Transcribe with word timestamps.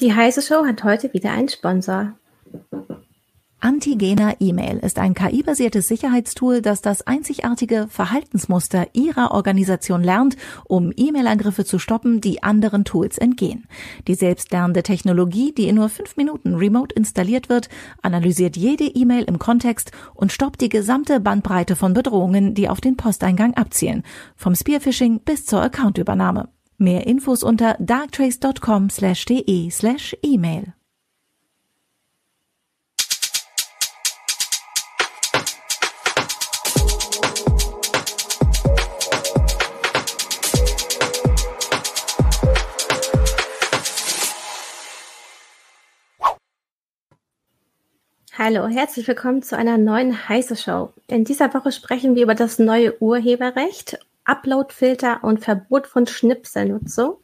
Die 0.00 0.12
heiße 0.12 0.42
Show 0.42 0.66
hat 0.66 0.84
heute 0.84 1.14
wieder 1.14 1.30
einen 1.32 1.48
Sponsor. 1.48 2.12
Antigena 3.60 4.34
E-Mail 4.38 4.78
ist 4.78 4.98
ein 4.98 5.14
KI-basiertes 5.14 5.88
Sicherheitstool, 5.88 6.60
das 6.60 6.82
das 6.82 7.06
einzigartige 7.06 7.86
Verhaltensmuster 7.88 8.88
Ihrer 8.92 9.30
Organisation 9.32 10.04
lernt, 10.04 10.36
um 10.66 10.92
E-Mail-Angriffe 10.94 11.64
zu 11.64 11.78
stoppen, 11.78 12.20
die 12.20 12.42
anderen 12.42 12.84
Tools 12.84 13.16
entgehen. 13.16 13.66
Die 14.06 14.14
selbstlernende 14.14 14.82
Technologie, 14.82 15.52
die 15.52 15.66
in 15.66 15.76
nur 15.76 15.88
fünf 15.88 16.18
Minuten 16.18 16.54
remote 16.56 16.94
installiert 16.94 17.48
wird, 17.48 17.70
analysiert 18.02 18.58
jede 18.58 18.84
E-Mail 18.84 19.24
im 19.24 19.38
Kontext 19.38 19.92
und 20.14 20.30
stoppt 20.30 20.60
die 20.60 20.68
gesamte 20.68 21.20
Bandbreite 21.20 21.74
von 21.74 21.94
Bedrohungen, 21.94 22.54
die 22.54 22.68
auf 22.68 22.82
den 22.82 22.98
Posteingang 22.98 23.54
abzielen, 23.54 24.02
vom 24.36 24.54
Spearphishing 24.54 25.20
bis 25.20 25.46
zur 25.46 25.62
Accountübernahme. 25.62 26.50
Mehr 26.78 27.06
Infos 27.06 27.42
unter 27.42 27.74
darktrace.com/de/email. 27.80 30.74
Hallo, 48.38 48.68
herzlich 48.68 49.08
willkommen 49.08 49.42
zu 49.42 49.56
einer 49.56 49.78
neuen 49.78 50.28
Heiße 50.28 50.56
Show. 50.56 50.92
In 51.06 51.24
dieser 51.24 51.54
Woche 51.54 51.72
sprechen 51.72 52.16
wir 52.16 52.22
über 52.22 52.34
das 52.34 52.58
neue 52.58 53.02
Urheberrecht 53.02 53.98
Uploadfilter 54.26 55.20
und 55.22 55.40
Verbot 55.40 55.86
von 55.86 56.06
Schnipselnutzung. 56.06 57.16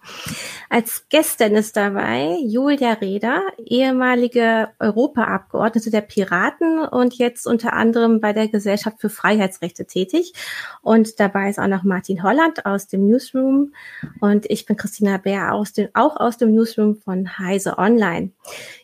Als 0.70 1.06
Gästin 1.08 1.54
ist 1.54 1.76
dabei 1.76 2.36
Julia 2.46 2.94
Reda, 2.94 3.42
ehemalige 3.58 4.70
Europaabgeordnete 4.78 5.90
der 5.90 6.00
Piraten 6.00 6.78
und 6.78 7.14
jetzt 7.14 7.46
unter 7.46 7.74
anderem 7.74 8.20
bei 8.20 8.32
der 8.32 8.48
Gesellschaft 8.48 9.00
für 9.00 9.10
Freiheitsrechte 9.10 9.84
tätig. 9.84 10.32
Und 10.80 11.20
dabei 11.20 11.50
ist 11.50 11.58
auch 11.58 11.66
noch 11.66 11.82
Martin 11.82 12.22
Holland 12.22 12.64
aus 12.64 12.86
dem 12.86 13.06
Newsroom 13.06 13.74
und 14.20 14.48
ich 14.50 14.66
bin 14.66 14.76
Christina 14.76 15.16
Bär 15.18 15.54
aus 15.54 15.72
dem, 15.72 15.88
auch 15.94 16.16
aus 16.16 16.36
dem 16.38 16.54
Newsroom 16.54 16.96
von 16.96 17.38
Heise 17.38 17.78
Online. 17.78 18.30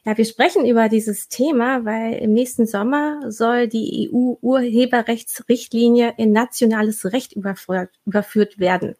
Ja, 0.04 0.16
wir 0.16 0.24
sprechen 0.24 0.64
über 0.66 0.88
dieses 0.88 1.28
Thema, 1.28 1.84
weil 1.84 2.14
im 2.14 2.32
nächsten 2.32 2.66
Sommer 2.66 3.30
soll 3.30 3.68
die 3.68 4.10
EU-Urheberrechtsrichtlinie 4.12 6.14
in 6.16 6.32
nationales 6.32 7.12
Recht 7.12 7.34
überführt 7.34 7.90
überführt 8.08 8.58
werden. 8.58 8.96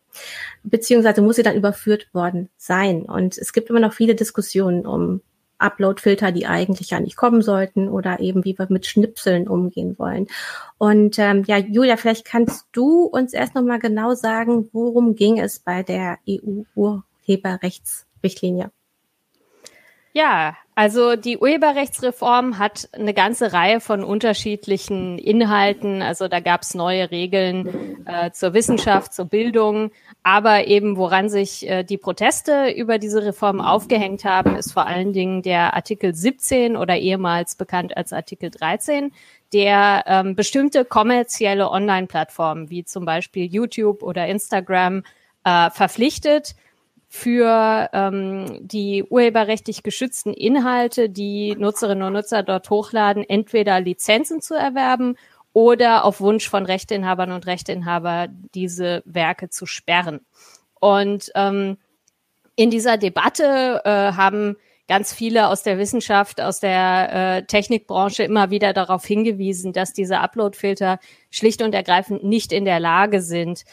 Beziehungsweise 0.62 1.22
muss 1.22 1.34
sie 1.36 1.42
dann 1.42 1.56
überführt 1.56 2.08
worden 2.12 2.50
sein. 2.56 3.02
Und 3.02 3.36
es 3.36 3.52
gibt 3.52 3.70
immer 3.70 3.80
noch 3.80 3.92
viele 3.92 4.14
Diskussionen 4.14 4.86
um 4.86 5.20
Upload-Filter, 5.58 6.30
die 6.30 6.46
eigentlich 6.46 6.90
ja 6.90 7.00
nicht 7.00 7.16
kommen 7.16 7.42
sollten 7.42 7.88
oder 7.88 8.20
eben 8.20 8.44
wie 8.44 8.56
wir 8.56 8.68
mit 8.70 8.86
Schnipseln 8.86 9.48
umgehen 9.48 9.98
wollen. 9.98 10.28
Und 10.78 11.18
ähm, 11.18 11.42
ja, 11.46 11.58
Julia, 11.58 11.96
vielleicht 11.96 12.24
kannst 12.24 12.68
du 12.72 13.02
uns 13.02 13.32
erst 13.32 13.56
noch 13.56 13.62
mal 13.62 13.80
genau 13.80 14.14
sagen, 14.14 14.68
worum 14.72 15.16
ging 15.16 15.40
es 15.40 15.58
bei 15.58 15.82
der 15.82 16.18
EU-Urheberrechtsrichtlinie? 16.28 18.70
Ja, 20.12 20.56
also 20.78 21.16
die 21.16 21.38
Urheberrechtsreform 21.38 22.60
hat 22.60 22.88
eine 22.92 23.12
ganze 23.12 23.52
Reihe 23.52 23.80
von 23.80 24.04
unterschiedlichen 24.04 25.18
Inhalten. 25.18 26.02
Also 26.02 26.28
da 26.28 26.38
gab 26.38 26.62
es 26.62 26.76
neue 26.76 27.10
Regeln 27.10 28.06
äh, 28.06 28.30
zur 28.30 28.54
Wissenschaft, 28.54 29.12
zur 29.12 29.24
Bildung. 29.24 29.90
Aber 30.22 30.68
eben 30.68 30.96
woran 30.96 31.30
sich 31.30 31.68
äh, 31.68 31.82
die 31.82 31.98
Proteste 31.98 32.70
über 32.70 32.98
diese 32.98 33.24
Reform 33.24 33.60
aufgehängt 33.60 34.24
haben, 34.24 34.54
ist 34.54 34.72
vor 34.72 34.86
allen 34.86 35.12
Dingen 35.12 35.42
der 35.42 35.74
Artikel 35.74 36.14
17 36.14 36.76
oder 36.76 36.96
ehemals 36.96 37.56
bekannt 37.56 37.96
als 37.96 38.12
Artikel 38.12 38.52
13, 38.52 39.10
der 39.52 40.04
ähm, 40.06 40.36
bestimmte 40.36 40.84
kommerzielle 40.84 41.72
Online-Plattformen 41.72 42.70
wie 42.70 42.84
zum 42.84 43.04
Beispiel 43.04 43.46
YouTube 43.46 44.04
oder 44.04 44.28
Instagram 44.28 45.02
äh, 45.42 45.70
verpflichtet, 45.70 46.54
für 47.08 47.88
ähm, 47.94 48.58
die 48.60 49.02
urheberrechtlich 49.02 49.82
geschützten 49.82 50.34
Inhalte, 50.34 51.08
die 51.08 51.56
Nutzerinnen 51.56 52.06
und 52.06 52.12
Nutzer 52.12 52.42
dort 52.42 52.68
hochladen, 52.68 53.24
entweder 53.26 53.80
Lizenzen 53.80 54.42
zu 54.42 54.54
erwerben 54.54 55.16
oder 55.54 56.04
auf 56.04 56.20
Wunsch 56.20 56.48
von 56.48 56.66
Rechteinhabern 56.66 57.32
und 57.32 57.46
Rechteinhaber 57.46 58.28
diese 58.54 59.02
Werke 59.06 59.48
zu 59.48 59.64
sperren. 59.64 60.20
Und 60.78 61.32
ähm, 61.34 61.78
in 62.56 62.70
dieser 62.70 62.98
Debatte 62.98 63.80
äh, 63.84 64.12
haben 64.12 64.56
ganz 64.86 65.12
viele 65.12 65.48
aus 65.48 65.62
der 65.62 65.78
Wissenschaft, 65.78 66.40
aus 66.40 66.60
der 66.60 67.12
äh, 67.12 67.42
Technikbranche 67.44 68.22
immer 68.22 68.50
wieder 68.50 68.72
darauf 68.72 69.04
hingewiesen, 69.04 69.72
dass 69.72 69.92
diese 69.92 70.20
Uploadfilter 70.20 70.98
schlicht 71.30 71.62
und 71.62 71.74
ergreifend 71.74 72.24
nicht 72.24 72.52
in 72.52 72.64
der 72.64 72.80
Lage 72.80 73.22
sind, 73.22 73.64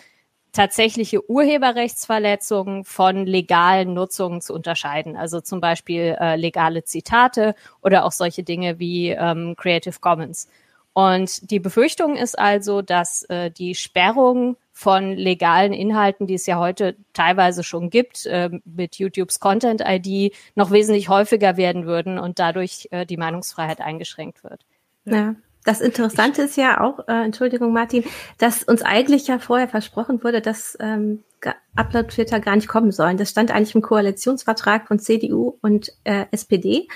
tatsächliche 0.55 1.29
Urheberrechtsverletzungen 1.29 2.85
von 2.85 3.25
legalen 3.25 3.93
Nutzungen 3.93 4.41
zu 4.41 4.53
unterscheiden. 4.53 5.17
Also 5.17 5.41
zum 5.41 5.59
Beispiel 5.59 6.17
äh, 6.19 6.35
legale 6.37 6.83
Zitate 6.83 7.55
oder 7.81 8.05
auch 8.05 8.11
solche 8.11 8.43
Dinge 8.43 8.79
wie 8.79 9.09
ähm, 9.09 9.55
Creative 9.57 9.99
Commons. 9.99 10.47
Und 10.93 11.51
die 11.51 11.59
Befürchtung 11.59 12.15
ist 12.15 12.39
also, 12.39 12.81
dass 12.81 13.23
äh, 13.23 13.51
die 13.51 13.75
Sperrung 13.75 14.55
von 14.71 15.11
legalen 15.11 15.73
Inhalten, 15.73 16.25
die 16.25 16.35
es 16.35 16.45
ja 16.45 16.57
heute 16.57 16.95
teilweise 17.11 17.63
schon 17.63 17.89
gibt, 17.89 18.25
äh, 18.25 18.49
mit 18.63 18.95
YouTubes 18.95 19.41
Content 19.41 19.83
ID 19.85 20.33
noch 20.55 20.71
wesentlich 20.71 21.09
häufiger 21.09 21.57
werden 21.57 21.85
würden 21.85 22.17
und 22.17 22.39
dadurch 22.39 22.87
äh, 22.91 23.05
die 23.05 23.17
Meinungsfreiheit 23.17 23.81
eingeschränkt 23.81 24.43
wird. 24.45 24.65
Ja, 25.03 25.35
das 25.65 25.81
Interessante 25.81 26.43
ist 26.43 26.57
ja 26.57 26.79
auch, 26.79 27.07
äh, 27.07 27.25
Entschuldigung 27.25 27.73
Martin, 27.73 28.03
dass 28.37 28.63
uns 28.63 28.81
eigentlich 28.81 29.27
ja 29.27 29.39
vorher 29.39 29.67
versprochen 29.67 30.23
wurde, 30.23 30.41
dass 30.41 30.77
ähm, 30.79 31.23
Upload-Filter 31.75 32.39
gar 32.39 32.55
nicht 32.55 32.67
kommen 32.67 32.91
sollen. 32.91 33.17
Das 33.17 33.29
stand 33.29 33.51
eigentlich 33.51 33.75
im 33.75 33.81
Koalitionsvertrag 33.81 34.87
von 34.87 34.99
CDU 34.99 35.57
und 35.61 35.91
äh, 36.03 36.25
SPD. 36.31 36.87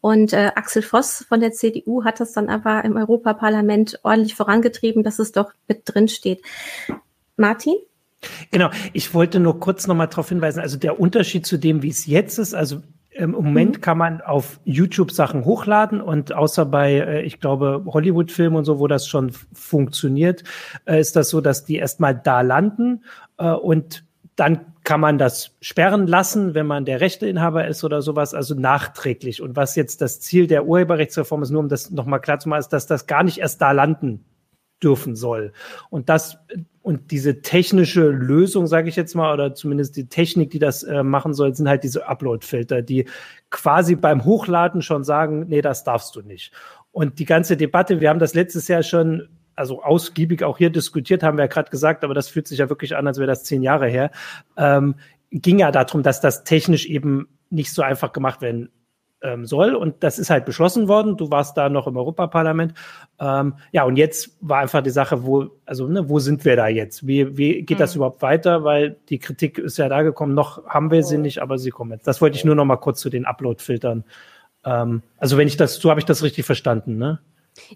Und 0.00 0.32
äh, 0.32 0.50
Axel 0.54 0.82
Voss 0.82 1.24
von 1.28 1.40
der 1.40 1.52
CDU 1.52 2.04
hat 2.04 2.20
das 2.20 2.32
dann 2.32 2.48
aber 2.48 2.84
im 2.84 2.96
Europaparlament 2.96 4.00
ordentlich 4.02 4.34
vorangetrieben, 4.34 5.02
dass 5.02 5.18
es 5.18 5.32
doch 5.32 5.52
mit 5.68 5.82
drin 5.84 6.08
steht. 6.08 6.42
Martin? 7.36 7.74
Genau, 8.50 8.70
ich 8.92 9.12
wollte 9.12 9.38
nur 9.38 9.60
kurz 9.60 9.86
nochmal 9.86 10.08
darauf 10.08 10.28
hinweisen, 10.30 10.60
also 10.60 10.78
der 10.78 10.98
Unterschied 10.98 11.46
zu 11.46 11.58
dem, 11.58 11.82
wie 11.82 11.90
es 11.90 12.06
jetzt 12.06 12.38
ist, 12.38 12.54
also 12.54 12.82
im 13.14 13.30
Moment 13.30 13.76
mhm. 13.76 13.80
kann 13.80 13.96
man 13.96 14.20
auf 14.20 14.60
YouTube 14.64 15.12
Sachen 15.12 15.44
hochladen 15.44 16.00
und 16.00 16.32
außer 16.32 16.66
bei, 16.66 16.94
äh, 16.94 17.22
ich 17.22 17.40
glaube, 17.40 17.84
Hollywood-Filmen 17.86 18.56
und 18.56 18.64
so, 18.64 18.80
wo 18.80 18.88
das 18.88 19.06
schon 19.06 19.30
funktioniert, 19.52 20.42
äh, 20.84 21.00
ist 21.00 21.14
das 21.14 21.30
so, 21.30 21.40
dass 21.40 21.64
die 21.64 21.76
erstmal 21.76 22.14
da 22.14 22.40
landen 22.40 23.04
äh, 23.38 23.52
und 23.52 24.04
dann 24.34 24.60
kann 24.82 25.00
man 25.00 25.16
das 25.16 25.56
sperren 25.60 26.08
lassen, 26.08 26.54
wenn 26.54 26.66
man 26.66 26.84
der 26.84 27.00
Rechteinhaber 27.00 27.68
ist 27.68 27.84
oder 27.84 28.02
sowas, 28.02 28.34
also 28.34 28.54
nachträglich. 28.54 29.40
Und 29.40 29.54
was 29.54 29.76
jetzt 29.76 30.00
das 30.00 30.20
Ziel 30.20 30.48
der 30.48 30.66
Urheberrechtsreform 30.66 31.42
ist, 31.42 31.50
nur 31.50 31.60
um 31.60 31.68
das 31.68 31.92
nochmal 31.92 32.20
klar 32.20 32.40
zu 32.40 32.48
machen, 32.48 32.60
ist, 32.60 32.72
dass 32.72 32.86
das 32.86 33.06
gar 33.06 33.22
nicht 33.22 33.38
erst 33.38 33.62
da 33.62 33.70
landen 33.70 34.24
dürfen 34.82 35.16
soll. 35.16 35.52
Und 35.90 36.08
das 36.08 36.38
und 36.82 37.10
diese 37.10 37.40
technische 37.40 38.08
Lösung, 38.08 38.66
sage 38.66 38.90
ich 38.90 38.96
jetzt 38.96 39.14
mal, 39.14 39.32
oder 39.32 39.54
zumindest 39.54 39.96
die 39.96 40.06
Technik, 40.06 40.50
die 40.50 40.58
das 40.58 40.82
äh, 40.82 41.02
machen 41.02 41.32
soll, 41.32 41.54
sind 41.54 41.66
halt 41.66 41.82
diese 41.82 42.06
Upload-Filter, 42.06 42.82
die 42.82 43.06
quasi 43.48 43.94
beim 43.94 44.26
Hochladen 44.26 44.82
schon 44.82 45.02
sagen, 45.02 45.46
nee, 45.48 45.62
das 45.62 45.84
darfst 45.84 46.14
du 46.14 46.20
nicht. 46.20 46.52
Und 46.92 47.18
die 47.18 47.24
ganze 47.24 47.56
Debatte, 47.56 48.00
wir 48.00 48.10
haben 48.10 48.18
das 48.18 48.34
letztes 48.34 48.68
Jahr 48.68 48.82
schon 48.82 49.28
also 49.56 49.82
ausgiebig 49.82 50.42
auch 50.44 50.58
hier 50.58 50.70
diskutiert, 50.70 51.22
haben 51.22 51.38
wir 51.38 51.44
ja 51.44 51.48
gerade 51.48 51.70
gesagt, 51.70 52.04
aber 52.04 52.12
das 52.12 52.28
fühlt 52.28 52.48
sich 52.48 52.58
ja 52.58 52.68
wirklich 52.68 52.96
an, 52.96 53.06
als 53.06 53.18
wäre 53.18 53.28
das 53.28 53.44
zehn 53.44 53.62
Jahre 53.62 53.88
her, 53.88 54.10
ähm, 54.56 54.96
ging 55.30 55.58
ja 55.58 55.70
darum, 55.70 56.02
dass 56.02 56.20
das 56.20 56.44
technisch 56.44 56.86
eben 56.86 57.28
nicht 57.50 57.72
so 57.72 57.82
einfach 57.82 58.12
gemacht 58.12 58.42
werden 58.42 58.70
ähm, 59.24 59.46
soll. 59.46 59.74
Und 59.74 60.04
das 60.04 60.18
ist 60.18 60.30
halt 60.30 60.44
beschlossen 60.44 60.86
worden. 60.86 61.16
Du 61.16 61.30
warst 61.30 61.56
da 61.56 61.68
noch 61.68 61.86
im 61.86 61.96
Europaparlament. 61.96 62.74
Ähm, 63.18 63.54
ja, 63.72 63.84
und 63.84 63.96
jetzt 63.96 64.36
war 64.40 64.58
einfach 64.58 64.82
die 64.82 64.90
Sache, 64.90 65.24
wo, 65.24 65.48
also, 65.66 65.88
ne, 65.88 66.08
wo 66.08 66.18
sind 66.18 66.44
wir 66.44 66.54
da 66.54 66.68
jetzt? 66.68 67.06
Wie, 67.06 67.36
wie 67.36 67.62
geht 67.62 67.78
mhm. 67.78 67.80
das 67.80 67.96
überhaupt 67.96 68.22
weiter? 68.22 68.62
Weil 68.62 68.96
die 69.08 69.18
Kritik 69.18 69.58
ist 69.58 69.78
ja 69.78 69.88
da 69.88 70.02
gekommen. 70.02 70.34
Noch 70.34 70.66
haben 70.66 70.90
wir 70.90 71.02
sie 71.02 71.18
nicht, 71.18 71.40
aber 71.40 71.58
sie 71.58 71.70
kommen 71.70 71.92
jetzt. 71.92 72.06
Das 72.06 72.20
wollte 72.20 72.36
ich 72.36 72.44
nur 72.44 72.54
noch 72.54 72.66
mal 72.66 72.76
kurz 72.76 73.00
zu 73.00 73.10
den 73.10 73.24
Upload-Filtern. 73.24 74.04
Ähm, 74.64 75.02
also, 75.18 75.38
wenn 75.38 75.48
ich 75.48 75.56
das, 75.56 75.76
so 75.76 75.90
habe 75.90 76.00
ich 76.00 76.06
das 76.06 76.22
richtig 76.22 76.44
verstanden, 76.44 76.98
ne? 76.98 77.18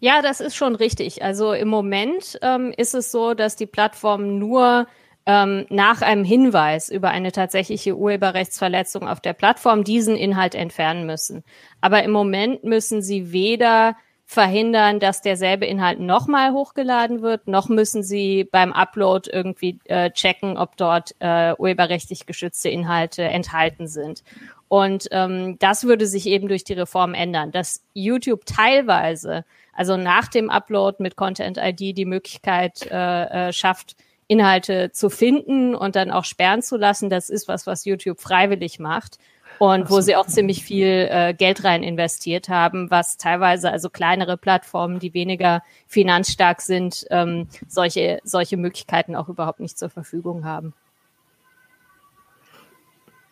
Ja, 0.00 0.22
das 0.22 0.40
ist 0.40 0.56
schon 0.56 0.74
richtig. 0.74 1.22
Also 1.22 1.52
im 1.52 1.68
Moment 1.68 2.38
ähm, 2.42 2.74
ist 2.76 2.94
es 2.94 3.12
so, 3.12 3.34
dass 3.34 3.54
die 3.54 3.66
Plattform 3.66 4.38
nur 4.38 4.88
ähm, 5.28 5.66
nach 5.69 6.00
einem 6.00 6.25
Hinweis 6.25 6.88
über 6.88 7.10
eine 7.10 7.32
tatsächliche 7.32 7.94
Urheberrechtsverletzung 7.94 9.06
auf 9.06 9.20
der 9.20 9.34
Plattform 9.34 9.84
diesen 9.84 10.16
Inhalt 10.16 10.54
entfernen 10.54 11.04
müssen. 11.04 11.44
Aber 11.82 12.02
im 12.02 12.10
Moment 12.10 12.64
müssen 12.64 13.02
sie 13.02 13.30
weder 13.30 13.94
verhindern, 14.25 15.00
dass 15.00 15.20
derselbe 15.20 15.66
Inhalt 15.66 16.00
nochmal 16.00 16.52
hochgeladen 16.52 17.20
wird, 17.20 17.46
noch 17.46 17.69
müssen 17.69 18.02
sie 18.02 18.44
beim 18.44 18.72
Upload 18.72 19.30
irgendwie 19.30 19.78
äh, 19.84 20.10
checken, 20.10 20.56
ob 20.56 20.78
dort 20.78 21.14
äh, 21.19 21.54
urheberrechtlich 21.58 22.24
geschützte 22.24 22.70
Inhalte 22.70 23.22
enthalten 23.22 23.86
sind. 23.86 24.22
Und 24.69 25.08
ähm, 25.12 25.58
das 25.58 25.84
würde 25.84 26.06
sich 26.06 26.26
eben 26.26 26.48
durch 26.48 26.64
die 26.64 26.74
Reform 26.74 27.12
ändern, 27.12 27.52
dass 27.52 27.82
YouTube 27.92 28.46
teilweise, 28.46 29.44
also 29.74 29.98
nach 29.98 30.28
dem 30.28 30.48
Upload 30.48 30.96
mit 31.00 31.16
Content 31.16 31.58
ID, 31.58 31.96
die 31.96 32.06
Möglichkeit 32.06 32.86
äh, 32.90 33.48
äh, 33.48 33.52
schafft, 33.52 33.96
Inhalte 34.28 34.92
zu 34.92 35.10
finden 35.10 35.75
und 35.75 35.96
dann 35.96 36.10
auch 36.10 36.25
sperren 36.25 36.62
zu 36.62 36.76
lassen. 36.76 37.10
Das 37.10 37.30
ist 37.30 37.48
was, 37.48 37.66
was 37.66 37.84
YouTube 37.84 38.20
freiwillig 38.20 38.78
macht 38.78 39.19
und 39.58 39.90
wo 39.90 40.00
sie 40.00 40.16
auch 40.16 40.26
ziemlich 40.26 40.62
viel 40.62 41.08
äh, 41.10 41.34
Geld 41.34 41.64
rein 41.64 41.82
investiert 41.82 42.48
haben, 42.48 42.90
was 42.90 43.16
teilweise 43.16 43.70
also 43.70 43.90
kleinere 43.90 44.36
Plattformen, 44.36 44.98
die 45.00 45.14
weniger 45.14 45.62
finanzstark 45.86 46.60
sind, 46.60 47.06
ähm, 47.10 47.48
solche, 47.66 48.20
solche 48.22 48.56
Möglichkeiten 48.56 49.16
auch 49.16 49.28
überhaupt 49.28 49.60
nicht 49.60 49.78
zur 49.78 49.90
Verfügung 49.90 50.44
haben. 50.44 50.74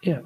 Ja. 0.02 0.20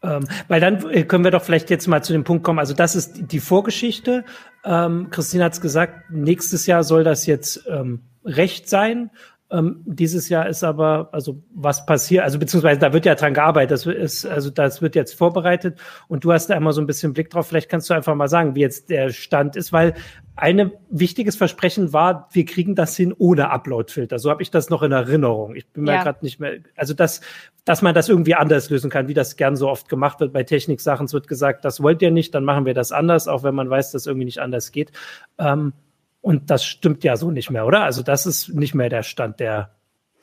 Ähm, 0.00 0.28
weil 0.46 0.60
dann 0.60 0.88
äh, 0.90 1.02
können 1.04 1.24
wir 1.24 1.32
doch 1.32 1.42
vielleicht 1.42 1.70
jetzt 1.70 1.88
mal 1.88 2.04
zu 2.04 2.12
dem 2.12 2.22
Punkt 2.22 2.44
kommen. 2.44 2.60
Also 2.60 2.74
das 2.74 2.94
ist 2.94 3.32
die 3.32 3.40
Vorgeschichte. 3.40 4.24
Ähm, 4.64 5.08
Christine 5.10 5.44
hat 5.44 5.54
es 5.54 5.60
gesagt, 5.60 6.10
nächstes 6.10 6.66
Jahr 6.66 6.84
soll 6.84 7.02
das 7.02 7.26
jetzt 7.26 7.66
ähm, 7.68 8.02
Recht 8.24 8.68
sein. 8.68 9.10
Ähm, 9.50 9.82
dieses 9.86 10.28
Jahr 10.28 10.46
ist 10.46 10.62
aber, 10.62 11.08
also 11.12 11.42
was 11.54 11.86
passiert, 11.86 12.22
also 12.22 12.38
beziehungsweise 12.38 12.78
da 12.78 12.92
wird 12.92 13.06
ja 13.06 13.14
dran 13.14 13.32
gearbeitet, 13.32 13.70
das 13.70 13.86
ist, 13.86 14.26
also 14.26 14.50
das 14.50 14.82
wird 14.82 14.94
jetzt 14.94 15.14
vorbereitet 15.14 15.78
und 16.06 16.22
du 16.24 16.32
hast 16.32 16.48
da 16.48 16.54
immer 16.54 16.74
so 16.74 16.82
ein 16.82 16.86
bisschen 16.86 17.14
Blick 17.14 17.30
drauf. 17.30 17.46
Vielleicht 17.48 17.70
kannst 17.70 17.88
du 17.88 17.94
einfach 17.94 18.14
mal 18.14 18.28
sagen, 18.28 18.54
wie 18.54 18.60
jetzt 18.60 18.90
der 18.90 19.08
Stand 19.08 19.56
ist, 19.56 19.72
weil 19.72 19.94
ein 20.36 20.70
wichtiges 20.90 21.34
Versprechen 21.34 21.94
war, 21.94 22.28
wir 22.30 22.44
kriegen 22.44 22.74
das 22.74 22.94
hin 22.94 23.14
ohne 23.16 23.50
Uploadfilter. 23.50 24.18
So 24.18 24.30
habe 24.30 24.42
ich 24.42 24.50
das 24.50 24.68
noch 24.68 24.82
in 24.82 24.92
Erinnerung. 24.92 25.54
Ich 25.54 25.66
bin 25.68 25.84
mir 25.84 25.94
ja. 25.94 26.02
gerade 26.02 26.18
nicht 26.22 26.40
mehr, 26.40 26.58
also 26.76 26.92
das, 26.92 27.22
dass 27.64 27.80
man 27.80 27.94
das 27.94 28.10
irgendwie 28.10 28.34
anders 28.34 28.68
lösen 28.68 28.90
kann, 28.90 29.08
wie 29.08 29.14
das 29.14 29.36
gern 29.36 29.56
so 29.56 29.70
oft 29.70 29.88
gemacht 29.88 30.20
wird 30.20 30.34
bei 30.34 30.42
Techniksachen. 30.42 31.06
Es 31.06 31.14
wird 31.14 31.26
gesagt, 31.26 31.64
das 31.64 31.82
wollt 31.82 32.02
ihr 32.02 32.10
nicht, 32.10 32.34
dann 32.34 32.44
machen 32.44 32.66
wir 32.66 32.74
das 32.74 32.92
anders, 32.92 33.28
auch 33.28 33.44
wenn 33.44 33.54
man 33.54 33.70
weiß, 33.70 33.92
dass 33.92 34.06
irgendwie 34.06 34.26
nicht 34.26 34.40
anders 34.40 34.72
geht. 34.72 34.92
Ähm, 35.38 35.72
und 36.20 36.50
das 36.50 36.64
stimmt 36.64 37.04
ja 37.04 37.16
so 37.16 37.30
nicht 37.30 37.50
mehr, 37.50 37.66
oder? 37.66 37.84
Also 37.84 38.02
das 38.02 38.26
ist 38.26 38.50
nicht 38.50 38.74
mehr 38.74 38.88
der 38.88 39.02
Stand 39.02 39.40
der, 39.40 39.70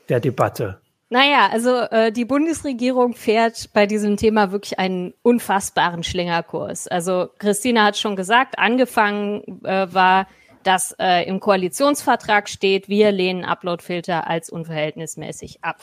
der 0.10 0.20
Debatte. 0.20 0.80
Naja, 1.10 1.50
also 1.52 1.78
äh, 1.78 2.12
die 2.12 2.26
Bundesregierung 2.26 3.14
fährt 3.14 3.70
bei 3.74 3.86
diesem 3.86 4.18
Thema 4.18 4.52
wirklich 4.52 4.80
einen 4.80 5.14
unfassbaren 5.22 6.04
Schlingerkurs. 6.04 6.88
Also 6.88 7.30
Christina 7.38 7.86
hat 7.86 7.98
schon 7.98 8.16
gesagt, 8.16 8.58
angefangen 8.58 9.64
äh, 9.64 9.94
war, 9.94 10.28
dass 10.64 10.96
äh, 11.00 11.28
im 11.28 11.40
Koalitionsvertrag 11.40 12.50
steht, 12.50 12.90
wir 12.90 13.12
lehnen 13.12 13.46
Uploadfilter 13.46 14.28
als 14.28 14.50
unverhältnismäßig 14.50 15.64
ab. 15.64 15.78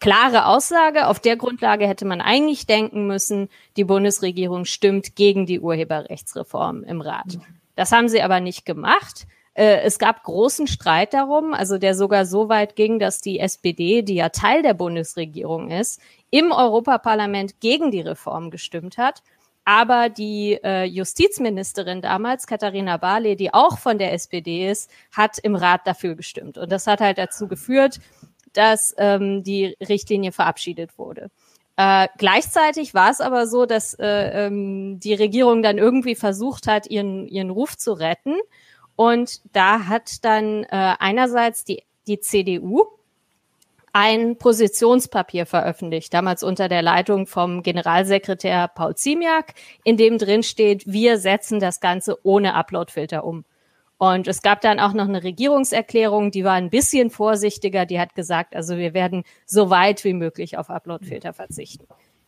Klare 0.00 0.46
Aussage, 0.46 1.06
auf 1.06 1.20
der 1.20 1.36
Grundlage 1.36 1.86
hätte 1.86 2.04
man 2.04 2.20
eigentlich 2.20 2.66
denken 2.66 3.06
müssen, 3.06 3.48
die 3.76 3.84
Bundesregierung 3.84 4.64
stimmt 4.64 5.14
gegen 5.14 5.46
die 5.46 5.60
Urheberrechtsreform 5.60 6.82
im 6.82 7.00
Rat. 7.00 7.38
Das 7.74 7.92
haben 7.92 8.08
sie 8.08 8.22
aber 8.22 8.40
nicht 8.40 8.64
gemacht. 8.64 9.26
Äh, 9.54 9.82
es 9.82 9.98
gab 9.98 10.22
großen 10.24 10.66
Streit 10.66 11.14
darum, 11.14 11.54
also 11.54 11.78
der 11.78 11.94
sogar 11.94 12.26
so 12.26 12.48
weit 12.48 12.76
ging, 12.76 12.98
dass 12.98 13.20
die 13.20 13.38
SPD, 13.38 14.02
die 14.02 14.16
ja 14.16 14.28
Teil 14.28 14.62
der 14.62 14.74
Bundesregierung 14.74 15.70
ist, 15.70 16.00
im 16.30 16.50
Europaparlament 16.50 17.60
gegen 17.60 17.90
die 17.90 18.00
Reform 18.00 18.50
gestimmt 18.50 18.98
hat. 18.98 19.22
Aber 19.64 20.10
die 20.10 20.58
äh, 20.62 20.84
Justizministerin 20.84 22.02
damals, 22.02 22.46
Katharina 22.46 22.98
Barley, 22.98 23.34
die 23.34 23.54
auch 23.54 23.78
von 23.78 23.96
der 23.96 24.12
SPD 24.12 24.68
ist, 24.68 24.90
hat 25.10 25.38
im 25.38 25.54
Rat 25.54 25.86
dafür 25.86 26.16
gestimmt. 26.16 26.58
Und 26.58 26.70
das 26.70 26.86
hat 26.86 27.00
halt 27.00 27.16
dazu 27.16 27.48
geführt, 27.48 28.00
dass 28.52 28.94
ähm, 28.98 29.42
die 29.42 29.76
Richtlinie 29.80 30.32
verabschiedet 30.32 30.98
wurde. 30.98 31.30
Äh, 31.76 32.08
gleichzeitig 32.18 32.94
war 32.94 33.10
es 33.10 33.20
aber 33.20 33.46
so, 33.46 33.66
dass 33.66 33.94
äh, 33.94 34.46
ähm, 34.46 35.00
die 35.00 35.14
Regierung 35.14 35.62
dann 35.62 35.78
irgendwie 35.78 36.14
versucht 36.14 36.66
hat, 36.66 36.88
ihren, 36.88 37.26
ihren 37.26 37.50
Ruf 37.50 37.76
zu 37.76 37.92
retten. 37.92 38.36
Und 38.96 39.40
da 39.52 39.86
hat 39.86 40.24
dann 40.24 40.62
äh, 40.64 40.68
einerseits 40.70 41.64
die, 41.64 41.82
die 42.06 42.20
CDU 42.20 42.84
ein 43.92 44.36
Positionspapier 44.38 45.46
veröffentlicht, 45.46 46.12
damals 46.12 46.42
unter 46.42 46.68
der 46.68 46.82
Leitung 46.82 47.26
vom 47.26 47.62
Generalsekretär 47.62 48.68
Paul 48.68 48.96
Ziemiak, 48.96 49.54
in 49.84 49.96
dem 49.96 50.18
drin 50.18 50.42
steht, 50.42 50.82
wir 50.86 51.18
setzen 51.18 51.60
das 51.60 51.80
Ganze 51.80 52.18
ohne 52.24 52.54
Uploadfilter 52.54 53.24
um. 53.24 53.44
Und 54.12 54.28
es 54.28 54.42
gab 54.42 54.60
dann 54.60 54.80
auch 54.80 54.92
noch 54.92 55.08
eine 55.08 55.22
Regierungserklärung, 55.22 56.30
die 56.30 56.44
war 56.44 56.52
ein 56.52 56.68
bisschen 56.68 57.08
vorsichtiger. 57.08 57.86
Die 57.86 57.98
hat 57.98 58.14
gesagt, 58.14 58.54
also 58.54 58.76
wir 58.76 58.92
werden 58.92 59.24
so 59.46 59.70
weit 59.70 60.04
wie 60.04 60.12
möglich 60.12 60.58
auf 60.58 60.68
Uploadfilter 60.68 61.32
verzichten. 61.32 61.86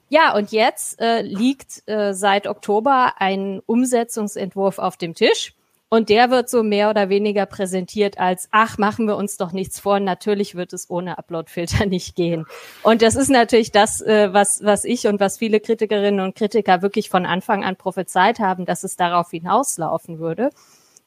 Ja, 0.08 0.34
und 0.34 0.52
jetzt 0.52 0.98
äh, 1.00 1.20
liegt 1.20 1.86
äh, 1.86 2.14
seit 2.14 2.46
Oktober 2.46 3.14
ein 3.18 3.60
Umsetzungsentwurf 3.66 4.78
auf 4.78 4.96
dem 4.96 5.14
Tisch. 5.14 5.52
Und 5.88 6.08
der 6.08 6.30
wird 6.30 6.48
so 6.48 6.62
mehr 6.62 6.88
oder 6.88 7.10
weniger 7.10 7.44
präsentiert 7.46 8.18
als, 8.18 8.48
ach, 8.50 8.78
machen 8.78 9.06
wir 9.06 9.16
uns 9.16 9.36
doch 9.36 9.52
nichts 9.52 9.78
vor, 9.78 10.00
natürlich 10.00 10.56
wird 10.56 10.72
es 10.72 10.90
ohne 10.90 11.18
Uploadfilter 11.18 11.86
nicht 11.86 12.16
gehen. 12.16 12.46
Und 12.82 13.02
das 13.02 13.16
ist 13.16 13.30
natürlich 13.30 13.70
das, 13.70 14.00
äh, 14.00 14.32
was, 14.32 14.64
was 14.64 14.84
ich 14.84 15.06
und 15.06 15.20
was 15.20 15.38
viele 15.38 15.60
Kritikerinnen 15.60 16.20
und 16.20 16.34
Kritiker 16.34 16.80
wirklich 16.80 17.10
von 17.10 17.26
Anfang 17.26 17.64
an 17.64 17.76
prophezeit 17.76 18.40
haben, 18.40 18.64
dass 18.64 18.82
es 18.82 18.96
darauf 18.96 19.30
hinauslaufen 19.30 20.18
würde. 20.18 20.50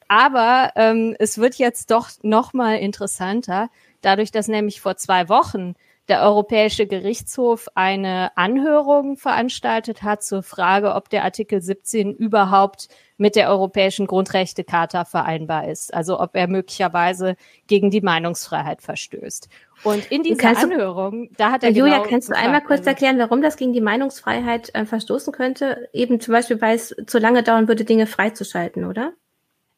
Aber 0.10 0.72
ähm, 0.76 1.16
es 1.20 1.38
wird 1.38 1.56
jetzt 1.56 1.92
doch 1.92 2.10
noch 2.24 2.52
mal 2.52 2.80
interessanter, 2.80 3.70
dadurch, 4.02 4.32
dass 4.32 4.48
nämlich 4.48 4.82
vor 4.82 4.98
zwei 4.98 5.30
Wochen 5.30 5.76
der 6.10 6.24
Europäische 6.24 6.88
Gerichtshof 6.88 7.68
eine 7.76 8.36
Anhörung 8.36 9.16
veranstaltet 9.16 10.02
hat 10.02 10.24
zur 10.24 10.42
Frage, 10.42 10.96
ob 10.96 11.10
der 11.10 11.24
Artikel 11.24 11.62
17 11.62 12.16
überhaupt 12.16 12.88
mit 13.18 13.36
der 13.36 13.50
Europäischen 13.50 14.08
Grundrechtecharta 14.08 15.06
vereinbar 15.06 15.68
ist. 15.68 15.94
Also 15.94 16.20
ob 16.20 16.36
er 16.36 16.48
möglicherweise 16.48 17.36
gegen 17.68 17.92
die 17.92 18.02
Meinungsfreiheit 18.02 18.82
verstößt. 18.82 19.48
Und 19.84 20.12
in 20.12 20.24
dieser 20.24 20.42
kannst 20.42 20.64
Anhörung, 20.64 21.30
du, 21.30 21.36
da 21.38 21.52
hat 21.52 21.64
er 21.64 21.70
Julia, 21.70 22.00
genau 22.00 22.10
kannst 22.10 22.30
du 22.30 22.36
einmal 22.36 22.64
kurz 22.64 22.88
erklären, 22.88 23.20
warum 23.20 23.44
das 23.44 23.58
gegen 23.58 23.74
die 23.74 23.82
Meinungsfreiheit 23.82 24.74
äh, 24.74 24.86
verstoßen 24.86 25.32
könnte? 25.32 25.90
Eben 25.94 26.20
zum 26.20 26.32
Beispiel, 26.32 26.60
weil 26.60 26.76
es 26.76 26.96
zu 27.06 27.20
lange 27.20 27.44
dauern 27.44 27.68
würde, 27.68 27.86
Dinge 27.86 28.08
freizuschalten, 28.08 28.86
oder? 28.86 29.14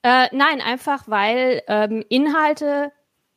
Äh, 0.04 0.28
nein, 0.32 0.62
einfach 0.62 1.04
weil 1.08 1.62
ähm, 1.68 2.04
Inhalte 2.10 2.92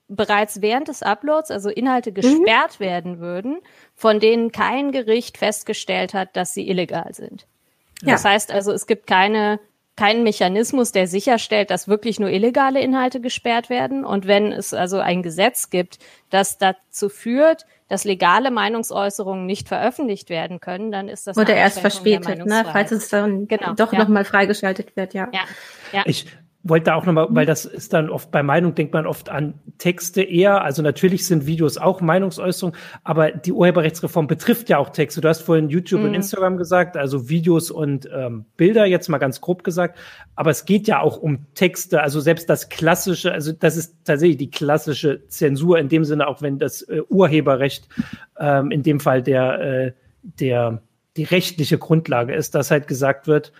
bereits 0.08 0.61
während 0.61 0.88
des 0.88 1.02
Uploads, 1.02 1.50
also 1.50 1.69
Inhalte 1.70 2.11
mhm. 2.11 2.14
gesperrt 2.14 2.78
mhm. 2.78 2.84
werden 2.84 3.20
würden, 3.20 3.58
von 3.94 4.20
denen 4.20 4.52
kein 4.52 4.93
Gericht 4.93 5.38
festgestellt 5.38 6.14
hat, 6.14 6.37
dass 6.37 6.55
sie 6.55 6.69
illegal 6.69 7.14
sind. 7.14 7.46
Ja. 8.02 8.12
Das 8.12 8.25
heißt 8.25 8.52
also, 8.52 8.72
es 8.72 8.87
gibt 8.87 9.06
keine 9.06 9.61
keinen 9.97 10.25
Mechanismus, 10.25 10.90
der 10.90 11.06
sicherstellt, 11.06 11.71
dass 11.71 11.87
wirklich 11.87 12.18
nur 12.18 12.28
illegale 12.28 12.80
Inhalte 12.80 13.21
gesperrt 13.21 13.71
werden. 13.71 14.04
Und 14.04 14.26
wenn 14.26 14.50
es 14.50 14.75
also 14.75 14.99
ein 14.99 15.23
Gesetz 15.23 15.71
gibt, 15.71 15.99
das 16.30 16.59
dazu 16.59 17.09
führt, 17.09 17.64
dass 17.88 18.02
legale 18.02 18.50
Meinungsäußerungen 18.50 19.47
nicht 19.47 19.68
veröffentlicht 19.68 20.30
werden 20.30 20.59
können, 20.59 20.90
dann 20.90 21.09
ist 21.09 21.28
das 21.28 21.37
oder 21.37 21.54
erst 21.54 21.78
verspätet, 21.78 22.44
ne, 22.44 22.64
falls 22.73 22.90
es 22.90 23.09
dann 23.09 23.47
genau, 23.47 23.75
doch 23.75 23.92
ja. 23.92 24.00
nochmal 24.00 24.25
freigeschaltet 24.25 24.97
wird, 24.97 25.14
ja. 25.14 25.28
ja. 25.33 25.42
ja. 25.92 26.02
Ich 26.06 26.26
wollte 26.66 26.94
auch 26.94 27.04
nochmal, 27.04 27.26
weil 27.28 27.44
das 27.44 27.66
ist 27.66 27.92
dann 27.92 28.09
oft 28.09 28.30
bei 28.30 28.42
Meinung, 28.42 28.75
denkt 28.75 28.94
man 28.94 29.06
oft 29.06 29.28
an 29.28 29.54
Texte 29.76 30.23
eher. 30.23 30.62
Also 30.62 30.80
natürlich 30.80 31.26
sind 31.26 31.47
Videos 31.47 31.76
auch 31.76 32.00
Meinungsäußerung, 32.00 32.75
aber 33.04 33.33
die 33.33 33.52
Urheberrechtsreform 33.52 34.26
betrifft 34.26 34.71
ja 34.71 34.78
auch 34.78 34.88
Texte. 34.88 35.21
Du 35.21 35.28
hast 35.28 35.42
vorhin 35.42 35.68
YouTube 35.68 36.00
mhm. 36.00 36.06
und 36.06 36.14
Instagram 36.14 36.56
gesagt, 36.56 36.97
also 36.97 37.28
Videos 37.28 37.71
und 37.71 38.09
ähm, 38.12 38.47
Bilder, 38.56 38.87
jetzt 38.87 39.09
mal 39.09 39.18
ganz 39.18 39.42
grob 39.42 39.62
gesagt. 39.62 39.99
Aber 40.37 40.50
es 40.50 40.64
geht 40.64 40.88
ja 40.88 41.00
auch 41.00 41.18
um 41.18 41.47
Texte, 41.54 42.02
also 42.02 42.18
selbst 42.21 42.49
das 42.49 42.71
klassische, 42.71 43.30
also 43.30 43.52
das 43.52 43.76
ist 43.76 43.97
tatsächlich 44.04 44.38
die 44.38 44.50
klassische 44.50 45.28
Zensur 45.28 45.78
in 45.78 45.90
dem 45.90 46.04
Sinne, 46.04 46.26
auch 46.26 46.40
wenn 46.40 46.59
das 46.59 46.80
äh, 46.83 47.02
Urheberrecht 47.11 47.88
ähm, 48.40 48.71
in 48.71 48.83
dem 48.83 49.00
Fall 49.00 49.23
der, 49.23 49.61
äh, 49.61 49.92
der, 50.23 50.80
die 51.18 51.25
rechtliche 51.25 51.76
Grundlage 51.76 52.35
ist, 52.35 52.54
dass 52.54 52.71
halt 52.71 52.88
gesagt 52.88 53.26
wird, 53.26 53.52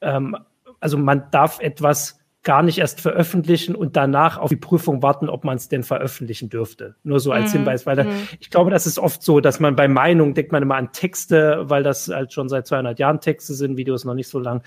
ähm, 0.00 0.34
also 0.80 0.96
man 0.96 1.24
darf 1.30 1.60
etwas 1.60 2.17
gar 2.48 2.62
nicht 2.62 2.78
erst 2.78 3.02
veröffentlichen 3.02 3.74
und 3.74 3.94
danach 3.94 4.38
auf 4.38 4.48
die 4.48 4.56
Prüfung 4.56 5.02
warten, 5.02 5.28
ob 5.28 5.44
man 5.44 5.58
es 5.58 5.68
denn 5.68 5.82
veröffentlichen 5.82 6.48
dürfte. 6.48 6.94
Nur 7.02 7.20
so 7.20 7.30
als 7.30 7.52
mhm. 7.52 7.58
Hinweis, 7.58 7.84
weil 7.84 7.94
da, 7.94 8.04
mhm. 8.04 8.26
ich 8.40 8.48
glaube, 8.48 8.70
das 8.70 8.86
ist 8.86 8.98
oft 8.98 9.22
so, 9.22 9.40
dass 9.40 9.60
man 9.60 9.76
bei 9.76 9.86
Meinung 9.86 10.32
denkt 10.32 10.50
man 10.50 10.62
immer 10.62 10.76
an 10.76 10.90
Texte, 10.92 11.64
weil 11.64 11.82
das 11.82 12.08
halt 12.08 12.32
schon 12.32 12.48
seit 12.48 12.66
200 12.66 12.98
Jahren 12.98 13.20
Texte 13.20 13.52
sind, 13.52 13.76
Videos 13.76 14.06
noch 14.06 14.14
nicht 14.14 14.28
so 14.28 14.38
lang. 14.38 14.62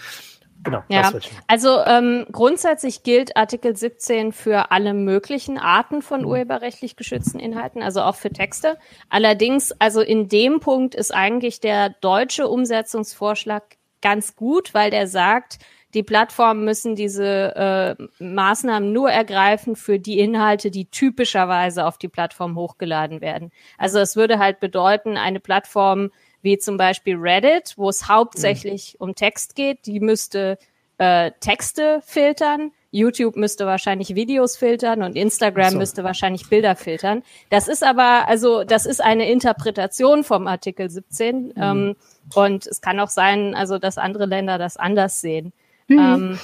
Genau. 0.64 0.84
Ja, 0.90 1.12
also 1.48 1.80
ähm, 1.88 2.28
grundsätzlich 2.32 3.02
gilt 3.02 3.36
Artikel 3.36 3.76
17 3.76 4.32
für 4.32 4.70
alle 4.70 4.94
möglichen 4.94 5.58
Arten 5.58 6.04
von 6.04 6.22
mhm. 6.22 6.28
urheberrechtlich 6.28 6.96
geschützten 6.96 7.40
Inhalten, 7.40 7.82
also 7.82 8.02
auch 8.02 8.16
für 8.16 8.30
Texte. 8.30 8.78
Allerdings, 9.10 9.72
also 9.80 10.02
in 10.02 10.28
dem 10.28 10.60
Punkt 10.60 10.94
ist 10.94 11.16
eigentlich 11.16 11.62
der 11.62 11.90
deutsche 11.90 12.48
Umsetzungsvorschlag 12.48 13.64
ganz 14.04 14.36
gut, 14.36 14.76
weil 14.76 14.92
der 14.92 15.08
sagt, 15.08 15.58
die 15.94 16.04
Plattformen 16.04 16.64
müssen 16.64 16.96
diese 16.96 17.98
äh, 18.20 18.24
Maßnahmen 18.24 18.92
nur 18.92 19.12
ergreifen 19.12 19.76
für 19.76 20.00
die 20.00 20.20
Inhalte, 20.20 20.72
die 20.72 20.86
typischerweise 20.86 21.86
auf 21.86 21.98
die 21.98 22.08
Plattform 22.08 22.56
hochgeladen 22.56 23.22
werden. 23.22 23.52
Also 23.78 24.00
es 24.00 24.16
würde 24.16 24.40
halt 24.40 24.60
bedeuten, 24.60 25.18
eine 25.18 25.40
Plattform 25.40 26.12
wie 26.42 26.58
zum 26.58 26.78
Beispiel 26.78 27.18
Reddit, 27.18 27.74
wo 27.78 27.90
es 27.90 28.08
hauptsächlich 28.08 28.96
mhm. 29.00 29.04
um 29.04 29.16
Text 29.16 29.56
geht. 29.56 29.86
Die 29.86 30.00
müsste 30.00 30.58
äh, 30.98 31.32
Texte 31.40 32.02
filtern. 32.06 32.72
YouTube 32.94 33.38
müsste 33.38 33.66
wahrscheinlich 33.66 34.16
Videos 34.16 34.58
filtern 34.58 35.02
und 35.02 35.16
Instagram 35.16 35.72
so. 35.72 35.78
müsste 35.78 36.04
wahrscheinlich 36.04 36.50
Bilder 36.50 36.76
filtern. 36.76 37.24
Das 37.50 37.70
ist 37.70 37.84
aber, 37.84 38.28
also 38.28 38.66
das 38.66 38.86
ist 38.86 39.02
eine 39.02 39.32
Interpretation 39.32 40.26
vom 40.26 40.46
Artikel 40.48 40.90
17. 40.90 41.48
Mhm. 41.48 41.54
Ähm, 41.56 41.96
und 42.36 42.68
es 42.68 42.82
kann 42.82 43.00
auch 43.00 43.10
sein, 43.10 43.56
also 43.56 43.78
dass 43.78 43.98
andere 43.98 44.26
Länder 44.26 44.58
das 44.58 44.76
anders 44.78 45.22
sehen. 45.22 45.54
Mhm. 45.92 46.00
Ähm, 46.00 46.40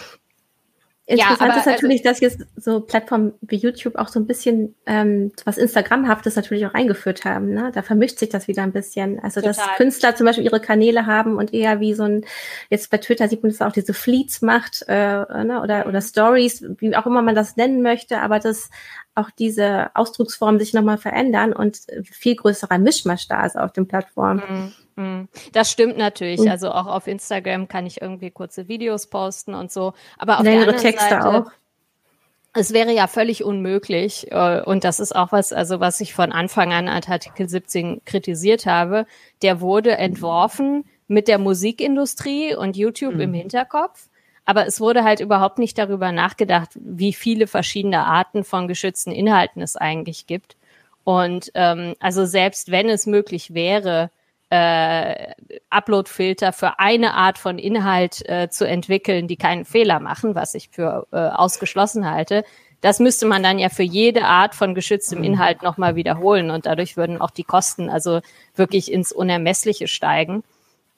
Interessant 1.09 1.53
ja, 1.53 1.59
ist 1.59 1.65
natürlich, 1.65 2.05
also, 2.05 2.09
dass 2.09 2.19
jetzt 2.19 2.45
so 2.57 2.81
Plattformen 2.81 3.31
wie 3.39 3.55
YouTube 3.55 3.95
auch 3.95 4.09
so 4.09 4.19
ein 4.19 4.27
bisschen 4.27 4.75
ähm, 4.85 5.31
was 5.45 5.57
Instagramhaftes 5.57 6.35
natürlich 6.35 6.65
auch 6.65 6.73
eingeführt 6.73 7.23
haben. 7.23 7.53
Ne? 7.53 7.71
Da 7.73 7.81
vermischt 7.81 8.19
sich 8.19 8.27
das 8.27 8.49
wieder 8.49 8.63
ein 8.63 8.73
bisschen. 8.73 9.17
Also 9.21 9.39
total. 9.39 9.55
dass 9.55 9.77
Künstler 9.77 10.15
zum 10.15 10.25
Beispiel 10.25 10.43
ihre 10.43 10.59
Kanäle 10.59 11.05
haben 11.05 11.37
und 11.37 11.53
eher 11.53 11.79
wie 11.79 11.93
so 11.93 12.03
ein, 12.03 12.25
jetzt 12.69 12.91
bei 12.91 12.97
Twitter 12.97 13.29
sieht 13.29 13.41
man 13.41 13.53
das 13.53 13.61
auch 13.61 13.71
diese 13.71 13.93
Fleets 13.93 14.41
macht 14.41 14.83
äh, 14.89 15.43
ne? 15.45 15.61
oder, 15.63 15.87
oder 15.87 16.01
Stories, 16.01 16.65
wie 16.79 16.93
auch 16.93 17.05
immer 17.05 17.21
man 17.21 17.35
das 17.35 17.55
nennen 17.55 17.81
möchte, 17.81 18.19
aber 18.19 18.39
dass 18.39 18.69
auch 19.15 19.31
diese 19.31 19.95
Ausdrucksformen 19.95 20.59
sich 20.59 20.73
nochmal 20.73 20.97
verändern 20.97 21.53
und 21.53 21.79
viel 22.03 22.35
größerer 22.35 22.79
Mischmasch 22.79 23.29
da 23.29 23.45
ist 23.45 23.57
auf 23.57 23.71
den 23.71 23.87
Plattformen. 23.87 24.43
Mhm. 24.49 24.73
Hm. 24.97 25.27
Das 25.53 25.71
stimmt 25.71 25.97
natürlich. 25.97 26.41
Mhm. 26.41 26.49
Also 26.49 26.71
auch 26.71 26.87
auf 26.87 27.07
Instagram 27.07 27.67
kann 27.67 27.85
ich 27.85 28.01
irgendwie 28.01 28.31
kurze 28.31 28.67
Videos 28.67 29.07
posten 29.07 29.53
und 29.53 29.71
so. 29.71 29.93
Aber 30.17 30.39
auf 30.39 30.43
Längere 30.43 30.65
der 30.65 30.75
anderen 30.75 30.91
Texte 30.91 31.09
Seite, 31.09 31.29
auch. 31.29 31.51
Es 32.53 32.73
wäre 32.73 32.91
ja 32.91 33.05
völlig 33.05 33.43
unmöglich, 33.43 34.31
äh, 34.31 34.61
und 34.61 34.83
das 34.83 34.99
ist 34.99 35.15
auch 35.15 35.31
was, 35.31 35.53
also 35.53 35.79
was 35.79 36.01
ich 36.01 36.15
von 36.15 36.31
Anfang 36.31 36.73
an 36.73 36.87
als 36.87 37.07
Artikel 37.07 37.47
17 37.47 38.01
kritisiert 38.03 38.65
habe. 38.65 39.05
Der 39.43 39.61
wurde 39.61 39.95
entworfen 39.97 40.85
mit 41.07 41.27
der 41.27 41.37
Musikindustrie 41.37 42.55
und 42.55 42.75
YouTube 42.75 43.13
mhm. 43.13 43.21
im 43.21 43.33
Hinterkopf. 43.35 44.09
Aber 44.45 44.65
es 44.65 44.79
wurde 44.79 45.03
halt 45.03 45.19
überhaupt 45.19 45.59
nicht 45.59 45.77
darüber 45.77 46.11
nachgedacht, 46.11 46.69
wie 46.73 47.13
viele 47.13 47.45
verschiedene 47.45 48.05
Arten 48.05 48.43
von 48.43 48.67
geschützten 48.67 49.11
Inhalten 49.11 49.61
es 49.61 49.75
eigentlich 49.75 50.25
gibt. 50.25 50.55
Und 51.03 51.51
ähm, 51.53 51.95
also 51.99 52.25
selbst 52.25 52.71
wenn 52.71 52.89
es 52.89 53.05
möglich 53.05 53.53
wäre, 53.53 54.09
äh, 54.49 55.33
Upload-Filter 55.69 56.53
für 56.53 56.79
eine 56.79 57.13
Art 57.13 57.37
von 57.37 57.59
Inhalt 57.59 58.27
äh, 58.29 58.49
zu 58.49 58.67
entwickeln, 58.67 59.27
die 59.27 59.35
keinen 59.35 59.65
Fehler 59.65 59.99
machen, 59.99 60.35
was 60.35 60.53
ich 60.53 60.69
für 60.69 61.07
äh, 61.11 61.17
ausgeschlossen 61.17 62.09
halte. 62.09 62.43
Das 62.81 62.99
müsste 62.99 63.25
man 63.25 63.41
dann 63.43 63.59
ja 63.59 63.69
für 63.69 63.83
jede 63.83 64.25
Art 64.25 64.53
von 64.53 64.75
geschütztem 64.75 65.23
Inhalt 65.23 65.63
nochmal 65.63 65.95
wiederholen 65.95 66.51
und 66.51 66.65
dadurch 66.67 66.95
würden 66.95 67.19
auch 67.19 67.31
die 67.31 67.43
Kosten 67.43 67.89
also 67.89 68.21
wirklich 68.55 68.91
ins 68.91 69.11
Unermessliche 69.11 69.87
steigen. 69.87 70.43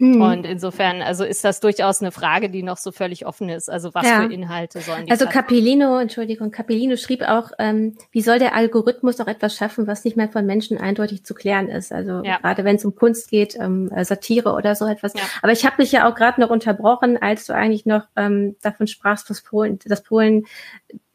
Mhm. 0.01 0.21
Und 0.21 0.45
insofern, 0.45 1.01
also 1.01 1.25
ist 1.25 1.43
das 1.43 1.59
durchaus 1.59 2.01
eine 2.01 2.13
Frage, 2.13 2.49
die 2.49 2.63
noch 2.63 2.77
so 2.77 2.93
völlig 2.93 3.25
offen 3.25 3.49
ist. 3.49 3.69
Also 3.69 3.93
was 3.93 4.05
ja. 4.07 4.21
für 4.21 4.33
Inhalte 4.33 4.79
sollen 4.79 5.05
die 5.05 5.11
Also 5.11 5.25
Capellino, 5.25 5.99
Entschuldigung, 5.99 6.51
Capellino 6.51 6.95
schrieb 6.95 7.21
auch, 7.21 7.51
ähm, 7.59 7.97
wie 8.11 8.21
soll 8.21 8.39
der 8.39 8.55
Algorithmus 8.55 9.19
auch 9.19 9.27
etwas 9.27 9.55
schaffen, 9.55 9.87
was 9.87 10.05
nicht 10.05 10.15
mehr 10.15 10.29
von 10.29 10.45
Menschen 10.45 10.77
eindeutig 10.77 11.25
zu 11.25 11.33
klären 11.33 11.67
ist. 11.67 11.91
Also 11.91 12.23
ja. 12.23 12.37
gerade 12.37 12.63
wenn 12.63 12.77
es 12.77 12.85
um 12.85 12.95
Kunst 12.95 13.29
geht, 13.29 13.57
ähm, 13.59 13.91
äh, 13.93 14.05
Satire 14.05 14.53
oder 14.53 14.73
so 14.73 14.85
etwas. 14.85 15.13
Ja. 15.15 15.21
Aber 15.41 15.51
ich 15.51 15.65
habe 15.65 15.75
mich 15.79 15.91
ja 15.91 16.09
auch 16.09 16.15
gerade 16.15 16.39
noch 16.39 16.49
unterbrochen, 16.49 17.21
als 17.21 17.45
du 17.45 17.53
eigentlich 17.53 17.85
noch 17.85 18.03
ähm, 18.15 18.55
davon 18.61 18.87
sprachst, 18.87 19.29
dass 19.29 19.41
Polen, 19.41 19.79
dass 19.85 20.01
Polen 20.01 20.45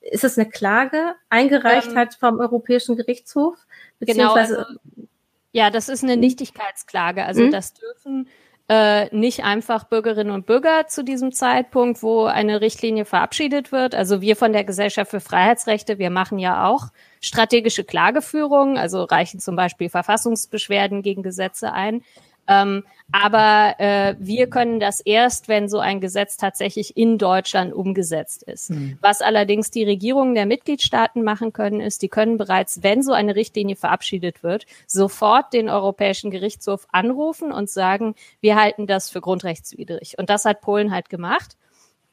ist 0.03 0.25
es 0.25 0.37
eine 0.37 0.47
Klage 0.47 1.15
eingereicht 1.31 1.93
ähm, 1.93 1.97
hat 1.97 2.15
vom 2.17 2.39
Europäischen 2.39 2.97
Gerichtshof? 2.97 3.57
Genau, 4.01 4.35
also, 4.35 4.57
ja, 5.53 5.71
das 5.71 5.89
ist 5.89 6.03
eine 6.05 6.19
Nichtigkeitsklage. 6.19 7.25
Also 7.25 7.45
mhm. 7.45 7.51
das 7.51 7.73
dürfen 7.73 8.29
äh, 8.69 9.15
nicht 9.15 9.45
einfach 9.45 9.85
Bürgerinnen 9.85 10.31
und 10.31 10.47
Bürger 10.47 10.87
zu 10.89 11.05
diesem 11.05 11.33
Zeitpunkt, 11.33 12.03
wo 12.03 12.25
eine 12.25 12.61
Richtlinie 12.61 13.05
verabschiedet 13.05 13.73
wird. 13.73 13.95
Also 13.95 14.23
wir 14.23 14.37
von 14.37 14.53
der 14.53 14.65
Gesellschaft 14.65 15.11
für 15.11 15.21
Freiheitsrechte, 15.21 15.99
wir 15.99 16.11
machen 16.11 16.39
ja 16.39 16.67
auch 16.67 16.87
strategische 17.21 17.85
Klageführungen, 17.85 18.79
also 18.79 19.05
reichen 19.05 19.39
zum 19.39 19.55
Beispiel 19.55 19.91
Verfassungsbeschwerden 19.91 21.03
gegen 21.03 21.23
Gesetze 21.23 21.73
ein. 21.73 22.03
Ähm, 22.47 22.85
aber 23.13 23.75
äh, 23.79 24.17
wir 24.19 24.49
können 24.49 24.81
das 24.81 25.01
erst, 25.01 25.49
wenn 25.49 25.69
so 25.69 25.79
ein 25.79 26.01
Gesetz 26.01 26.37
tatsächlich 26.37 26.97
in 26.97 27.19
Deutschland 27.19 27.73
umgesetzt 27.73 28.43
ist. 28.43 28.71
Mhm. 28.71 28.99
Was 29.01 29.21
allerdings 29.21 29.71
die 29.71 29.85
Regierungen 29.85 30.35
der 30.35 30.47
Mitgliedstaaten 30.47 31.23
machen 31.23 31.53
können, 31.53 31.81
ist, 31.81 32.03
die 32.03 32.09
können 32.09 32.39
bereits, 32.39 32.83
wenn 32.83 33.03
so 33.03 33.13
eine 33.13 33.37
Richtlinie 33.37 33.77
verabschiedet 33.77 34.43
wird, 34.43 34.67
sofort 34.87 35.53
den 35.53 35.69
Europäischen 35.69 36.31
Gerichtshof 36.31 36.87
anrufen 36.93 37.53
und 37.53 37.69
sagen, 37.69 38.15
wir 38.41 38.57
halten 38.57 38.87
das 38.87 39.11
für 39.11 39.21
grundrechtswidrig. 39.21 40.19
Und 40.19 40.31
das 40.31 40.45
hat 40.45 40.61
Polen 40.61 40.91
halt 40.91 41.11
gemacht. 41.11 41.57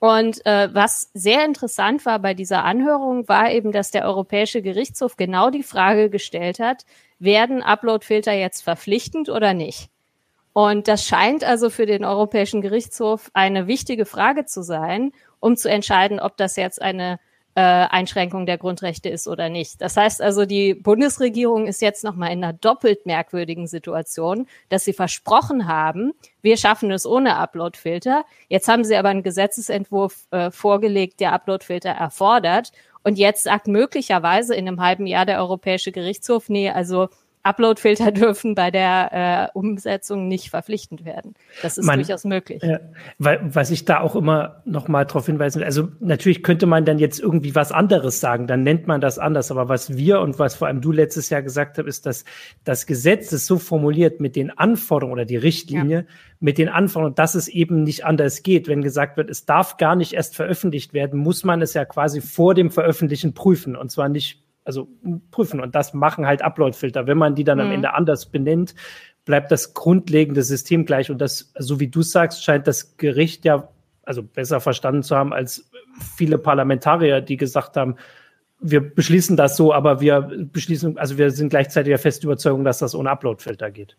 Und 0.01 0.43
äh, 0.47 0.73
was 0.73 1.11
sehr 1.13 1.45
interessant 1.45 2.07
war 2.07 2.17
bei 2.17 2.33
dieser 2.33 2.63
Anhörung, 2.63 3.27
war 3.27 3.51
eben, 3.51 3.71
dass 3.71 3.91
der 3.91 4.03
Europäische 4.05 4.63
Gerichtshof 4.63 5.15
genau 5.15 5.51
die 5.51 5.61
Frage 5.61 6.09
gestellt 6.09 6.57
hat, 6.57 6.85
werden 7.19 7.61
Uploadfilter 7.61 8.33
jetzt 8.33 8.61
verpflichtend 8.63 9.29
oder 9.29 9.53
nicht? 9.53 9.90
Und 10.53 10.87
das 10.87 11.05
scheint 11.05 11.43
also 11.43 11.69
für 11.69 11.85
den 11.85 12.03
Europäischen 12.03 12.61
Gerichtshof 12.61 13.31
eine 13.33 13.67
wichtige 13.67 14.05
Frage 14.05 14.45
zu 14.45 14.63
sein, 14.63 15.13
um 15.39 15.55
zu 15.55 15.69
entscheiden, 15.69 16.19
ob 16.19 16.35
das 16.37 16.55
jetzt 16.57 16.81
eine 16.81 17.19
äh, 17.55 17.61
Einschränkung 17.61 18.45
der 18.45 18.57
Grundrechte 18.57 19.09
ist 19.09 19.27
oder 19.27 19.49
nicht. 19.49 19.81
Das 19.81 19.97
heißt 19.97 20.21
also, 20.21 20.45
die 20.45 20.73
Bundesregierung 20.73 21.67
ist 21.67 21.81
jetzt 21.81 22.03
nochmal 22.03 22.31
in 22.31 22.43
einer 22.43 22.53
doppelt 22.53 23.05
merkwürdigen 23.05 23.67
Situation, 23.67 24.47
dass 24.69 24.85
sie 24.85 24.93
versprochen 24.93 25.67
haben, 25.67 26.13
wir 26.41 26.57
schaffen 26.57 26.91
es 26.91 27.05
ohne 27.05 27.35
Uploadfilter. 27.35 28.23
Jetzt 28.47 28.67
haben 28.67 28.83
sie 28.83 28.95
aber 28.95 29.09
einen 29.09 29.23
Gesetzesentwurf 29.23 30.27
äh, 30.31 30.49
vorgelegt, 30.49 31.19
der 31.19 31.33
Uploadfilter 31.33 31.89
erfordert. 31.89 32.71
Und 33.03 33.17
jetzt 33.17 33.43
sagt 33.43 33.67
möglicherweise 33.67 34.55
in 34.55 34.67
einem 34.67 34.81
halben 34.81 35.07
Jahr 35.07 35.25
der 35.25 35.39
Europäische 35.39 35.91
Gerichtshof, 35.91 36.49
nee, 36.49 36.69
also 36.69 37.09
Upload-Filter 37.43 38.11
dürfen 38.11 38.55
bei 38.55 38.71
der 38.71 39.49
äh, 39.53 39.57
Umsetzung 39.57 40.27
nicht 40.27 40.49
verpflichtend 40.49 41.05
werden. 41.05 41.33
Das 41.61 41.77
ist 41.77 41.85
man, 41.85 41.99
durchaus 41.99 42.23
möglich. 42.23 42.61
Ja, 42.63 42.79
weil, 43.17 43.39
was 43.43 43.71
ich 43.71 43.85
da 43.85 43.99
auch 43.99 44.15
immer 44.15 44.61
noch 44.65 44.87
mal 44.87 45.05
darauf 45.05 45.25
hinweisen 45.25 45.59
will, 45.59 45.65
also 45.65 45.89
natürlich 45.99 46.43
könnte 46.43 46.65
man 46.65 46.85
dann 46.85 46.99
jetzt 46.99 47.19
irgendwie 47.19 47.55
was 47.55 47.71
anderes 47.71 48.19
sagen, 48.19 48.47
dann 48.47 48.63
nennt 48.63 48.87
man 48.87 49.01
das 49.01 49.19
anders, 49.19 49.51
aber 49.51 49.69
was 49.69 49.95
wir 49.97 50.21
und 50.21 50.39
was 50.39 50.55
vor 50.55 50.67
allem 50.67 50.81
du 50.81 50.91
letztes 50.91 51.29
Jahr 51.29 51.41
gesagt 51.41 51.77
hast, 51.77 51.85
ist, 51.85 52.05
dass 52.05 52.25
das 52.63 52.85
Gesetz 52.85 53.31
ist 53.31 53.45
so 53.45 53.57
formuliert 53.57 54.19
mit 54.19 54.35
den 54.35 54.51
Anforderungen 54.51 55.13
oder 55.13 55.25
die 55.25 55.37
Richtlinie 55.37 55.97
ja. 55.97 56.05
mit 56.39 56.57
den 56.57 56.69
Anforderungen, 56.69 57.15
dass 57.15 57.35
es 57.35 57.47
eben 57.47 57.83
nicht 57.83 58.05
anders 58.05 58.43
geht. 58.43 58.67
Wenn 58.67 58.81
gesagt 58.81 59.17
wird, 59.17 59.29
es 59.29 59.45
darf 59.45 59.77
gar 59.77 59.95
nicht 59.95 60.13
erst 60.13 60.35
veröffentlicht 60.35 60.93
werden, 60.93 61.19
muss 61.19 61.43
man 61.43 61.61
es 61.61 61.73
ja 61.73 61.85
quasi 61.85 62.21
vor 62.21 62.53
dem 62.53 62.71
Veröffentlichen 62.71 63.33
prüfen 63.33 63.75
und 63.75 63.91
zwar 63.91 64.09
nicht 64.09 64.43
also 64.63 64.87
prüfen. 65.31 65.59
Und 65.59 65.75
das 65.75 65.93
machen 65.93 66.25
halt 66.25 66.41
Upload-Filter. 66.41 67.07
Wenn 67.07 67.17
man 67.17 67.35
die 67.35 67.43
dann 67.43 67.57
mhm. 67.57 67.65
am 67.65 67.71
Ende 67.71 67.93
anders 67.93 68.27
benennt, 68.27 68.75
bleibt 69.25 69.51
das 69.51 69.73
grundlegende 69.73 70.43
System 70.43 70.85
gleich. 70.85 71.11
Und 71.11 71.19
das, 71.19 71.51
so 71.57 71.79
wie 71.79 71.87
du 71.87 72.01
sagst, 72.01 72.43
scheint 72.43 72.67
das 72.67 72.97
Gericht 72.97 73.45
ja 73.45 73.69
also 74.03 74.23
besser 74.23 74.59
verstanden 74.59 75.03
zu 75.03 75.15
haben 75.15 75.31
als 75.31 75.69
viele 76.15 76.37
Parlamentarier, 76.37 77.21
die 77.21 77.37
gesagt 77.37 77.77
haben, 77.77 77.95
wir 78.59 78.81
beschließen 78.93 79.35
das 79.37 79.57
so, 79.57 79.73
aber 79.73 80.01
wir 80.01 80.21
beschließen, 80.21 80.97
also 80.97 81.17
wir 81.17 81.31
sind 81.31 81.49
gleichzeitig 81.49 81.91
der 81.91 81.99
festen 81.99 82.27
Überzeugung, 82.27 82.63
dass 82.63 82.79
das 82.79 82.93
ohne 82.93 83.09
Upload-Filter 83.09 83.71
geht. 83.71 83.97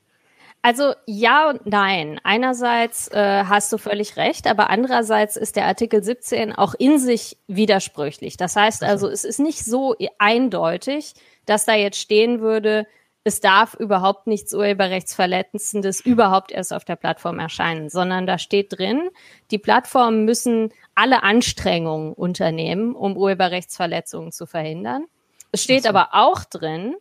Also 0.63 0.95
ja 1.07 1.51
und 1.51 1.67
nein. 1.67 2.21
Einerseits 2.23 3.09
äh, 3.09 3.45
hast 3.45 3.73
du 3.73 3.79
völlig 3.79 4.17
recht, 4.17 4.47
aber 4.47 4.71
andererseits 4.71 5.37
ist 5.37 5.57
der 5.57 5.67
Artikel 5.67 6.05
17 6.05 6.53
auch 6.53 6.75
in 6.79 6.99
sich 6.99 7.37
widersprüchlich. 7.49 8.37
Das 8.37 8.55
heißt 8.55 8.85
also, 8.85 9.09
es 9.09 9.25
ist 9.25 9.41
nicht 9.41 9.65
so 9.65 9.97
eindeutig, 10.19 11.15
dass 11.47 11.65
da 11.65 11.75
jetzt 11.75 11.99
stehen 11.99 12.41
würde, 12.41 12.87
es 13.25 13.41
darf 13.41 13.75
überhaupt 13.75 14.27
nichts 14.27 14.53
Urheberrechtsverletzendes 14.53 16.01
überhaupt 16.01 16.51
erst 16.51 16.73
auf 16.73 16.85
der 16.85 16.97
Plattform 16.97 17.39
erscheinen, 17.39 17.89
sondern 17.89 18.27
da 18.27 18.39
steht 18.39 18.79
drin, 18.79 19.11
die 19.51 19.59
Plattformen 19.59 20.25
müssen 20.25 20.73
alle 20.95 21.23
Anstrengungen 21.23 22.13
unternehmen, 22.13 22.95
um 22.95 23.17
Urheberrechtsverletzungen 23.17 24.33
zu 24.33 24.47
verhindern. 24.47 25.07
Es 25.53 25.63
steht 25.63 25.87
aber 25.87 26.11
auch 26.13 26.45
drin, 26.45 26.97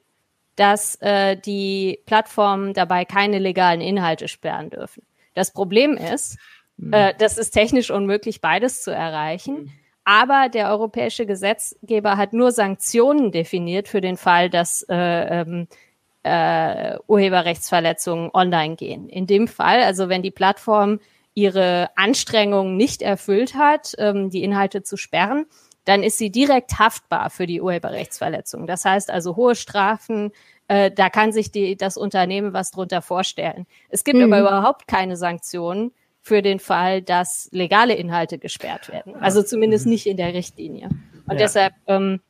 dass 0.55 0.95
äh, 1.01 1.37
die 1.37 1.99
Plattformen 2.05 2.73
dabei 2.73 3.05
keine 3.05 3.39
legalen 3.39 3.81
Inhalte 3.81 4.27
sperren 4.27 4.69
dürfen. 4.69 5.03
Das 5.33 5.51
Problem 5.51 5.97
ist, 5.97 6.37
mhm. 6.77 6.93
äh, 6.93 7.13
das 7.17 7.37
ist 7.37 7.51
technisch 7.51 7.89
unmöglich, 7.89 8.41
beides 8.41 8.83
zu 8.83 8.91
erreichen. 8.91 9.55
Mhm. 9.55 9.71
Aber 10.03 10.49
der 10.49 10.69
europäische 10.69 11.25
Gesetzgeber 11.25 12.17
hat 12.17 12.33
nur 12.33 12.51
Sanktionen 12.51 13.31
definiert 13.31 13.87
für 13.87 14.01
den 14.01 14.17
Fall, 14.17 14.49
dass 14.49 14.83
äh, 14.89 14.95
ähm, 14.95 15.67
äh, 16.23 16.97
Urheberrechtsverletzungen 17.07 18.31
online 18.33 18.75
gehen. 18.75 19.09
In 19.09 19.27
dem 19.27 19.47
Fall, 19.47 19.81
also 19.81 20.09
wenn 20.09 20.21
die 20.21 20.31
Plattform 20.31 20.99
ihre 21.33 21.89
Anstrengungen 21.95 22.77
nicht 22.77 23.01
erfüllt 23.01 23.55
hat, 23.55 23.93
ähm, 23.97 24.29
die 24.29 24.43
Inhalte 24.43 24.83
zu 24.83 24.97
sperren, 24.97 25.45
dann 25.85 26.03
ist 26.03 26.17
sie 26.17 26.31
direkt 26.31 26.79
haftbar 26.79 27.29
für 27.29 27.47
die 27.47 27.61
Urheberrechtsverletzung. 27.61 28.67
Das 28.67 28.85
heißt 28.85 29.09
also 29.09 29.35
hohe 29.35 29.55
Strafen, 29.55 30.31
äh, 30.67 30.91
da 30.91 31.09
kann 31.09 31.31
sich 31.31 31.51
die, 31.51 31.75
das 31.75 31.97
Unternehmen 31.97 32.53
was 32.53 32.71
drunter 32.71 33.01
vorstellen. 33.01 33.65
Es 33.89 34.03
gibt 34.03 34.19
mhm. 34.19 34.31
aber 34.31 34.39
überhaupt 34.41 34.87
keine 34.87 35.17
Sanktionen 35.17 35.91
für 36.21 36.41
den 36.41 36.59
Fall, 36.59 37.01
dass 37.01 37.49
legale 37.51 37.95
Inhalte 37.95 38.37
gesperrt 38.37 38.89
werden. 38.89 39.15
Also 39.15 39.41
zumindest 39.41 39.87
nicht 39.87 40.05
in 40.05 40.17
der 40.17 40.33
Richtlinie. 40.33 40.89
Und 41.27 41.33
ja. 41.33 41.35
deshalb, 41.35 41.73
ähm, 41.87 42.21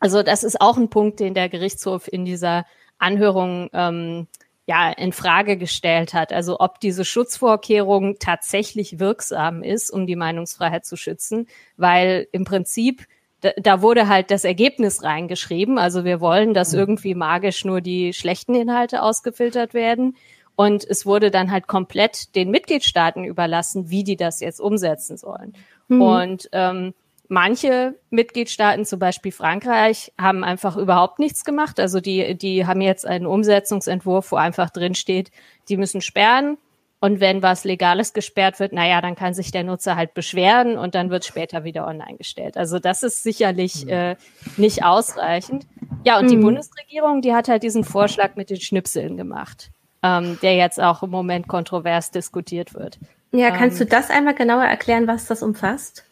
also 0.00 0.22
das 0.22 0.42
ist 0.42 0.60
auch 0.60 0.76
ein 0.78 0.88
Punkt, 0.88 1.20
den 1.20 1.34
der 1.34 1.48
Gerichtshof 1.48 2.10
in 2.10 2.24
dieser 2.24 2.64
Anhörung 2.98 3.68
ähm, 3.74 4.26
ja 4.66 4.90
in 4.90 5.12
Frage 5.12 5.56
gestellt 5.56 6.12
hat. 6.12 6.32
Also 6.32 6.58
ob 6.60 6.80
diese 6.80 7.04
Schutzvorkehrung 7.04 8.18
tatsächlich 8.18 8.98
wirksam 8.98 9.62
ist, 9.62 9.90
um 9.90 10.06
die 10.06 10.16
Meinungsfreiheit 10.16 10.84
zu 10.84 10.96
schützen, 10.96 11.46
weil 11.76 12.26
im 12.32 12.44
Prinzip 12.44 13.06
da, 13.40 13.82
wurde 13.82 14.08
halt 14.08 14.30
das 14.30 14.44
Ergebnis 14.44 15.02
reingeschrieben. 15.02 15.78
Also 15.78 16.04
wir 16.04 16.20
wollen, 16.20 16.54
dass 16.54 16.72
mhm. 16.72 16.80
irgendwie 16.80 17.14
magisch 17.14 17.64
nur 17.64 17.80
die 17.80 18.12
schlechten 18.12 18.54
Inhalte 18.54 19.02
ausgefiltert 19.02 19.74
werden. 19.74 20.16
Und 20.56 20.84
es 20.84 21.04
wurde 21.04 21.30
dann 21.30 21.50
halt 21.50 21.66
komplett 21.66 22.34
den 22.34 22.50
Mitgliedstaaten 22.50 23.24
überlassen, 23.24 23.90
wie 23.90 24.04
die 24.04 24.16
das 24.16 24.40
jetzt 24.40 24.58
umsetzen 24.58 25.16
sollen. 25.16 25.52
Mhm. 25.88 26.02
Und 26.02 26.48
ähm, 26.52 26.94
Manche 27.28 27.94
Mitgliedstaaten, 28.10 28.84
zum 28.84 28.98
Beispiel 28.98 29.32
Frankreich, 29.32 30.12
haben 30.18 30.44
einfach 30.44 30.76
überhaupt 30.76 31.18
nichts 31.18 31.44
gemacht. 31.44 31.80
Also 31.80 32.00
die, 32.00 32.36
die 32.36 32.66
haben 32.66 32.80
jetzt 32.80 33.06
einen 33.06 33.26
Umsetzungsentwurf, 33.26 34.32
wo 34.32 34.36
einfach 34.36 34.70
drin 34.70 34.94
steht, 34.94 35.30
die 35.68 35.76
müssen 35.76 36.00
sperren. 36.00 36.58
Und 36.98 37.20
wenn 37.20 37.42
was 37.42 37.64
Legales 37.64 38.14
gesperrt 38.14 38.58
wird, 38.58 38.72
naja, 38.72 39.00
dann 39.00 39.16
kann 39.16 39.34
sich 39.34 39.50
der 39.50 39.64
Nutzer 39.64 39.96
halt 39.96 40.14
beschweren 40.14 40.78
und 40.78 40.94
dann 40.94 41.10
wird 41.10 41.24
später 41.24 41.62
wieder 41.62 41.86
online 41.86 42.16
gestellt. 42.16 42.56
Also 42.56 42.78
das 42.78 43.02
ist 43.02 43.22
sicherlich 43.22 43.84
mhm. 43.84 43.90
äh, 43.90 44.16
nicht 44.56 44.84
ausreichend. 44.84 45.66
Ja, 46.04 46.18
und 46.18 46.26
mhm. 46.26 46.30
die 46.30 46.36
Bundesregierung, 46.36 47.20
die 47.20 47.34
hat 47.34 47.48
halt 47.48 47.62
diesen 47.62 47.84
Vorschlag 47.84 48.36
mit 48.36 48.48
den 48.48 48.60
Schnipseln 48.60 49.16
gemacht, 49.16 49.70
ähm, 50.02 50.38
der 50.40 50.56
jetzt 50.56 50.80
auch 50.80 51.02
im 51.02 51.10
Moment 51.10 51.48
kontrovers 51.48 52.12
diskutiert 52.12 52.72
wird. 52.72 52.98
Ja, 53.32 53.50
kannst 53.50 53.80
ähm, 53.80 53.86
du 53.86 53.94
das 53.94 54.08
einmal 54.08 54.34
genauer 54.34 54.64
erklären, 54.64 55.06
was 55.06 55.26
das 55.26 55.42
umfasst? 55.42 56.05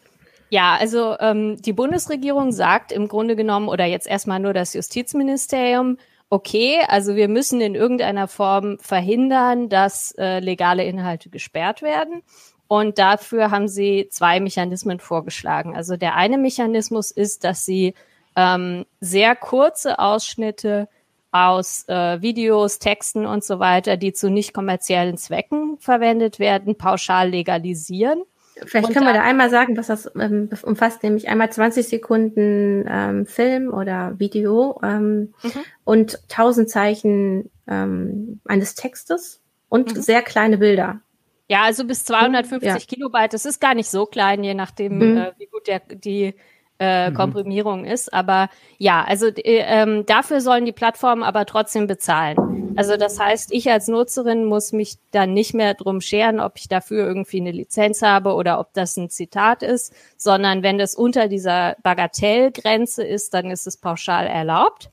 Ja, 0.55 0.77
also 0.79 1.17
ähm, 1.19 1.61
die 1.61 1.73
Bundesregierung 1.73 2.53
sagt 2.53 2.93
im 2.93 3.09
Grunde 3.09 3.35
genommen 3.35 3.67
oder 3.67 3.83
jetzt 3.83 4.07
erstmal 4.07 4.39
nur 4.39 4.53
das 4.53 4.73
Justizministerium, 4.73 5.97
okay, 6.29 6.79
also 6.87 7.17
wir 7.17 7.27
müssen 7.27 7.59
in 7.59 7.75
irgendeiner 7.75 8.29
Form 8.29 8.77
verhindern, 8.79 9.67
dass 9.67 10.13
äh, 10.17 10.39
legale 10.39 10.85
Inhalte 10.85 11.29
gesperrt 11.29 11.81
werden. 11.81 12.21
Und 12.69 12.99
dafür 12.99 13.51
haben 13.51 13.67
sie 13.67 14.07
zwei 14.09 14.39
Mechanismen 14.39 15.01
vorgeschlagen. 15.01 15.75
Also 15.75 15.97
der 15.97 16.15
eine 16.15 16.37
Mechanismus 16.37 17.11
ist, 17.11 17.43
dass 17.43 17.65
sie 17.65 17.93
ähm, 18.37 18.85
sehr 19.01 19.35
kurze 19.35 19.99
Ausschnitte 19.99 20.87
aus 21.31 21.83
äh, 21.89 22.21
Videos, 22.21 22.79
Texten 22.79 23.25
und 23.25 23.43
so 23.43 23.59
weiter, 23.59 23.97
die 23.97 24.13
zu 24.13 24.29
nicht 24.29 24.53
kommerziellen 24.53 25.17
Zwecken 25.17 25.77
verwendet 25.79 26.39
werden, 26.39 26.77
pauschal 26.77 27.31
legalisieren. 27.31 28.23
Vielleicht 28.65 28.93
können 28.93 29.05
wir 29.05 29.13
da 29.13 29.21
einmal 29.21 29.49
sagen, 29.49 29.75
was 29.75 29.87
das 29.87 30.09
ähm, 30.17 30.49
umfasst, 30.63 31.03
nämlich 31.03 31.27
einmal 31.27 31.51
20 31.51 31.87
Sekunden 31.87 32.85
ähm, 32.87 33.25
Film 33.25 33.73
oder 33.73 34.17
Video 34.17 34.79
ähm, 34.81 35.33
mhm. 35.43 35.51
und 35.83 36.19
1000 36.29 36.69
Zeichen 36.69 37.51
ähm, 37.67 38.39
eines 38.45 38.75
Textes 38.75 39.41
und 39.67 39.95
mhm. 39.95 40.01
sehr 40.01 40.21
kleine 40.21 40.57
Bilder. 40.57 41.01
Ja, 41.47 41.63
also 41.63 41.85
bis 41.85 42.05
250 42.05 42.67
ja. 42.67 42.77
Kilobyte. 42.77 43.33
Das 43.33 43.45
ist 43.45 43.59
gar 43.59 43.75
nicht 43.75 43.89
so 43.89 44.05
klein, 44.05 44.43
je 44.43 44.53
nachdem, 44.53 44.97
mhm. 44.97 45.17
äh, 45.17 45.31
wie 45.37 45.47
gut 45.47 45.67
der, 45.67 45.79
die 45.79 46.33
äh, 46.79 47.09
mhm. 47.09 47.15
Komprimierung 47.15 47.85
ist. 47.85 48.13
Aber 48.13 48.49
ja, 48.77 49.03
also 49.03 49.27
äh, 49.27 49.63
ähm, 49.65 50.05
dafür 50.05 50.41
sollen 50.41 50.65
die 50.65 50.71
Plattformen 50.71 51.23
aber 51.23 51.45
trotzdem 51.45 51.87
bezahlen. 51.87 52.73
Also 52.75 52.97
das 52.97 53.19
heißt, 53.19 53.53
ich 53.53 53.71
als 53.71 53.87
Nutzerin 53.87 54.45
muss 54.45 54.73
mich 54.73 54.95
dann 55.11 55.33
nicht 55.33 55.53
mehr 55.53 55.73
drum 55.75 56.01
scheren, 56.01 56.41
ob 56.41 56.57
ich 56.57 56.67
dafür 56.67 57.07
irgendwie 57.07 57.39
eine 57.39 57.51
Lizenz 57.51 58.01
habe 58.01 58.33
oder 58.33 58.59
ob 58.59 58.73
das 58.73 58.97
ein 58.97 59.09
Zitat 59.09 59.63
ist, 59.63 59.93
sondern 60.17 60.61
wenn 60.61 60.77
das 60.77 60.95
unter 60.95 61.29
dieser 61.29 61.77
Bagatellgrenze 61.83 63.03
ist, 63.03 63.33
dann 63.33 63.49
ist 63.49 63.65
es 63.65 63.77
pauschal 63.77 64.27
erlaubt. 64.27 64.91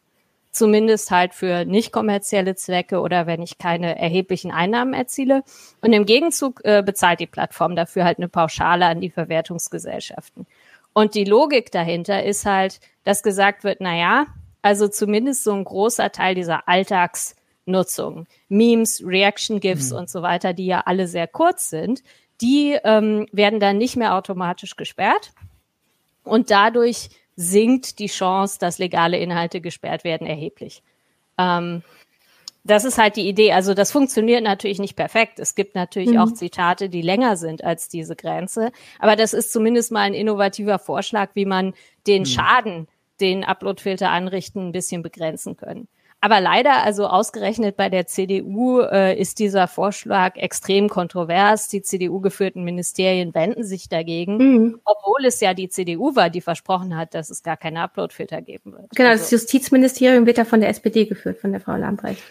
Zumindest 0.52 1.10
halt 1.10 1.32
für 1.34 1.64
nicht 1.64 1.92
kommerzielle 1.92 2.54
Zwecke 2.54 3.00
oder 3.00 3.26
wenn 3.26 3.40
ich 3.40 3.56
keine 3.56 3.98
erheblichen 3.98 4.50
Einnahmen 4.50 4.92
erziele. 4.92 5.42
Und 5.80 5.94
im 5.94 6.04
Gegenzug 6.04 6.60
äh, 6.64 6.82
bezahlt 6.84 7.20
die 7.20 7.26
Plattform 7.26 7.74
dafür 7.74 8.04
halt 8.04 8.18
eine 8.18 8.28
Pauschale 8.28 8.84
an 8.84 9.00
die 9.00 9.10
Verwertungsgesellschaften. 9.10 10.46
Und 10.92 11.14
die 11.14 11.24
Logik 11.24 11.70
dahinter 11.72 12.22
ist 12.22 12.44
halt, 12.44 12.80
dass 13.04 13.22
gesagt 13.22 13.64
wird, 13.64 13.80
na 13.80 13.96
ja, 13.96 14.26
also 14.60 14.88
zumindest 14.88 15.44
so 15.44 15.52
ein 15.52 15.64
großer 15.64 16.12
Teil 16.12 16.34
dieser 16.34 16.68
Alltagsnutzung, 16.68 18.26
Memes, 18.48 19.02
Reaction 19.04 19.60
GIFs 19.60 19.90
mhm. 19.90 19.98
und 19.98 20.10
so 20.10 20.22
weiter, 20.22 20.52
die 20.52 20.66
ja 20.66 20.82
alle 20.84 21.08
sehr 21.08 21.26
kurz 21.26 21.70
sind, 21.70 22.02
die 22.40 22.78
ähm, 22.84 23.26
werden 23.32 23.60
dann 23.60 23.78
nicht 23.78 23.96
mehr 23.96 24.14
automatisch 24.14 24.76
gesperrt. 24.76 25.32
Und 26.24 26.50
dadurch 26.50 27.10
sinkt 27.36 27.98
die 27.98 28.06
Chance, 28.06 28.58
dass 28.60 28.78
legale 28.78 29.18
Inhalte 29.18 29.60
gesperrt 29.60 30.04
werden, 30.04 30.26
erheblich. 30.26 30.82
Ähm, 31.38 31.82
das 32.64 32.84
ist 32.84 32.98
halt 32.98 33.16
die 33.16 33.28
Idee. 33.28 33.52
Also 33.52 33.74
das 33.74 33.90
funktioniert 33.90 34.42
natürlich 34.42 34.78
nicht 34.78 34.94
perfekt. 34.94 35.38
Es 35.38 35.54
gibt 35.54 35.74
natürlich 35.74 36.12
mhm. 36.12 36.18
auch 36.18 36.32
Zitate, 36.32 36.88
die 36.88 37.02
länger 37.02 37.36
sind 37.36 37.64
als 37.64 37.88
diese 37.88 38.14
Grenze. 38.14 38.70
Aber 38.98 39.16
das 39.16 39.32
ist 39.32 39.52
zumindest 39.52 39.90
mal 39.90 40.02
ein 40.02 40.14
innovativer 40.14 40.78
Vorschlag, 40.78 41.30
wie 41.34 41.46
man 41.46 41.74
den 42.06 42.22
mhm. 42.22 42.26
Schaden, 42.26 42.88
den 43.20 43.44
Uploadfilter 43.44 44.10
anrichten, 44.10 44.68
ein 44.68 44.72
bisschen 44.72 45.02
begrenzen 45.02 45.56
können. 45.56 45.88
Aber 46.24 46.40
leider, 46.40 46.84
also 46.84 47.08
ausgerechnet 47.08 47.76
bei 47.76 47.88
der 47.88 48.06
CDU, 48.06 48.80
äh, 48.80 49.18
ist 49.20 49.40
dieser 49.40 49.66
Vorschlag 49.66 50.36
extrem 50.36 50.88
kontrovers. 50.88 51.66
Die 51.66 51.82
CDU-geführten 51.82 52.62
Ministerien 52.62 53.34
wenden 53.34 53.64
sich 53.64 53.88
dagegen, 53.88 54.36
mhm. 54.36 54.80
obwohl 54.84 55.24
es 55.26 55.40
ja 55.40 55.52
die 55.52 55.68
CDU 55.68 56.14
war, 56.14 56.30
die 56.30 56.40
versprochen 56.40 56.96
hat, 56.96 57.14
dass 57.14 57.28
es 57.28 57.42
gar 57.42 57.56
keine 57.56 57.80
Uploadfilter 57.80 58.40
geben 58.40 58.72
wird. 58.72 58.90
Genau, 58.94 59.10
also. 59.10 59.20
das 59.20 59.32
Justizministerium 59.32 60.24
wird 60.24 60.38
ja 60.38 60.44
von 60.44 60.60
der 60.60 60.68
SPD 60.68 61.06
geführt, 61.06 61.40
von 61.40 61.50
der 61.50 61.60
Frau 61.60 61.74
Lambrecht. 61.74 62.22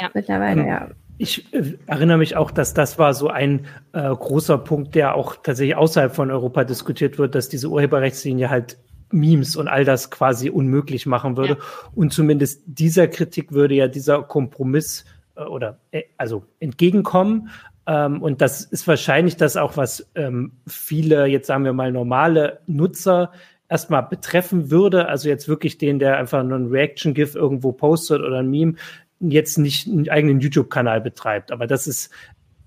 Ja. 0.00 0.08
Mittlerweile, 0.14 0.62
ähm, 0.62 0.68
ja. 0.68 0.88
Ich 1.18 1.52
äh, 1.52 1.74
erinnere 1.86 2.16
mich 2.16 2.36
auch, 2.36 2.50
dass 2.50 2.72
das 2.72 2.98
war 2.98 3.12
so 3.12 3.28
ein 3.28 3.66
äh, 3.92 4.00
großer 4.00 4.56
Punkt, 4.56 4.94
der 4.94 5.14
auch 5.14 5.36
tatsächlich 5.36 5.76
außerhalb 5.76 6.14
von 6.14 6.30
Europa 6.30 6.64
diskutiert 6.64 7.18
wird, 7.18 7.34
dass 7.34 7.50
diese 7.50 7.68
Urheberrechtslinie 7.68 8.48
halt 8.48 8.78
Memes 9.10 9.56
und 9.56 9.68
all 9.68 9.84
das 9.84 10.10
quasi 10.10 10.50
unmöglich 10.50 11.06
machen 11.06 11.36
würde. 11.36 11.54
Ja. 11.54 11.88
Und 11.94 12.12
zumindest 12.12 12.62
dieser 12.66 13.08
Kritik 13.08 13.52
würde 13.52 13.74
ja 13.74 13.88
dieser 13.88 14.22
Kompromiss 14.22 15.04
äh, 15.36 15.42
oder 15.42 15.78
äh, 15.90 16.02
also 16.16 16.44
entgegenkommen. 16.60 17.50
Ähm, 17.86 18.22
und 18.22 18.40
das 18.40 18.62
ist 18.64 18.86
wahrscheinlich 18.88 19.36
das 19.36 19.56
auch, 19.56 19.76
was 19.76 20.08
ähm, 20.14 20.52
viele, 20.66 21.26
jetzt 21.26 21.46
sagen 21.46 21.64
wir 21.64 21.72
mal, 21.72 21.92
normale 21.92 22.60
Nutzer 22.66 23.32
erstmal 23.68 24.02
betreffen 24.02 24.70
würde. 24.70 25.08
Also 25.08 25.28
jetzt 25.28 25.48
wirklich 25.48 25.78
den, 25.78 25.98
der 25.98 26.16
einfach 26.18 26.42
nur 26.42 26.58
ein 26.58 26.66
Reaction-GIF 26.66 27.34
irgendwo 27.34 27.72
postet 27.72 28.22
oder 28.22 28.38
ein 28.38 28.50
Meme, 28.50 28.74
jetzt 29.20 29.58
nicht 29.58 29.86
einen 29.86 30.08
eigenen 30.08 30.40
YouTube-Kanal 30.40 31.00
betreibt. 31.00 31.52
Aber 31.52 31.66
das 31.66 31.86
ist, 31.86 32.10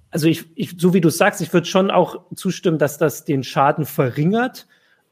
also 0.09 0.27
ich, 0.27 0.45
ich 0.55 0.75
so 0.77 0.93
wie 0.93 1.01
du 1.01 1.09
sagst, 1.09 1.41
ich 1.41 1.53
würde 1.53 1.67
schon 1.67 1.91
auch 1.91 2.21
zustimmen, 2.35 2.79
dass 2.79 2.97
das 2.97 3.25
den 3.25 3.43
Schaden 3.43 3.85
verringert 3.85 4.67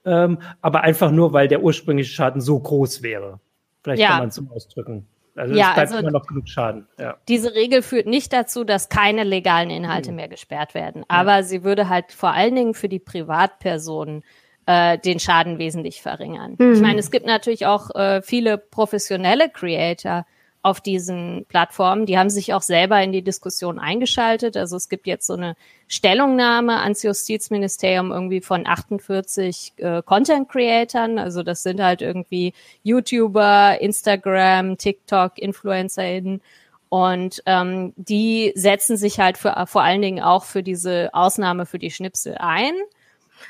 ähm, 0.08 0.39
aber 0.62 0.82
einfach 0.82 1.12
nur, 1.12 1.34
weil 1.34 1.48
der 1.48 1.62
ursprüngliche 1.62 2.12
Schaden 2.12 2.41
so 2.41 2.60
groß 2.60 3.04
wäre. 3.04 3.39
Vielleicht 3.84 4.02
ja. 4.02 4.10
kann 4.10 4.20
man 4.20 4.30
es 4.30 4.36
so 4.36 4.43
ausdrücken. 4.54 5.06
Also 5.36 5.54
ja, 5.54 5.70
es 5.70 5.74
bleibt 5.76 5.91
also 5.91 5.98
immer 6.00 6.12
noch 6.12 6.26
genug 6.26 6.50
Schaden. 6.50 6.88
Ja. 7.00 7.17
Diese 7.28 7.54
Regel 7.54 7.84
führt 7.84 8.08
nicht 8.08 8.34
dazu, 8.34 8.63
dass 8.63 8.89
keine 8.89 9.24
legalen 9.24 9.70
Inhalte 9.70 10.10
mhm. 10.10 10.15
mehr 10.15 10.28
gesperrt 10.28 10.74
werden. 10.74 11.04
Aber 11.08 11.36
ja. 11.36 11.43
sie 11.43 11.63
würde 11.63 11.89
halt 11.89 12.12
vor 12.12 12.32
allen 12.32 12.56
Dingen 12.56 12.74
für 12.74 12.89
die 12.89 13.00
Privatpersonen 13.00 14.24
äh, 14.65 14.98
den 14.98 15.20
Schaden 15.20 15.60
wesentlich 15.60 16.02
verringern. 16.02 16.56
Mhm. 16.58 16.74
Ich 16.74 16.82
meine, 16.82 17.00
es 17.00 17.12
gibt 17.12 17.26
natürlich 17.26 17.65
auch 17.65 17.93
äh, 17.96 18.22
viele 18.22 18.58
professionelle 18.58 19.50
Creator, 19.50 20.26
auf 20.67 20.82
diesen 20.82 21.45
Plattformen. 21.47 22.06
Die 22.06 22.17
haben 22.17 22.30
sich 22.30 22.53
auch 22.53 22.62
selber 22.62 23.01
in 23.01 23.13
die 23.13 23.21
Diskussion 23.21 23.80
eingeschaltet. 23.80 24.58
Also 24.58 24.75
es 24.75 24.89
gibt 24.89 25.08
jetzt 25.08 25.25
so 25.25 25.34
eine 25.34 25.56
Stellungnahme 25.88 26.82
ans 26.82 27.03
Justizministerium 27.03 28.12
irgendwie 28.12 28.41
von 28.41 28.67
48 28.67 29.73
äh, 29.77 30.01
Content 30.03 30.49
Creatern. 30.49 31.19
Also 31.19 31.41
das 31.41 31.63
sind 31.63 31.82
halt 31.82 32.01
irgendwie 32.01 32.53
YouTuber, 32.84 33.80
Instagram, 33.80 34.77
TikTok, 34.77 35.39
InfluencerInnen. 35.39 36.41
Und 36.89 37.41
ähm, 37.45 37.93
die 37.95 38.51
setzen 38.56 38.97
sich 38.97 39.21
halt 39.21 39.38
für, 39.38 39.65
vor 39.67 39.84
allen 39.84 40.01
Dingen 40.01 40.21
auch 40.21 40.43
für 40.43 40.63
diese 40.63 41.12
Ausnahme 41.13 41.65
für 41.65 41.80
die 41.80 41.91
Schnipsel 41.91 42.36
ein. 42.39 42.73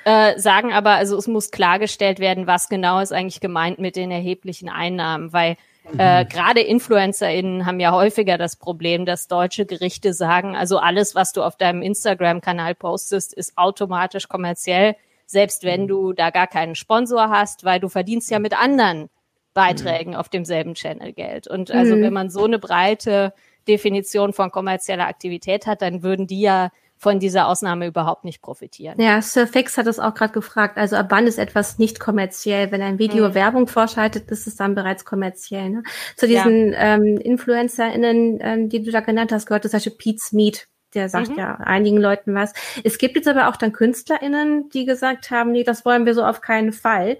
Äh, 0.06 0.38
sagen 0.38 0.71
aber, 0.71 0.91
also 0.91 1.17
es 1.17 1.27
muss 1.27 1.49
klargestellt 1.49 2.19
werden, 2.19 2.45
was 2.45 2.69
genau 2.69 2.99
ist 2.99 3.12
eigentlich 3.12 3.39
gemeint 3.39 3.80
mit 3.80 3.95
den 3.95 4.12
erheblichen 4.12 4.69
Einnahmen, 4.69 5.34
weil 5.34 5.58
äh. 5.97 6.26
Gerade 6.26 6.62
InfluencerInnen 6.62 7.65
haben 7.65 7.80
ja 7.80 7.91
häufiger 7.91 8.38
das 8.38 8.56
Problem, 8.56 9.06
dass 9.06 9.28
deutsche 9.28 9.65
Gerichte 9.65 10.13
sagen, 10.13 10.56
also 10.56 10.78
alles, 10.80 11.15
was 11.15 11.34
du 11.34 11.43
auf 11.43 11.56
deinem 11.56 11.82
Instagram-Kanal 11.82 12.76
postest, 12.76 13.34
ist 13.34 13.58
automatisch 13.58 14.28
kommerziell. 14.28 14.95
selbst 15.28 15.63
wenn 15.63 15.84
mhm. 15.84 15.88
du 15.88 16.13
da 16.13 16.32
gar 16.32 16.47
keinen 16.47 16.73
Sponsor 16.73 17.30
hast, 17.30 17.63
weil 17.63 17.80
du 17.80 17.89
verdienst 17.89 18.32
ja 18.32 18.39
mit 18.39 18.60
anderen 18.60 19.10
Beiträgen 19.54 20.12
mhm. 20.12 20.17
auf 20.17 20.30
demselben 20.30 20.73
Channel 20.73 21.13
Geld. 21.13 21.47
Und 21.47 21.69
also 21.69 21.95
mhm. 21.95 22.02
wenn 22.02 22.13
man 22.13 22.30
so 22.30 22.45
eine 22.45 22.58
breite 22.58 23.34
Definition 23.67 24.34
von 24.34 24.52
kommerzieller 24.52 25.08
Aktivität 25.08 25.67
hat, 25.67 25.82
dann 25.82 26.02
würden 26.02 26.26
die 26.26 26.41
ja 26.41 26.71
von 26.97 27.19
dieser 27.19 27.47
Ausnahme 27.47 27.88
überhaupt 27.88 28.23
nicht 28.23 28.41
profitieren. 28.41 28.99
Ja, 28.99 29.21
Surfix 29.21 29.77
hat 29.77 29.88
es 29.88 29.99
auch 29.99 30.13
gerade 30.13 30.33
gefragt. 30.33 30.77
Also 30.77 30.95
ab 30.95 31.07
wann 31.10 31.27
ist 31.27 31.38
etwas 31.38 31.77
nicht 31.77 31.99
kommerziell? 31.99 32.71
Wenn 32.71 32.81
ein 32.81 32.99
Video 32.99 33.29
mhm. 33.29 33.33
Werbung 33.36 33.67
vorschaltet, 33.67 34.29
ist 34.31 34.47
es 34.47 34.55
dann 34.55 34.75
bereits 34.75 35.05
kommerziell. 35.05 35.69
Ne? 35.69 35.83
Zu 36.15 36.27
diesen 36.27 36.73
ja. 36.73 36.95
ähm, 36.95 37.17
InfluencerInnen, 37.17 38.39
ähm, 38.41 38.69
die 38.69 38.81
du 38.81 38.91
da 38.91 39.01
genannt 39.01 39.31
hast, 39.31 39.45
gehört 39.45 39.63
zum 39.63 39.71
Beispiel 39.71 39.93
Pete 39.93 40.23
Mead. 40.31 40.67
Der 40.93 41.10
sagt 41.10 41.29
mhm. 41.29 41.38
ja 41.38 41.55
einigen 41.55 41.97
Leuten 41.97 42.33
was. 42.33 42.53
Es 42.83 42.97
gibt 42.97 43.17
jetzt 43.17 43.27
aber 43.27 43.49
auch 43.49 43.57
dann 43.57 43.73
KünstlerInnen, 43.73 44.69
die 44.69 44.86
gesagt 44.86 45.29
haben, 45.29 45.51
nee, 45.51 45.63
das 45.63 45.86
wollen 45.86 46.05
wir 46.05 46.13
so 46.13 46.23
auf 46.23 46.41
keinen 46.41 46.71
Fall. 46.71 47.17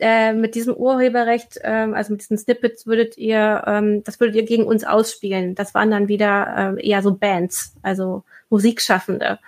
Äh, 0.00 0.32
mit 0.32 0.54
diesem 0.54 0.74
Urheberrecht, 0.74 1.60
ähm, 1.62 1.94
also 1.94 2.12
mit 2.12 2.22
diesen 2.22 2.38
Snippets 2.38 2.86
würdet 2.86 3.18
ihr, 3.18 3.62
ähm, 3.66 4.02
das 4.02 4.18
würdet 4.18 4.34
ihr 4.36 4.44
gegen 4.44 4.64
uns 4.64 4.84
ausspielen. 4.84 5.54
Das 5.54 5.74
waren 5.74 5.90
dann 5.90 6.08
wieder 6.08 6.54
ähm, 6.56 6.78
eher 6.78 7.02
so 7.02 7.14
Bands, 7.14 7.74
also 7.82 8.24
Musikschaffende. 8.48 9.38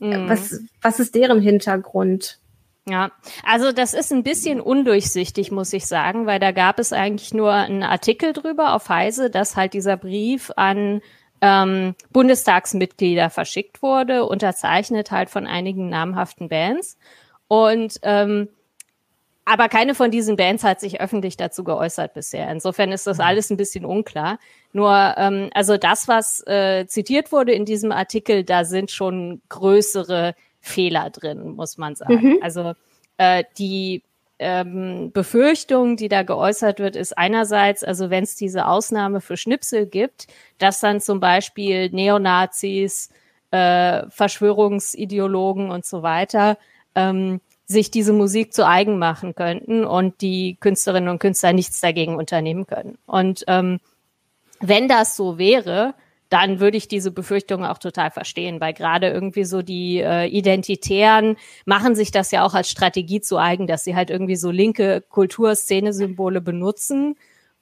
Mhm. 0.00 0.28
Was, 0.28 0.60
was 0.80 0.98
ist 0.98 1.14
deren 1.14 1.40
Hintergrund? 1.40 2.40
Ja, 2.88 3.12
also 3.44 3.70
das 3.70 3.94
ist 3.94 4.12
ein 4.12 4.24
bisschen 4.24 4.60
undurchsichtig, 4.60 5.52
muss 5.52 5.72
ich 5.72 5.86
sagen, 5.86 6.26
weil 6.26 6.40
da 6.40 6.50
gab 6.50 6.80
es 6.80 6.92
eigentlich 6.92 7.32
nur 7.32 7.52
einen 7.52 7.84
Artikel 7.84 8.32
drüber 8.32 8.74
auf 8.74 8.88
Heise, 8.88 9.30
dass 9.30 9.54
halt 9.54 9.72
dieser 9.72 9.96
Brief 9.96 10.50
an 10.56 11.00
ähm, 11.40 11.94
Bundestagsmitglieder 12.10 13.30
verschickt 13.30 13.82
wurde, 13.82 14.24
unterzeichnet 14.24 15.12
halt 15.12 15.30
von 15.30 15.46
einigen 15.46 15.88
namhaften 15.88 16.48
Bands. 16.48 16.98
Und 17.46 18.00
ähm, 18.02 18.48
aber 19.44 19.68
keine 19.68 19.94
von 19.94 20.10
diesen 20.10 20.36
Bands 20.36 20.62
hat 20.62 20.80
sich 20.80 21.00
öffentlich 21.00 21.36
dazu 21.36 21.64
geäußert 21.64 22.14
bisher. 22.14 22.50
Insofern 22.50 22.92
ist 22.92 23.06
das 23.06 23.18
mhm. 23.18 23.24
alles 23.24 23.50
ein 23.50 23.56
bisschen 23.56 23.84
unklar. 23.84 24.38
Nur, 24.72 25.14
ähm, 25.16 25.50
also 25.52 25.76
das, 25.76 26.06
was 26.06 26.46
äh, 26.46 26.86
zitiert 26.86 27.32
wurde 27.32 27.52
in 27.52 27.64
diesem 27.64 27.92
Artikel, 27.92 28.44
da 28.44 28.64
sind 28.64 28.90
schon 28.90 29.42
größere 29.48 30.34
Fehler 30.60 31.10
drin, 31.10 31.50
muss 31.56 31.76
man 31.76 31.96
sagen. 31.96 32.34
Mhm. 32.34 32.38
Also 32.40 32.74
äh, 33.16 33.42
die 33.58 34.04
ähm, 34.38 35.10
Befürchtung, 35.12 35.96
die 35.96 36.08
da 36.08 36.22
geäußert 36.22 36.78
wird, 36.78 36.96
ist 36.96 37.18
einerseits, 37.18 37.82
also 37.82 38.10
wenn 38.10 38.24
es 38.24 38.36
diese 38.36 38.66
Ausnahme 38.66 39.20
für 39.20 39.36
Schnipsel 39.36 39.86
gibt, 39.86 40.28
dass 40.58 40.80
dann 40.80 41.00
zum 41.00 41.20
Beispiel 41.20 41.90
Neonazis, 41.90 43.10
äh, 43.50 44.08
Verschwörungsideologen 44.08 45.70
und 45.70 45.84
so 45.84 46.02
weiter 46.02 46.58
ähm, 46.94 47.40
sich 47.66 47.90
diese 47.90 48.12
Musik 48.12 48.52
zu 48.52 48.66
eigen 48.66 48.98
machen 48.98 49.34
könnten 49.34 49.84
und 49.84 50.20
die 50.20 50.56
Künstlerinnen 50.60 51.08
und 51.08 51.18
Künstler 51.18 51.52
nichts 51.52 51.80
dagegen 51.80 52.16
unternehmen 52.16 52.66
können. 52.66 52.98
Und 53.06 53.44
ähm, 53.46 53.80
wenn 54.60 54.88
das 54.88 55.16
so 55.16 55.38
wäre, 55.38 55.94
dann 56.32 56.60
würde 56.60 56.78
ich 56.78 56.88
diese 56.88 57.10
Befürchtungen 57.10 57.66
auch 57.66 57.76
total 57.76 58.10
verstehen, 58.10 58.58
weil 58.58 58.72
gerade 58.72 59.10
irgendwie 59.10 59.44
so 59.44 59.60
die 59.60 59.98
äh, 59.98 60.26
Identitären 60.26 61.36
machen 61.66 61.94
sich 61.94 62.10
das 62.10 62.30
ja 62.30 62.42
auch 62.42 62.54
als 62.54 62.70
Strategie 62.70 63.20
zu 63.20 63.36
eigen, 63.36 63.66
dass 63.66 63.84
sie 63.84 63.94
halt 63.94 64.08
irgendwie 64.08 64.36
so 64.36 64.50
linke 64.50 65.02
Kulturszene-Symbole 65.10 66.40
benutzen, 66.40 67.16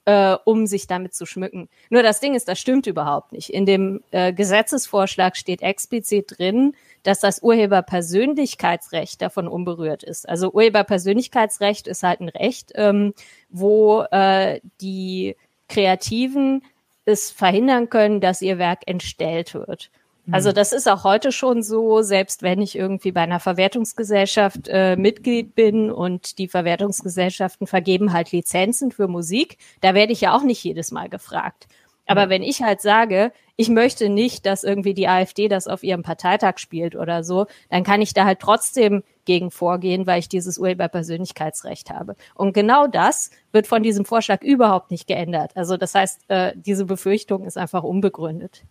äh, 0.05 0.35
um 0.45 0.65
sich 0.65 0.87
damit 0.87 1.13
zu 1.13 1.25
schmücken. 1.25 1.69
Nur 1.89 2.03
das 2.03 2.19
Ding 2.19 2.33
ist, 2.33 2.47
das 2.47 2.59
stimmt 2.59 2.87
überhaupt 2.87 3.31
nicht. 3.31 3.49
In 3.49 3.65
dem 3.65 4.03
äh, 4.11 4.33
Gesetzesvorschlag 4.33 5.37
steht 5.37 5.61
explizit 5.61 6.37
drin, 6.37 6.75
dass 7.03 7.19
das 7.19 7.41
Urheberpersönlichkeitsrecht 7.43 9.21
davon 9.21 9.47
unberührt 9.47 10.03
ist. 10.03 10.27
Also 10.27 10.51
Urheberpersönlichkeitsrecht 10.51 11.87
ist 11.87 12.03
halt 12.03 12.21
ein 12.21 12.29
Recht, 12.29 12.71
ähm, 12.75 13.13
wo 13.49 14.01
äh, 14.11 14.59
die 14.81 15.35
Kreativen 15.67 16.63
es 17.05 17.31
verhindern 17.31 17.89
können, 17.89 18.21
dass 18.21 18.41
ihr 18.41 18.57
Werk 18.57 18.81
entstellt 18.85 19.53
wird. 19.53 19.91
Also 20.31 20.49
mhm. 20.49 20.55
das 20.55 20.71
ist 20.71 20.87
auch 20.87 21.03
heute 21.03 21.31
schon 21.31 21.63
so, 21.63 22.01
selbst 22.01 22.43
wenn 22.43 22.61
ich 22.61 22.77
irgendwie 22.77 23.11
bei 23.11 23.21
einer 23.21 23.39
Verwertungsgesellschaft 23.39 24.67
äh, 24.67 24.95
Mitglied 24.95 25.55
bin 25.55 25.91
und 25.91 26.37
die 26.37 26.47
Verwertungsgesellschaften 26.47 27.65
vergeben 27.65 28.13
halt 28.13 28.31
Lizenzen 28.31 28.91
für 28.91 29.07
Musik, 29.07 29.57
da 29.81 29.93
werde 29.95 30.13
ich 30.13 30.21
ja 30.21 30.35
auch 30.35 30.43
nicht 30.43 30.63
jedes 30.63 30.91
Mal 30.91 31.09
gefragt. 31.09 31.67
Aber 32.07 32.29
wenn 32.29 32.43
ich 32.43 32.61
halt 32.61 32.81
sage, 32.81 33.31
ich 33.55 33.69
möchte 33.69 34.09
nicht, 34.09 34.45
dass 34.45 34.65
irgendwie 34.65 34.93
die 34.93 35.07
AfD 35.07 35.47
das 35.47 35.67
auf 35.67 35.81
ihrem 35.81 36.03
Parteitag 36.03 36.57
spielt 36.57 36.95
oder 36.95 37.23
so, 37.23 37.45
dann 37.69 37.83
kann 37.83 38.01
ich 38.01 38.13
da 38.13 38.25
halt 38.25 38.39
trotzdem 38.39 39.03
gegen 39.23 39.49
vorgehen, 39.49 40.07
weil 40.07 40.19
ich 40.19 40.27
dieses 40.27 40.57
Urheberpersönlichkeitsrecht 40.57 41.89
habe. 41.89 42.15
Und 42.35 42.53
genau 42.53 42.87
das 42.87 43.31
wird 43.53 43.65
von 43.65 43.81
diesem 43.81 44.03
Vorschlag 44.03 44.41
überhaupt 44.41 44.91
nicht 44.91 45.07
geändert. 45.07 45.51
Also 45.55 45.77
das 45.77 45.95
heißt, 45.95 46.21
äh, 46.27 46.53
diese 46.55 46.85
Befürchtung 46.85 47.45
ist 47.45 47.57
einfach 47.57 47.83
unbegründet. 47.83 48.63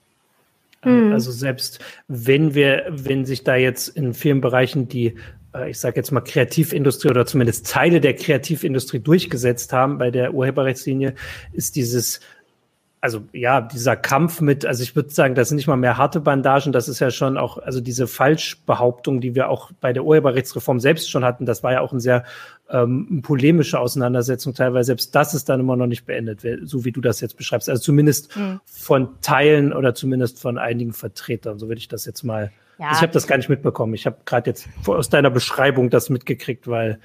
Mhm. 0.84 1.12
Also 1.12 1.30
selbst 1.30 1.80
wenn 2.08 2.54
wir, 2.54 2.86
wenn 2.90 3.24
sich 3.24 3.44
da 3.44 3.56
jetzt 3.56 3.88
in 3.88 4.14
vielen 4.14 4.40
Bereichen 4.40 4.88
die 4.88 5.16
äh, 5.54 5.70
ich 5.70 5.78
sage 5.78 5.96
jetzt 5.96 6.10
mal 6.10 6.20
Kreativindustrie 6.20 7.10
oder 7.10 7.26
zumindest 7.26 7.70
Teile 7.70 8.00
der 8.00 8.14
Kreativindustrie 8.14 9.00
durchgesetzt 9.00 9.72
haben 9.72 9.98
bei 9.98 10.10
der 10.10 10.34
Urheberrechtslinie, 10.34 11.14
ist 11.52 11.76
dieses 11.76 12.20
also 13.02 13.22
ja, 13.32 13.62
dieser 13.62 13.96
Kampf 13.96 14.40
mit, 14.42 14.66
also 14.66 14.82
ich 14.82 14.94
würde 14.94 15.10
sagen, 15.10 15.34
das 15.34 15.48
sind 15.48 15.56
nicht 15.56 15.66
mal 15.66 15.76
mehr 15.76 15.96
harte 15.96 16.20
Bandagen, 16.20 16.72
das 16.72 16.86
ist 16.88 17.00
ja 17.00 17.10
schon 17.10 17.38
auch, 17.38 17.56
also 17.56 17.80
diese 17.80 18.06
Falschbehauptung, 18.06 19.20
die 19.22 19.34
wir 19.34 19.48
auch 19.48 19.70
bei 19.80 19.92
der 19.94 20.04
Urheberrechtsreform 20.04 20.80
selbst 20.80 21.10
schon 21.10 21.24
hatten, 21.24 21.46
das 21.46 21.62
war 21.62 21.72
ja 21.72 21.80
auch 21.80 21.92
eine 21.92 22.00
sehr 22.00 22.24
ähm, 22.68 23.22
polemische 23.22 23.80
Auseinandersetzung 23.80 24.54
teilweise. 24.54 24.88
Selbst 24.88 25.14
das 25.14 25.32
ist 25.32 25.48
dann 25.48 25.60
immer 25.60 25.76
noch 25.76 25.86
nicht 25.86 26.04
beendet, 26.04 26.46
so 26.64 26.84
wie 26.84 26.92
du 26.92 27.00
das 27.00 27.20
jetzt 27.20 27.36
beschreibst. 27.36 27.70
Also 27.70 27.82
zumindest 27.82 28.36
mhm. 28.36 28.60
von 28.66 29.20
Teilen 29.22 29.72
oder 29.72 29.94
zumindest 29.94 30.38
von 30.40 30.58
einigen 30.58 30.92
Vertretern, 30.92 31.58
so 31.58 31.68
würde 31.68 31.78
ich 31.78 31.88
das 31.88 32.04
jetzt 32.04 32.22
mal. 32.22 32.52
Ja. 32.78 32.88
Also 32.88 32.98
ich 32.98 33.02
habe 33.02 33.12
das 33.12 33.26
gar 33.26 33.38
nicht 33.38 33.48
mitbekommen. 33.48 33.94
Ich 33.94 34.04
habe 34.04 34.18
gerade 34.26 34.50
jetzt 34.50 34.68
aus 34.86 35.08
deiner 35.08 35.30
Beschreibung 35.30 35.88
das 35.88 36.10
mitgekriegt, 36.10 36.68
weil 36.68 37.00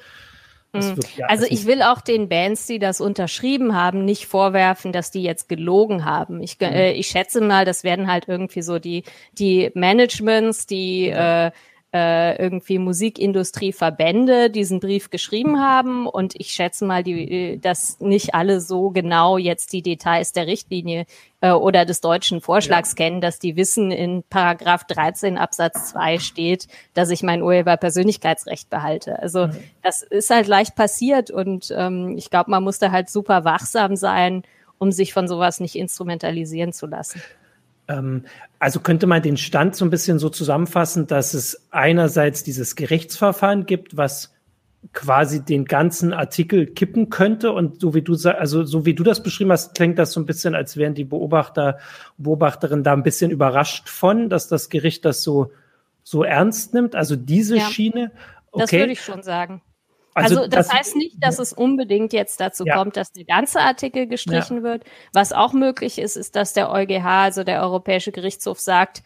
hm. 0.81 0.99
also 1.27 1.45
ich 1.49 1.65
will 1.65 1.81
auch 1.81 2.01
den 2.01 2.29
Bands, 2.29 2.67
die 2.67 2.79
das 2.79 3.01
unterschrieben 3.01 3.75
haben, 3.75 4.05
nicht 4.05 4.25
vorwerfen, 4.25 4.91
dass 4.91 5.11
die 5.11 5.23
jetzt 5.23 5.49
gelogen 5.49 6.05
haben. 6.05 6.41
Ich, 6.41 6.59
mhm. 6.59 6.67
äh, 6.67 6.91
ich 6.91 7.07
schätze 7.07 7.41
mal, 7.41 7.65
das 7.65 7.83
werden 7.83 8.11
halt 8.11 8.27
irgendwie 8.27 8.61
so 8.61 8.79
die, 8.79 9.03
die 9.33 9.71
Managements, 9.73 10.65
die 10.67 11.09
äh, 11.09 11.51
äh, 11.95 12.35
irgendwie 12.35 12.77
Musikindustrieverbände 12.77 14.49
diesen 14.49 14.81
Brief 14.81 15.11
geschrieben 15.11 15.61
haben 15.61 16.07
und 16.07 16.33
ich 16.35 16.49
schätze 16.49 16.83
mal, 16.83 17.03
die, 17.03 17.57
dass 17.61 18.01
nicht 18.01 18.35
alle 18.35 18.59
so 18.59 18.89
genau 18.89 19.37
jetzt 19.37 19.71
die 19.71 19.81
Details 19.81 20.33
der 20.33 20.45
Richtlinie 20.45 21.05
äh, 21.39 21.51
oder 21.51 21.85
des 21.85 22.01
deutschen 22.01 22.41
Vorschlags 22.41 22.89
ja. 22.91 23.05
kennen, 23.05 23.21
dass 23.21 23.39
die 23.39 23.55
wissen, 23.55 23.91
in 23.91 24.23
Paragraph 24.29 24.83
13 24.83 25.37
Absatz 25.37 25.91
2 25.91 26.19
steht, 26.19 26.67
dass 26.93 27.11
ich 27.11 27.23
mein 27.23 27.41
Urheberpersönlichkeitsrecht 27.41 28.69
behalte. 28.69 29.17
Also 29.19 29.47
mhm. 29.47 29.57
das 29.81 30.01
ist 30.01 30.29
halt 30.29 30.47
leicht 30.47 30.75
passiert 30.75 31.31
und 31.31 31.73
ähm, 31.73 32.17
ich 32.17 32.29
glaube, 32.29 32.51
man 32.51 32.61
muss 32.61 32.77
da 32.77 32.91
halt 32.91 33.09
super 33.09 33.45
wachsam 33.45 33.95
sein, 33.95 34.43
um 34.79 34.91
sich 34.91 35.13
von 35.13 35.29
sowas 35.29 35.61
nicht 35.61 35.77
instrumentalisieren 35.77 36.73
zu 36.73 36.87
lassen. 36.87 37.21
Ähm, 37.87 38.25
also 38.59 38.79
könnte 38.79 39.07
man 39.07 39.21
den 39.21 39.37
Stand 39.37 39.75
so 39.75 39.85
ein 39.85 39.89
bisschen 39.89 40.19
so 40.19 40.29
zusammenfassen, 40.29 41.07
dass 41.07 41.33
es 41.33 41.67
einerseits 41.71 42.43
dieses 42.43 42.75
Gerichtsverfahren 42.75 43.65
gibt, 43.65 43.97
was 43.97 44.33
quasi 44.93 45.43
den 45.43 45.65
ganzen 45.65 46.13
Artikel 46.13 46.67
kippen 46.67 47.09
könnte 47.09 47.51
und 47.51 47.81
so 47.81 47.93
wie 47.93 48.01
du 48.01 48.15
also 48.29 48.63
so 48.63 48.85
wie 48.85 48.93
du 48.93 49.03
das 49.03 49.23
beschrieben 49.23 49.51
hast, 49.51 49.75
klingt 49.75 49.97
das 49.97 50.11
so 50.11 50.19
ein 50.19 50.25
bisschen, 50.25 50.53
als 50.55 50.77
wären 50.77 50.93
die 50.93 51.03
Beobachter 51.03 51.79
Beobachterinnen 52.17 52.83
da 52.83 52.93
ein 52.93 53.03
bisschen 53.03 53.31
überrascht 53.31 53.89
von, 53.89 54.29
dass 54.29 54.47
das 54.47 54.69
Gericht 54.69 55.05
das 55.05 55.23
so 55.23 55.51
so 56.03 56.23
ernst 56.23 56.73
nimmt. 56.73 56.95
Also 56.95 57.15
diese 57.15 57.57
ja, 57.57 57.67
Schiene. 57.67 58.11
Okay. 58.51 58.61
Das 58.61 58.71
würde 58.71 58.91
ich 58.91 59.01
schon 59.01 59.23
sagen. 59.23 59.61
Also, 60.15 60.37
also 60.37 60.49
das, 60.49 60.67
das, 60.67 60.73
heißt 60.73 60.95
nicht, 60.95 61.17
dass 61.19 61.39
es 61.39 61.51
unbedingt 61.51 62.13
jetzt 62.13 62.39
dazu 62.39 62.65
ja. 62.65 62.77
kommt, 62.77 62.95
dass 62.95 63.11
der 63.11 63.25
ganze 63.25 63.59
Artikel 63.59 64.07
gestrichen 64.07 64.57
ja. 64.57 64.63
wird. 64.63 64.83
Was 65.11 65.33
auch 65.33 65.51
möglich 65.51 65.99
ist, 65.99 66.15
ist, 66.15 66.37
dass 66.37 66.53
der 66.53 66.71
EuGH, 66.71 67.05
also 67.05 67.43
der 67.43 67.61
Europäische 67.61 68.13
Gerichtshof, 68.13 68.59
sagt, 68.59 69.03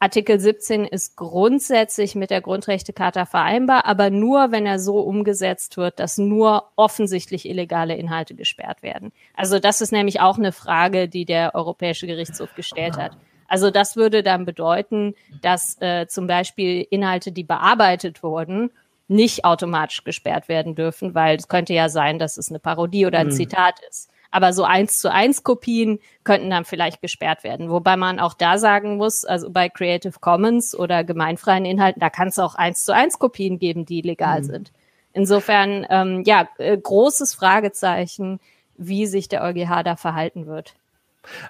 Artikel 0.00 0.38
17 0.38 0.84
ist 0.84 1.16
grundsätzlich 1.16 2.14
mit 2.14 2.28
der 2.28 2.42
Grundrechtecharta 2.42 3.24
vereinbar, 3.24 3.86
aber 3.86 4.10
nur, 4.10 4.52
wenn 4.52 4.66
er 4.66 4.78
so 4.78 4.98
umgesetzt 5.00 5.78
wird, 5.78 5.98
dass 5.98 6.18
nur 6.18 6.64
offensichtlich 6.76 7.48
illegale 7.48 7.96
Inhalte 7.96 8.34
gesperrt 8.34 8.82
werden. 8.82 9.12
Also 9.34 9.58
das 9.58 9.80
ist 9.80 9.92
nämlich 9.92 10.20
auch 10.20 10.36
eine 10.36 10.52
Frage, 10.52 11.08
die 11.08 11.24
der 11.24 11.54
Europäische 11.54 12.06
Gerichtshof 12.06 12.54
gestellt 12.54 12.98
hat. 12.98 13.16
Also 13.48 13.70
das 13.70 13.96
würde 13.96 14.22
dann 14.22 14.44
bedeuten, 14.44 15.14
dass 15.40 15.80
äh, 15.80 16.06
zum 16.06 16.26
Beispiel 16.26 16.86
Inhalte, 16.90 17.32
die 17.32 17.44
bearbeitet 17.44 18.22
wurden 18.22 18.70
nicht 19.08 19.44
automatisch 19.44 20.04
gesperrt 20.04 20.48
werden 20.48 20.74
dürfen, 20.74 21.14
weil 21.14 21.36
es 21.36 21.48
könnte 21.48 21.74
ja 21.74 21.88
sein, 21.88 22.18
dass 22.18 22.36
es 22.36 22.48
eine 22.50 22.58
Parodie 22.58 23.06
oder 23.06 23.18
ein 23.18 23.28
mhm. 23.28 23.32
Zitat 23.32 23.80
ist. 23.88 24.10
aber 24.30 24.52
so 24.52 24.64
eins 24.64 24.98
zu 24.98 25.12
eins 25.12 25.44
Kopien 25.44 26.00
könnten 26.24 26.50
dann 26.50 26.64
vielleicht 26.64 27.00
gesperrt 27.00 27.44
werden. 27.44 27.70
Wobei 27.70 27.96
man 27.96 28.18
auch 28.18 28.34
da 28.34 28.58
sagen 28.58 28.96
muss, 28.96 29.24
also 29.24 29.48
bei 29.48 29.68
Creative 29.68 30.18
Commons 30.18 30.74
oder 30.76 31.04
gemeinfreien 31.04 31.64
Inhalten, 31.64 32.00
da 32.00 32.10
kann 32.10 32.28
es 32.28 32.38
auch 32.40 32.56
eins 32.56 32.84
zu 32.84 32.92
eins 32.92 33.20
Kopien 33.20 33.60
geben, 33.60 33.86
die 33.86 34.00
legal 34.00 34.40
mhm. 34.40 34.44
sind. 34.44 34.72
Insofern, 35.12 35.86
ähm, 35.88 36.24
ja, 36.26 36.48
äh, 36.58 36.76
großes 36.76 37.32
Fragezeichen, 37.34 38.40
wie 38.76 39.06
sich 39.06 39.28
der 39.28 39.44
EuGH 39.44 39.84
da 39.84 39.94
verhalten 39.94 40.46
wird. 40.46 40.74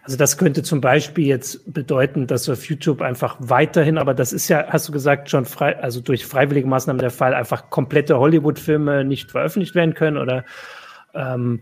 Also 0.02 0.16
das 0.16 0.38
könnte 0.38 0.62
zum 0.62 0.80
Beispiel 0.80 1.26
jetzt 1.26 1.72
bedeuten, 1.72 2.26
dass 2.26 2.48
auf 2.48 2.64
YouTube 2.68 3.02
einfach 3.02 3.36
weiterhin, 3.38 3.98
aber 3.98 4.14
das 4.14 4.32
ist 4.32 4.48
ja, 4.48 4.66
hast 4.68 4.88
du 4.88 4.92
gesagt, 4.92 5.30
schon 5.30 5.44
frei, 5.44 5.78
also 5.78 6.00
durch 6.00 6.26
freiwillige 6.26 6.66
Maßnahmen 6.66 7.00
der 7.00 7.10
Fall, 7.10 7.34
einfach 7.34 7.70
komplette 7.70 8.18
Hollywood-Filme 8.18 9.04
nicht 9.04 9.30
veröffentlicht 9.30 9.74
werden 9.74 9.94
können 9.94 10.16
oder 10.16 10.44
ähm, 11.14 11.60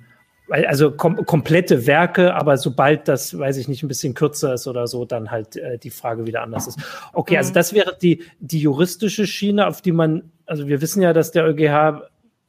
also 0.48 0.90
kom 0.90 1.24
komplette 1.24 1.86
Werke, 1.86 2.34
aber 2.34 2.58
sobald 2.58 3.08
das, 3.08 3.38
weiß 3.38 3.56
ich 3.56 3.68
nicht, 3.68 3.82
ein 3.82 3.88
bisschen 3.88 4.12
kürzer 4.14 4.54
ist 4.54 4.66
oder 4.66 4.86
so, 4.86 5.04
dann 5.04 5.30
halt 5.30 5.56
äh, 5.56 5.78
die 5.78 5.90
Frage 5.90 6.26
wieder 6.26 6.42
anders 6.42 6.66
ist. 6.66 6.78
Okay, 7.12 7.38
also 7.38 7.50
mhm. 7.50 7.54
das 7.54 7.72
wäre 7.72 7.96
die, 8.00 8.22
die 8.40 8.60
juristische 8.60 9.26
Schiene, 9.26 9.66
auf 9.66 9.80
die 9.80 9.92
man, 9.92 10.30
also 10.44 10.68
wir 10.68 10.82
wissen 10.82 11.00
ja, 11.00 11.12
dass 11.12 11.30
der 11.30 11.44
EuGH 11.44 12.02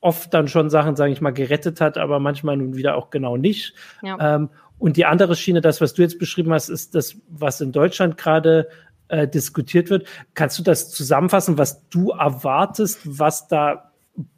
oft 0.04 0.34
dann 0.34 0.50
schon 0.50 0.70
Sachen, 0.70 0.96
sage 0.96 1.14
ich 1.14 1.22
mal, 1.22 1.32
gerettet 1.32 1.80
hat, 1.80 1.98
aber 1.98 2.20
manchmal 2.20 2.58
nun 2.58 2.76
wieder 2.76 2.96
auch 2.96 3.10
genau 3.10 3.38
nicht. 3.38 3.74
Ja. 4.02 4.36
Ähm, 4.36 4.50
und 4.78 4.98
die 4.98 5.06
andere 5.06 5.36
Schiene, 5.36 5.62
das, 5.62 5.80
was 5.80 5.94
du 5.94 6.02
jetzt 6.02 6.20
beschrieben 6.20 6.52
hast, 6.52 6.68
ist 6.68 6.94
das, 6.94 7.16
was 7.30 7.62
in 7.62 7.72
Deutschland 7.72 8.18
gerade 8.18 8.68
äh, 9.08 9.28
diskutiert 9.30 9.90
wird. 9.90 10.06
Kannst 10.34 10.60
du 10.60 10.64
das 10.64 10.92
zusammenfassen, 10.92 11.58
was 11.58 11.88
du 11.90 12.10
erwartest, 12.12 13.00
was 13.06 13.48
da 13.48 13.92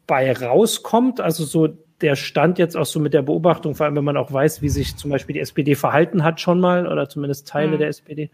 bei 0.05 0.31
rauskommt? 0.31 1.19
Also 1.19 1.45
so 1.45 1.67
der 1.99 2.15
Stand 2.15 2.59
jetzt 2.59 2.77
auch 2.77 2.85
so 2.85 2.99
mit 2.99 3.15
der 3.15 3.23
Beobachtung, 3.23 3.73
vor 3.73 3.87
allem 3.87 3.95
wenn 3.95 4.03
man 4.03 4.17
auch 4.17 4.31
weiß, 4.31 4.61
wie 4.61 4.69
sich 4.69 4.95
zum 4.97 5.09
Beispiel 5.09 5.33
die 5.33 5.39
SPD 5.39 5.73
verhalten 5.73 6.23
hat 6.23 6.39
schon 6.39 6.59
mal 6.59 6.87
oder 6.87 7.09
zumindest 7.09 7.47
Teile 7.47 7.75
mhm. 7.75 7.79
der 7.79 7.87
SPD. 7.87 8.29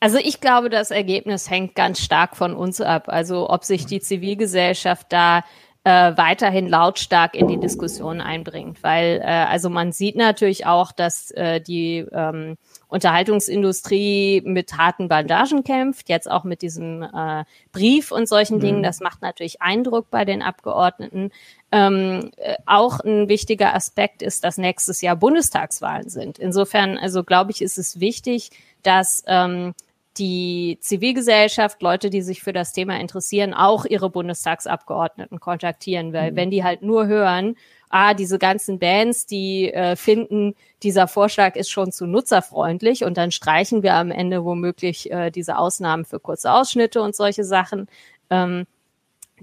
Also 0.00 0.18
ich 0.18 0.40
glaube, 0.40 0.70
das 0.70 0.90
Ergebnis 0.90 1.50
hängt 1.50 1.74
ganz 1.74 2.00
stark 2.00 2.36
von 2.36 2.54
uns 2.54 2.80
ab. 2.80 3.08
Also 3.08 3.50
ob 3.50 3.64
sich 3.64 3.84
die 3.84 4.00
Zivilgesellschaft 4.00 5.08
da 5.10 5.44
äh, 5.84 6.16
weiterhin 6.16 6.68
lautstark 6.68 7.34
in 7.34 7.48
die 7.48 7.58
Diskussion 7.58 8.20
einbringt. 8.20 8.82
Weil 8.82 9.20
äh, 9.22 9.24
also 9.24 9.70
man 9.70 9.92
sieht 9.92 10.16
natürlich 10.16 10.66
auch, 10.66 10.92
dass 10.92 11.30
äh, 11.30 11.60
die 11.60 12.04
ähm, 12.12 12.56
Unterhaltungsindustrie 12.88 14.42
mit 14.44 14.76
harten 14.76 15.08
Bandagen 15.08 15.64
kämpft, 15.64 16.08
jetzt 16.08 16.30
auch 16.30 16.44
mit 16.44 16.62
diesem 16.62 17.02
äh, 17.02 17.44
Brief 17.72 18.12
und 18.12 18.28
solchen 18.28 18.56
mhm. 18.56 18.62
Dingen. 18.62 18.82
Das 18.82 19.00
macht 19.00 19.22
natürlich 19.22 19.62
Eindruck 19.62 20.10
bei 20.10 20.24
den 20.24 20.42
Abgeordneten. 20.42 21.30
Ähm, 21.70 22.30
äh, 22.36 22.56
auch 22.66 23.00
ein 23.00 23.28
wichtiger 23.28 23.74
Aspekt 23.74 24.22
ist, 24.22 24.44
dass 24.44 24.58
nächstes 24.58 25.00
Jahr 25.00 25.16
Bundestagswahlen 25.16 26.08
sind. 26.08 26.38
Insofern, 26.38 26.98
also 26.98 27.24
glaube 27.24 27.50
ich, 27.50 27.62
ist 27.62 27.78
es 27.78 28.00
wichtig, 28.00 28.50
dass 28.82 29.22
ähm, 29.26 29.74
die 30.18 30.78
Zivilgesellschaft, 30.80 31.82
Leute, 31.82 32.10
die 32.10 32.22
sich 32.22 32.42
für 32.42 32.52
das 32.52 32.72
Thema 32.72 32.98
interessieren, 33.00 33.54
auch 33.54 33.84
ihre 33.84 34.10
Bundestagsabgeordneten 34.10 35.40
kontaktieren, 35.40 36.12
weil 36.12 36.32
mhm. 36.32 36.36
wenn 36.36 36.50
die 36.50 36.64
halt 36.64 36.82
nur 36.82 37.06
hören, 37.06 37.56
ah, 37.90 38.14
diese 38.14 38.38
ganzen 38.38 38.78
Bands, 38.78 39.26
die 39.26 39.72
äh, 39.72 39.96
finden, 39.96 40.54
dieser 40.82 41.08
Vorschlag 41.08 41.56
ist 41.56 41.70
schon 41.70 41.92
zu 41.92 42.06
nutzerfreundlich 42.06 43.04
und 43.04 43.16
dann 43.16 43.30
streichen 43.30 43.82
wir 43.82 43.94
am 43.94 44.10
Ende 44.10 44.44
womöglich 44.44 45.10
äh, 45.10 45.30
diese 45.30 45.58
Ausnahmen 45.58 46.04
für 46.04 46.20
kurze 46.20 46.52
Ausschnitte 46.52 47.00
und 47.02 47.16
solche 47.16 47.44
Sachen. 47.44 47.88
Ähm, 48.30 48.66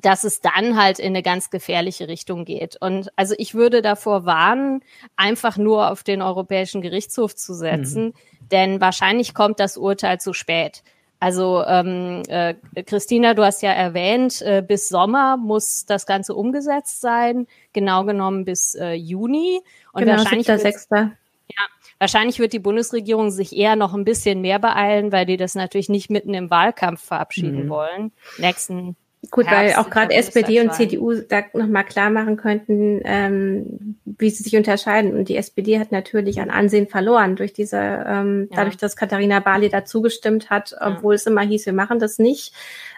dass 0.01 0.23
es 0.23 0.41
dann 0.41 0.81
halt 0.81 0.99
in 0.99 1.07
eine 1.07 1.23
ganz 1.23 1.49
gefährliche 1.49 2.07
Richtung 2.07 2.45
geht. 2.45 2.77
Und 2.79 3.09
also 3.15 3.35
ich 3.37 3.55
würde 3.55 3.81
davor 3.81 4.25
warnen, 4.25 4.81
einfach 5.15 5.57
nur 5.57 5.91
auf 5.91 6.03
den 6.03 6.21
Europäischen 6.21 6.81
Gerichtshof 6.81 7.35
zu 7.35 7.53
setzen, 7.53 8.05
mhm 8.05 8.13
denn 8.51 8.81
wahrscheinlich 8.81 9.33
kommt 9.33 9.59
das 9.59 9.77
Urteil 9.77 10.19
zu 10.19 10.33
spät. 10.33 10.83
Also 11.19 11.63
ähm, 11.65 12.23
äh, 12.27 12.55
Christina, 12.83 13.33
du 13.33 13.43
hast 13.43 13.61
ja 13.61 13.71
erwähnt, 13.71 14.41
äh, 14.41 14.61
bis 14.65 14.89
Sommer 14.89 15.37
muss 15.37 15.85
das 15.85 16.05
Ganze 16.05 16.35
umgesetzt 16.35 17.01
sein, 17.01 17.47
genau 17.73 18.03
genommen 18.03 18.45
bis 18.45 18.75
äh, 18.75 18.93
Juni. 18.93 19.61
Und 19.93 20.03
genau, 20.03 20.17
wahrscheinlich 20.17 20.47
wird, 20.47 20.63
ja, 20.63 21.63
wahrscheinlich 21.99 22.39
wird 22.39 22.53
die 22.53 22.59
Bundesregierung 22.59 23.31
sich 23.31 23.55
eher 23.55 23.75
noch 23.75 23.93
ein 23.93 24.03
bisschen 24.03 24.41
mehr 24.41 24.59
beeilen, 24.59 25.11
weil 25.11 25.25
die 25.25 25.37
das 25.37 25.55
natürlich 25.55 25.89
nicht 25.89 26.11
mitten 26.11 26.33
im 26.33 26.49
Wahlkampf 26.49 27.01
verabschieden 27.01 27.65
mhm. 27.65 27.69
wollen. 27.69 28.11
Nächsten 28.37 28.97
Gut, 29.31 29.45
weil 29.49 29.73
auch 29.75 29.89
gerade 29.89 30.13
SPD 30.13 30.61
und 30.61 30.73
CDU 30.73 31.13
da 31.15 31.43
nochmal 31.53 31.85
klar 31.85 32.09
machen 32.09 32.37
könnten, 32.37 33.01
ähm, 33.03 33.97
wie 34.05 34.29
sie 34.29 34.43
sich 34.43 34.55
unterscheiden. 34.55 35.15
Und 35.15 35.29
die 35.29 35.37
SPD 35.37 35.79
hat 35.79 35.91
natürlich 35.91 36.39
an 36.39 36.49
Ansehen 36.49 36.87
verloren 36.87 37.35
durch 37.35 37.53
diese, 37.53 37.77
ähm, 37.77 38.47
ja. 38.51 38.57
dadurch, 38.57 38.77
dass 38.77 38.95
Katharina 38.95 39.39
Barley 39.39 39.69
dazu 39.69 40.01
gestimmt 40.01 40.49
hat, 40.49 40.75
obwohl 40.79 41.13
ja. 41.13 41.15
es 41.15 41.25
immer 41.25 41.41
hieß, 41.41 41.65
wir 41.65 41.73
machen 41.73 41.99
das 41.99 42.19
nicht. 42.19 42.53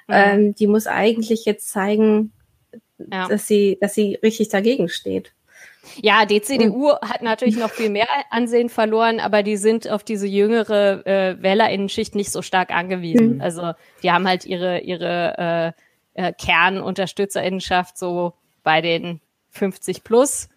Ja. 0.09 0.33
Ähm, 0.33 0.55
die 0.55 0.67
muss 0.67 0.87
eigentlich 0.87 1.45
jetzt 1.45 1.69
zeigen, 1.69 2.31
dass 2.97 3.47
sie, 3.47 3.77
dass 3.79 3.93
sie 3.93 4.17
richtig 4.21 4.49
dagegen 4.49 4.89
steht. 4.89 5.33
Ja, 6.01 6.25
die 6.25 6.41
CDU 6.41 6.91
hat 7.01 7.21
natürlich 7.21 7.57
noch 7.57 7.69
viel 7.69 7.89
mehr 7.89 8.07
Ansehen 8.29 8.69
verloren, 8.69 9.19
aber 9.19 9.43
die 9.43 9.57
sind 9.57 9.89
auf 9.89 10.03
diese 10.03 10.27
jüngere 10.27 11.05
äh, 11.05 11.41
Wählerinnenschicht 11.41 12.13
nicht 12.13 12.31
so 12.31 12.41
stark 12.41 12.71
angewiesen. 12.71 13.35
Mhm. 13.35 13.41
Also 13.41 13.73
die 14.03 14.11
haben 14.11 14.27
halt 14.27 14.45
ihre 14.45 14.79
ihre 14.79 15.73
äh, 15.77 15.81
äh, 16.17 16.33
Kernunterstützerinnenschaft 16.33 17.97
so 17.97 18.33
bei 18.63 18.81
den 18.81 19.21
50 19.51 20.03
plus, 20.03 20.49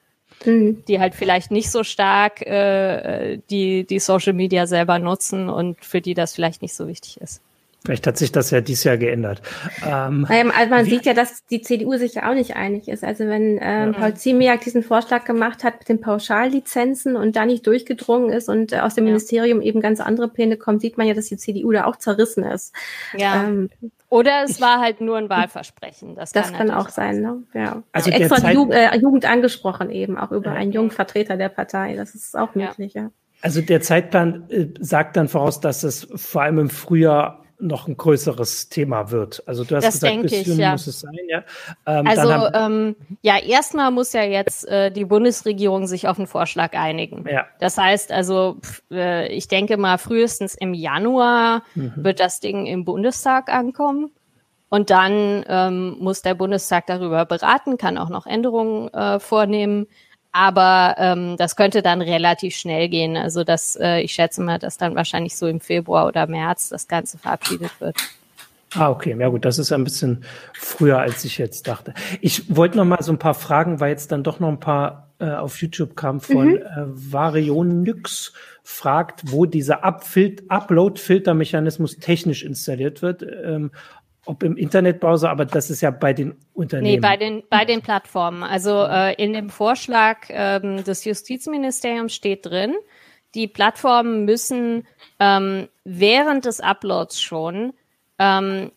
mhm. 0.44 0.85
die 0.87 0.99
halt 0.99 1.14
vielleicht 1.14 1.51
nicht 1.51 1.70
so 1.70 1.85
stark 1.85 2.42
äh, 2.42 3.38
die, 3.51 3.87
die 3.87 3.99
Social 4.01 4.33
Media 4.33 4.66
selber 4.66 4.99
nutzen 4.99 5.49
und 5.49 5.85
für 5.85 6.01
die 6.01 6.14
das 6.14 6.35
vielleicht 6.35 6.62
nicht 6.62 6.75
so 6.75 6.88
wichtig 6.88 7.20
ist. 7.20 7.40
Vielleicht 7.85 8.07
hat 8.07 8.18
sich 8.18 8.31
das 8.31 8.51
ja 8.51 8.61
dieses 8.61 8.85
Jahr 8.85 8.99
geändert. 8.99 9.40
Ähm, 9.87 10.27
also 10.29 10.70
man 10.70 10.85
sieht 10.85 11.07
ja, 11.07 11.14
dass 11.14 11.46
die 11.46 11.62
CDU 11.62 11.96
sich 11.96 12.14
ja 12.14 12.29
auch 12.29 12.35
nicht 12.35 12.55
einig 12.55 12.88
ist. 12.88 13.03
Also 13.03 13.27
wenn 13.27 13.59
ähm, 13.62 13.92
Paul 13.92 14.12
Ziemiak 14.12 14.61
diesen 14.61 14.83
Vorschlag 14.83 15.25
gemacht 15.25 15.64
hat 15.64 15.79
mit 15.79 15.88
den 15.88 16.01
Pauschallizenzen 16.01 17.16
und 17.16 17.37
da 17.37 17.46
nicht 17.46 17.66
durchgedrungen 17.66 18.31
ist 18.31 18.51
und 18.51 18.73
äh, 18.73 18.81
aus 18.81 18.96
dem 18.96 19.05
ja. 19.05 19.12
Ministerium 19.12 19.62
eben 19.62 19.81
ganz 19.81 20.01
andere 20.01 20.29
Pläne 20.29 20.59
kommen, 20.59 20.79
sieht 20.79 20.99
man 20.99 21.07
ja, 21.07 21.14
dass 21.14 21.29
die 21.29 21.38
CDU 21.38 21.73
da 21.73 21.87
auch 21.87 21.96
zerrissen 21.96 22.44
ist. 22.44 22.75
Ja. 23.16 23.44
Ähm, 23.44 23.70
oder 24.11 24.42
es 24.44 24.61
war 24.61 24.81
halt 24.81 25.01
nur 25.01 25.16
ein 25.16 25.31
Wahlversprechen. 25.31 26.16
Das, 26.16 26.33
das 26.33 26.53
kann, 26.53 26.68
kann 26.68 26.77
auch 26.77 26.88
sein, 26.88 27.20
ne? 27.20 27.44
Ja. 27.55 27.83
Also 27.92 28.11
extra 28.11 28.40
die 28.40 28.55
Jugend, 28.55 28.75
äh, 28.75 28.96
Jugend 28.96 29.25
angesprochen 29.25 29.88
eben, 29.88 30.18
auch 30.18 30.33
über 30.33 30.51
einen 30.51 30.73
jungen 30.73 30.90
Vertreter 30.90 31.37
der 31.37 31.49
Partei. 31.49 31.94
Das 31.94 32.16
ist 32.16 32.37
auch 32.37 32.57
möglich, 32.57 32.94
ja. 32.94 33.03
ja. 33.03 33.11
Also 33.40 33.62
der 33.62 33.81
Zeitplan 33.81 34.51
äh, 34.51 34.66
sagt 34.81 35.16
dann 35.16 35.29
voraus, 35.29 35.61
dass 35.61 35.85
es 35.85 36.09
vor 36.16 36.42
allem 36.42 36.59
im 36.59 36.70
Frühjahr 36.70 37.39
noch 37.61 37.88
ein 37.88 37.96
größeres 37.96 38.68
Thema 38.68 39.11
wird. 39.11 39.42
Also 39.46 39.64
du 39.64 39.77
hast 39.77 39.85
das 39.85 39.94
gesagt, 39.94 40.23
bis 40.23 40.46
Juni 40.46 40.62
ja. 40.62 40.73
muss 40.73 40.87
es 40.87 41.01
sein, 41.01 41.18
ja. 41.29 41.42
Ähm, 41.87 42.07
also 42.07 42.49
ähm, 42.55 42.96
ja, 43.23 43.38
erstmal 43.38 43.90
muss 43.90 44.12
ja 44.12 44.23
jetzt 44.23 44.66
äh, 44.68 44.90
die 44.90 45.05
Bundesregierung 45.05 45.87
sich 45.87 46.09
auf 46.09 46.18
einen 46.18 46.27
Vorschlag 46.27 46.75
einigen. 46.75 47.25
Ja. 47.29 47.46
Das 47.61 47.79
heißt 47.79 48.12
also, 48.12 48.57
pff, 48.61 48.83
äh, 48.90 49.29
ich 49.29 49.49
denke 49.49 49.77
mal, 49.77 49.99
frühestens 49.99 50.55
im 50.55 50.75
Januar 50.75 51.62
mhm. 51.75 51.92
wird 51.96 52.20
das 52.20 52.40
Ding 52.40 52.66
im 52.66 52.85
Bundestag 52.85 53.53
ankommen. 53.53 54.11
Und 54.70 54.90
dann 54.90 55.44
ähm, 55.49 55.96
muss 55.99 56.23
der 56.23 56.35
Bundestag 56.35 56.87
darüber 56.87 57.27
beraten, 57.27 57.77
kann 57.77 57.99
auch 57.99 58.09
noch 58.09 58.25
Änderungen 58.27 58.88
äh, 58.94 59.18
vornehmen. 59.18 59.88
Aber 60.33 60.95
ähm, 60.99 61.37
das 61.37 61.57
könnte 61.57 61.83
dann 61.83 62.03
relativ 62.03 62.55
schnell 62.55 62.88
gehen. 62.88 63.16
Also 63.16 63.43
das, 63.43 63.77
äh, 63.77 64.01
ich 64.01 64.12
schätze 64.12 64.43
mal, 64.43 64.59
dass 64.59 64.77
dann 64.77 64.95
wahrscheinlich 64.95 65.37
so 65.37 65.49
im 65.49 65.61
Februar 65.61 66.07
oder 66.07 66.27
März 66.27 66.69
das 66.69 66.87
Ganze 66.87 67.19
verabschiedet 67.19 67.73
wird. 67.81 67.97
Ah, 68.75 68.90
okay. 68.90 69.16
Ja 69.19 69.29
gut, 69.29 69.45
das 69.45 69.59
ist 69.59 69.73
ein 69.73 69.83
bisschen 69.83 70.23
früher, 70.53 71.01
als 71.01 71.25
ich 71.25 71.38
jetzt 71.38 71.66
dachte. 71.66 71.95
Ich 72.21 72.55
wollte 72.55 72.77
noch 72.77 72.85
mal 72.85 73.03
so 73.03 73.11
ein 73.11 73.19
paar 73.19 73.35
Fragen, 73.35 73.81
weil 73.81 73.90
jetzt 73.90 74.12
dann 74.12 74.23
doch 74.23 74.38
noch 74.38 74.47
ein 74.49 74.61
paar 74.61 75.09
äh, 75.19 75.33
auf 75.33 75.61
YouTube 75.61 75.97
kam 75.97 76.21
von 76.21 76.51
mhm. 76.51 76.59
äh, 76.59 76.85
Varionyx 76.87 78.33
fragt, 78.62 79.33
wo 79.33 79.47
dieser 79.47 79.83
Upload-Filtermechanismus 79.85 81.99
technisch 81.99 82.45
installiert 82.45 83.03
wird. 83.03 83.23
Ähm, 83.23 83.73
ob 84.31 84.45
im 84.45 84.57
Internetbrowser, 84.57 85.29
aber 85.29 85.45
das 85.45 85.71
ist 85.71 85.81
ja 85.81 85.90
bei 85.90 86.12
den 86.12 86.37
Unternehmen. 86.55 86.95
Nee, 86.95 87.01
bei 87.01 87.16
den, 87.16 87.43
bei 87.51 87.64
den 87.64 87.83
Plattformen. 87.83 88.45
Also 88.45 88.85
äh, 88.85 89.14
in 89.14 89.33
dem 89.33 89.51
Vorschlag 89.51 90.19
ähm, 90.29 90.85
des 90.85 91.05
Justizministeriums 91.05 92.14
steht 92.14 92.47
drin, 92.47 92.75
die 93.35 93.49
Plattformen 93.49 94.25
müssen 94.25 94.87
ähm, 95.19 95.69
während 95.83 96.45
des 96.45 96.61
Uploads 96.61 97.21
schon 97.21 97.73
ähm, 98.21 98.71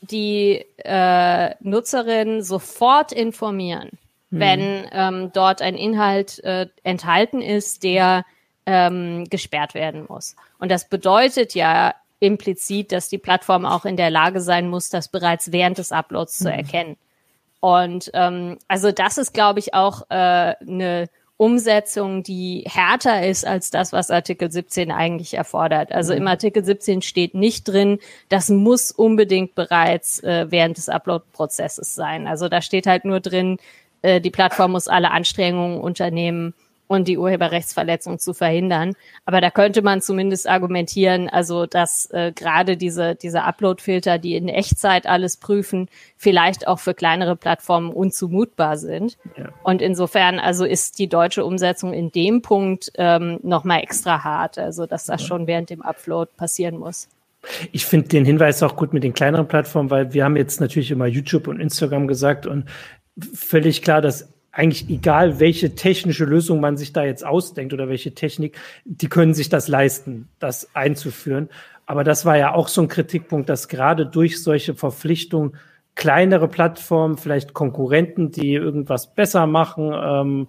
die 0.00 0.64
äh, 0.78 1.54
Nutzerin 1.60 2.42
sofort 2.42 3.12
informieren, 3.12 3.90
mhm. 4.30 4.40
wenn 4.40 4.88
ähm, 4.90 5.30
dort 5.32 5.62
ein 5.62 5.76
Inhalt 5.76 6.42
äh, 6.42 6.66
enthalten 6.82 7.42
ist, 7.42 7.84
der 7.84 8.24
ähm, 8.66 9.24
gesperrt 9.30 9.74
werden 9.74 10.06
muss. 10.08 10.34
Und 10.58 10.72
das 10.72 10.88
bedeutet 10.88 11.54
ja 11.54 11.94
implizit, 12.20 12.92
dass 12.92 13.08
die 13.08 13.18
Plattform 13.18 13.66
auch 13.66 13.84
in 13.84 13.96
der 13.96 14.10
Lage 14.10 14.40
sein 14.40 14.68
muss, 14.68 14.88
das 14.88 15.08
bereits 15.08 15.52
während 15.52 15.78
des 15.78 15.92
Uploads 15.92 16.40
mhm. 16.40 16.44
zu 16.44 16.52
erkennen. 16.52 16.96
Und 17.60 18.10
ähm, 18.14 18.58
also 18.68 18.92
das 18.92 19.18
ist, 19.18 19.34
glaube 19.34 19.58
ich, 19.58 19.74
auch 19.74 20.02
äh, 20.10 20.54
eine 20.60 21.08
Umsetzung, 21.38 22.22
die 22.22 22.64
härter 22.66 23.26
ist 23.26 23.46
als 23.46 23.70
das, 23.70 23.92
was 23.92 24.10
Artikel 24.10 24.50
17 24.50 24.90
eigentlich 24.90 25.34
erfordert. 25.34 25.92
Also 25.92 26.14
im 26.14 26.22
mhm. 26.22 26.28
Artikel 26.28 26.64
17 26.64 27.02
steht 27.02 27.34
nicht 27.34 27.64
drin, 27.64 27.98
das 28.30 28.48
muss 28.48 28.90
unbedingt 28.90 29.54
bereits 29.54 30.22
äh, 30.22 30.46
während 30.48 30.78
des 30.78 30.88
Upload-Prozesses 30.88 31.94
sein. 31.94 32.26
Also 32.26 32.48
da 32.48 32.62
steht 32.62 32.86
halt 32.86 33.04
nur 33.04 33.20
drin, 33.20 33.58
äh, 34.00 34.20
die 34.20 34.30
Plattform 34.30 34.72
muss 34.72 34.88
alle 34.88 35.10
Anstrengungen 35.10 35.80
unternehmen, 35.80 36.54
und 36.88 37.08
die 37.08 37.18
Urheberrechtsverletzung 37.18 38.18
zu 38.18 38.34
verhindern. 38.34 38.94
Aber 39.24 39.40
da 39.40 39.50
könnte 39.50 39.82
man 39.82 40.00
zumindest 40.00 40.48
argumentieren, 40.48 41.28
also 41.28 41.66
dass 41.66 42.08
äh, 42.12 42.32
gerade 42.32 42.76
diese, 42.76 43.14
diese 43.14 43.42
Upload-Filter, 43.42 44.18
die 44.18 44.36
in 44.36 44.48
Echtzeit 44.48 45.06
alles 45.06 45.36
prüfen, 45.36 45.88
vielleicht 46.16 46.68
auch 46.68 46.78
für 46.78 46.94
kleinere 46.94 47.36
Plattformen 47.36 47.90
unzumutbar 47.90 48.76
sind. 48.76 49.18
Ja. 49.36 49.48
Und 49.62 49.82
insofern 49.82 50.38
also 50.38 50.64
ist 50.64 50.98
die 50.98 51.08
deutsche 51.08 51.44
Umsetzung 51.44 51.92
in 51.92 52.10
dem 52.12 52.42
Punkt 52.42 52.92
ähm, 52.96 53.38
nochmal 53.42 53.80
extra 53.82 54.24
hart, 54.24 54.58
also 54.58 54.86
dass 54.86 55.04
das 55.04 55.22
schon 55.22 55.46
während 55.46 55.70
dem 55.70 55.82
Upload 55.82 56.30
passieren 56.36 56.78
muss. 56.78 57.08
Ich 57.72 57.86
finde 57.86 58.08
den 58.08 58.24
Hinweis 58.24 58.62
auch 58.62 58.76
gut 58.76 58.92
mit 58.92 59.04
den 59.04 59.12
kleineren 59.12 59.46
Plattformen, 59.46 59.90
weil 59.90 60.12
wir 60.12 60.24
haben 60.24 60.36
jetzt 60.36 60.60
natürlich 60.60 60.90
immer 60.90 61.06
YouTube 61.06 61.46
und 61.46 61.60
Instagram 61.60 62.08
gesagt 62.08 62.46
und 62.46 62.64
völlig 63.34 63.82
klar, 63.82 64.00
dass 64.00 64.28
eigentlich 64.56 64.88
egal, 64.88 65.38
welche 65.38 65.74
technische 65.74 66.24
Lösung 66.24 66.60
man 66.60 66.78
sich 66.78 66.94
da 66.94 67.04
jetzt 67.04 67.26
ausdenkt 67.26 67.74
oder 67.74 67.90
welche 67.90 68.14
Technik, 68.14 68.58
die 68.86 69.08
können 69.08 69.34
sich 69.34 69.50
das 69.50 69.68
leisten, 69.68 70.28
das 70.38 70.74
einzuführen. 70.74 71.50
Aber 71.84 72.04
das 72.04 72.24
war 72.24 72.38
ja 72.38 72.54
auch 72.54 72.68
so 72.68 72.80
ein 72.80 72.88
Kritikpunkt, 72.88 73.50
dass 73.50 73.68
gerade 73.68 74.06
durch 74.06 74.42
solche 74.42 74.74
Verpflichtungen 74.74 75.56
kleinere 75.94 76.48
Plattformen, 76.48 77.18
vielleicht 77.18 77.52
Konkurrenten, 77.52 78.30
die 78.30 78.54
irgendwas 78.54 79.14
besser 79.14 79.46
machen, 79.46 79.92
ähm, 79.94 80.48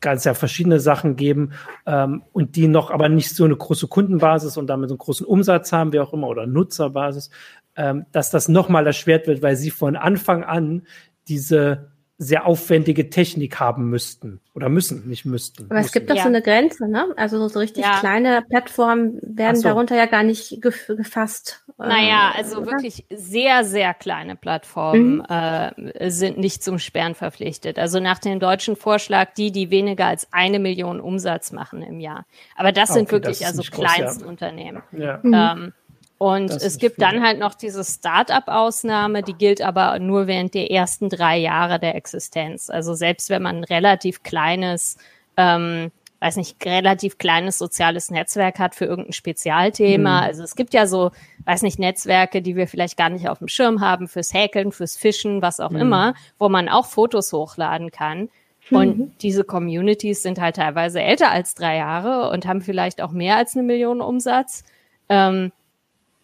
ganz 0.00 0.24
ja 0.24 0.34
verschiedene 0.34 0.78
Sachen 0.78 1.16
geben 1.16 1.50
ähm, 1.84 2.22
und 2.32 2.54
die 2.54 2.68
noch 2.68 2.92
aber 2.92 3.08
nicht 3.08 3.34
so 3.34 3.44
eine 3.44 3.56
große 3.56 3.88
Kundenbasis 3.88 4.56
und 4.56 4.68
damit 4.68 4.88
so 4.88 4.94
einen 4.94 4.98
großen 4.98 5.26
Umsatz 5.26 5.72
haben, 5.72 5.92
wie 5.92 5.98
auch 5.98 6.12
immer, 6.12 6.28
oder 6.28 6.46
Nutzerbasis, 6.46 7.30
ähm, 7.74 8.06
dass 8.12 8.30
das 8.30 8.46
nochmal 8.46 8.86
erschwert 8.86 9.26
wird, 9.26 9.42
weil 9.42 9.56
sie 9.56 9.70
von 9.70 9.96
Anfang 9.96 10.44
an 10.44 10.86
diese 11.26 11.97
sehr 12.20 12.46
aufwendige 12.46 13.10
Technik 13.10 13.60
haben 13.60 13.90
müssten 13.90 14.40
oder 14.52 14.68
müssen, 14.68 15.08
nicht 15.08 15.24
müssten. 15.24 15.70
Aber 15.70 15.78
es 15.78 15.92
gibt 15.92 16.10
doch 16.10 16.16
ja. 16.16 16.22
so 16.22 16.28
eine 16.28 16.42
Grenze, 16.42 16.88
ne? 16.88 17.06
Also 17.16 17.46
so 17.46 17.60
richtig 17.60 17.84
ja. 17.84 18.00
kleine 18.00 18.42
Plattformen 18.50 19.20
werden 19.22 19.54
so. 19.54 19.68
darunter 19.68 19.94
ja 19.94 20.06
gar 20.06 20.24
nicht 20.24 20.60
gef 20.60 20.88
gefasst. 20.88 21.64
Naja, 21.78 22.32
äh, 22.34 22.38
also 22.38 22.58
oder? 22.58 22.72
wirklich 22.72 23.06
sehr, 23.08 23.62
sehr 23.62 23.94
kleine 23.94 24.34
Plattformen 24.34 25.18
mhm. 25.18 25.92
äh, 25.94 26.10
sind 26.10 26.38
nicht 26.38 26.64
zum 26.64 26.80
Sperren 26.80 27.14
verpflichtet. 27.14 27.78
Also 27.78 28.00
nach 28.00 28.18
dem 28.18 28.40
deutschen 28.40 28.74
Vorschlag 28.74 29.34
die, 29.34 29.52
die 29.52 29.70
weniger 29.70 30.06
als 30.06 30.26
eine 30.32 30.58
Million 30.58 31.00
Umsatz 31.00 31.52
machen 31.52 31.82
im 31.82 32.00
Jahr. 32.00 32.26
Aber 32.56 32.72
das 32.72 32.94
sind 32.94 33.04
okay, 33.04 33.12
wirklich 33.12 33.38
das 33.38 33.56
also 33.56 33.62
Kleinstunternehmen. 33.62 34.82
Ja. 34.90 35.20
Ähm, 35.22 35.72
und 36.18 36.50
es 36.50 36.78
gibt 36.78 36.96
viel. 36.96 37.04
dann 37.04 37.22
halt 37.22 37.38
noch 37.38 37.54
diese 37.54 37.84
Start-up-Ausnahme, 37.84 39.22
die 39.22 39.34
gilt 39.34 39.62
aber 39.62 40.00
nur 40.00 40.26
während 40.26 40.52
der 40.52 40.70
ersten 40.70 41.08
drei 41.08 41.38
Jahre 41.38 41.78
der 41.78 41.94
Existenz. 41.94 42.70
Also 42.70 42.94
selbst 42.94 43.30
wenn 43.30 43.42
man 43.42 43.58
ein 43.58 43.64
relativ 43.64 44.24
kleines, 44.24 44.98
ähm, 45.36 45.92
weiß 46.18 46.34
nicht, 46.34 46.64
relativ 46.66 47.18
kleines 47.18 47.56
soziales 47.56 48.10
Netzwerk 48.10 48.58
hat 48.58 48.74
für 48.74 48.86
irgendein 48.86 49.12
Spezialthema. 49.12 50.22
Mhm. 50.22 50.26
Also 50.26 50.42
es 50.42 50.56
gibt 50.56 50.74
ja 50.74 50.88
so, 50.88 51.12
weiß 51.44 51.62
nicht, 51.62 51.78
Netzwerke, 51.78 52.42
die 52.42 52.56
wir 52.56 52.66
vielleicht 52.66 52.96
gar 52.96 53.10
nicht 53.10 53.28
auf 53.28 53.38
dem 53.38 53.46
Schirm 53.46 53.80
haben, 53.80 54.08
fürs 54.08 54.34
Häkeln, 54.34 54.72
fürs 54.72 54.96
Fischen, 54.96 55.40
was 55.40 55.60
auch 55.60 55.70
mhm. 55.70 55.82
immer, 55.82 56.14
wo 56.40 56.48
man 56.48 56.68
auch 56.68 56.86
Fotos 56.86 57.32
hochladen 57.32 57.92
kann. 57.92 58.28
Und 58.72 58.98
mhm. 58.98 59.12
diese 59.22 59.44
Communities 59.44 60.22
sind 60.22 60.40
halt 60.40 60.56
teilweise 60.56 61.00
älter 61.00 61.30
als 61.30 61.54
drei 61.54 61.76
Jahre 61.76 62.28
und 62.30 62.44
haben 62.44 62.60
vielleicht 62.60 63.00
auch 63.00 63.12
mehr 63.12 63.36
als 63.36 63.54
eine 63.54 63.62
Million 63.62 64.00
Umsatz. 64.00 64.64
Ähm, 65.08 65.52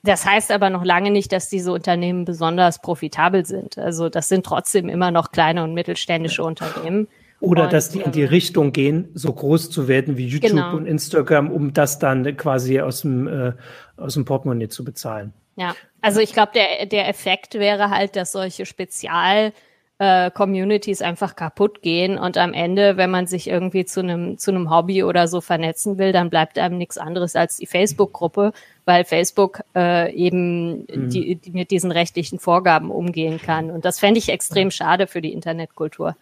das 0.04 0.26
heißt 0.26 0.52
aber 0.52 0.70
noch 0.70 0.84
lange 0.84 1.10
nicht, 1.10 1.32
dass 1.32 1.48
diese 1.48 1.72
Unternehmen 1.72 2.24
besonders 2.24 2.80
profitabel 2.80 3.46
sind. 3.46 3.78
Also 3.78 4.08
das 4.08 4.28
sind 4.28 4.44
trotzdem 4.44 4.88
immer 4.88 5.10
noch 5.10 5.32
kleine 5.32 5.64
und 5.64 5.72
mittelständische 5.72 6.44
Unternehmen. 6.44 7.08
Oder 7.40 7.64
und, 7.64 7.72
dass 7.72 7.90
die 7.90 8.00
in 8.00 8.12
die 8.12 8.22
ähm, 8.22 8.28
Richtung 8.28 8.72
gehen, 8.72 9.08
so 9.14 9.32
groß 9.32 9.70
zu 9.70 9.88
werden 9.88 10.16
wie 10.16 10.26
YouTube 10.26 10.50
genau. 10.50 10.76
und 10.76 10.86
Instagram, 10.86 11.50
um 11.50 11.72
das 11.72 11.98
dann 11.98 12.36
quasi 12.36 12.80
aus 12.80 13.00
dem, 13.00 13.26
äh, 13.26 13.52
aus 13.96 14.14
dem 14.14 14.24
Portemonnaie 14.24 14.68
zu 14.68 14.84
bezahlen. 14.84 15.32
Ja, 15.56 15.74
also 16.00 16.20
ich 16.20 16.32
glaube, 16.32 16.52
der, 16.54 16.86
der 16.86 17.08
Effekt 17.08 17.54
wäre 17.54 17.90
halt, 17.90 18.16
dass 18.16 18.32
solche 18.32 18.66
Spezial- 18.66 19.52
äh, 19.98 20.30
Communities 20.30 21.02
einfach 21.02 21.36
kaputt 21.36 21.80
gehen 21.80 22.18
und 22.18 22.36
am 22.36 22.52
Ende, 22.52 22.96
wenn 22.96 23.10
man 23.10 23.26
sich 23.26 23.48
irgendwie 23.48 23.84
zu 23.84 24.00
einem 24.00 24.38
zu 24.38 24.50
einem 24.50 24.68
Hobby 24.70 25.04
oder 25.04 25.28
so 25.28 25.40
vernetzen 25.40 25.98
will, 25.98 26.12
dann 26.12 26.30
bleibt 26.30 26.58
einem 26.58 26.78
nichts 26.78 26.98
anderes 26.98 27.36
als 27.36 27.58
die 27.58 27.66
Facebook-Gruppe, 27.66 28.52
weil 28.84 29.04
Facebook 29.04 29.60
äh, 29.76 30.12
eben 30.12 30.80
mhm. 30.80 31.10
die, 31.10 31.36
die 31.36 31.52
mit 31.52 31.70
diesen 31.70 31.92
rechtlichen 31.92 32.40
Vorgaben 32.40 32.90
umgehen 32.90 33.40
kann. 33.40 33.70
Und 33.70 33.84
das 33.84 34.00
fände 34.00 34.18
ich 34.18 34.30
extrem 34.30 34.72
schade 34.72 35.06
für 35.06 35.20
die 35.20 35.32
Internetkultur. 35.32 36.16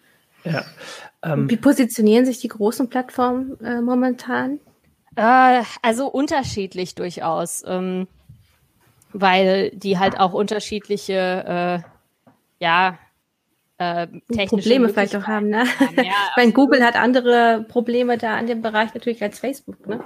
Ja. 0.44 0.64
Ähm, 1.22 1.48
Wie 1.48 1.56
positionieren 1.56 2.26
sich 2.26 2.40
die 2.40 2.48
großen 2.48 2.90
Plattformen 2.90 3.58
äh, 3.64 3.80
momentan? 3.80 4.58
Äh, 5.16 5.62
also 5.80 6.08
unterschiedlich 6.08 6.94
durchaus, 6.94 7.62
ähm, 7.66 8.06
weil 9.12 9.70
die 9.70 9.98
halt 9.98 10.18
auch 10.18 10.34
unterschiedliche, 10.34 11.82
äh, 11.82 12.64
ja, 12.64 12.98
äh, 13.82 14.46
Probleme 14.46 14.88
vielleicht 14.88 15.16
auch 15.16 15.26
haben. 15.26 15.48
Ne? 15.48 15.64
Ja, 15.96 16.02
ich 16.30 16.36
meine, 16.36 16.52
Google 16.52 16.84
hat 16.84 16.96
andere 16.96 17.64
Probleme 17.68 18.18
da 18.18 18.36
an 18.36 18.46
dem 18.46 18.62
Bereich 18.62 18.94
natürlich 18.94 19.22
als 19.22 19.38
Facebook. 19.38 19.86
Ne? 19.86 20.00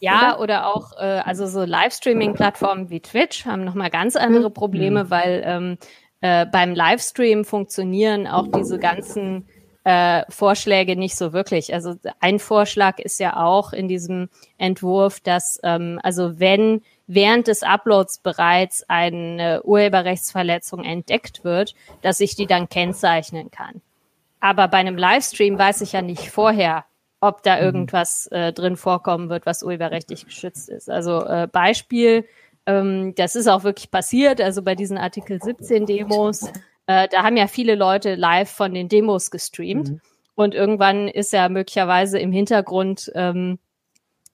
Ja, 0.00 0.34
oder, 0.34 0.40
oder 0.40 0.66
auch 0.66 0.92
äh, 0.98 1.20
also 1.24 1.46
so 1.46 1.64
Livestreaming-Plattformen 1.64 2.90
wie 2.90 3.00
Twitch 3.00 3.46
haben 3.46 3.64
nochmal 3.64 3.90
ganz 3.90 4.16
andere 4.16 4.48
mhm. 4.48 4.54
Probleme, 4.54 5.04
mhm. 5.04 5.10
weil 5.10 5.42
ähm, 5.44 5.78
äh, 6.20 6.46
beim 6.46 6.74
Livestream 6.74 7.44
funktionieren 7.44 8.26
auch 8.26 8.48
diese 8.48 8.78
ganzen 8.78 9.46
äh, 9.84 10.22
Vorschläge 10.28 10.96
nicht 10.96 11.16
so 11.16 11.32
wirklich. 11.32 11.72
Also 11.72 11.94
ein 12.20 12.38
Vorschlag 12.38 12.98
ist 12.98 13.18
ja 13.18 13.36
auch 13.36 13.72
in 13.72 13.88
diesem 13.88 14.28
Entwurf, 14.58 15.20
dass 15.20 15.58
ähm, 15.62 15.98
also 16.02 16.38
wenn 16.38 16.82
während 17.06 17.48
des 17.48 17.62
Uploads 17.62 18.18
bereits 18.18 18.84
eine 18.88 19.62
Urheberrechtsverletzung 19.64 20.84
entdeckt 20.84 21.44
wird, 21.44 21.74
dass 22.02 22.20
ich 22.20 22.36
die 22.36 22.46
dann 22.46 22.68
kennzeichnen 22.68 23.50
kann. 23.50 23.80
Aber 24.38 24.68
bei 24.68 24.78
einem 24.78 24.96
Livestream 24.96 25.58
weiß 25.58 25.80
ich 25.80 25.92
ja 25.92 26.02
nicht 26.02 26.30
vorher, 26.30 26.84
ob 27.20 27.42
da 27.42 27.56
mhm. 27.56 27.62
irgendwas 27.62 28.26
äh, 28.28 28.52
drin 28.52 28.76
vorkommen 28.76 29.28
wird, 29.28 29.44
was 29.44 29.62
urheberrechtlich 29.62 30.24
geschützt 30.24 30.68
ist. 30.68 30.88
Also 30.88 31.24
äh, 31.24 31.48
Beispiel, 31.50 32.26
ähm, 32.66 33.14
das 33.16 33.34
ist 33.34 33.48
auch 33.48 33.64
wirklich 33.64 33.90
passiert, 33.90 34.40
also 34.40 34.62
bei 34.62 34.74
diesen 34.74 34.96
Artikel 34.98 35.40
17 35.42 35.86
Demos, 35.86 36.50
äh, 36.90 37.08
da 37.08 37.22
haben 37.22 37.36
ja 37.36 37.46
viele 37.46 37.76
Leute 37.76 38.16
live 38.16 38.50
von 38.50 38.74
den 38.74 38.88
Demos 38.88 39.30
gestreamt 39.30 39.90
mhm. 39.90 40.00
und 40.34 40.54
irgendwann 40.54 41.06
ist 41.06 41.32
ja 41.32 41.48
möglicherweise 41.48 42.18
im 42.18 42.32
Hintergrund 42.32 43.12
ähm, 43.14 43.60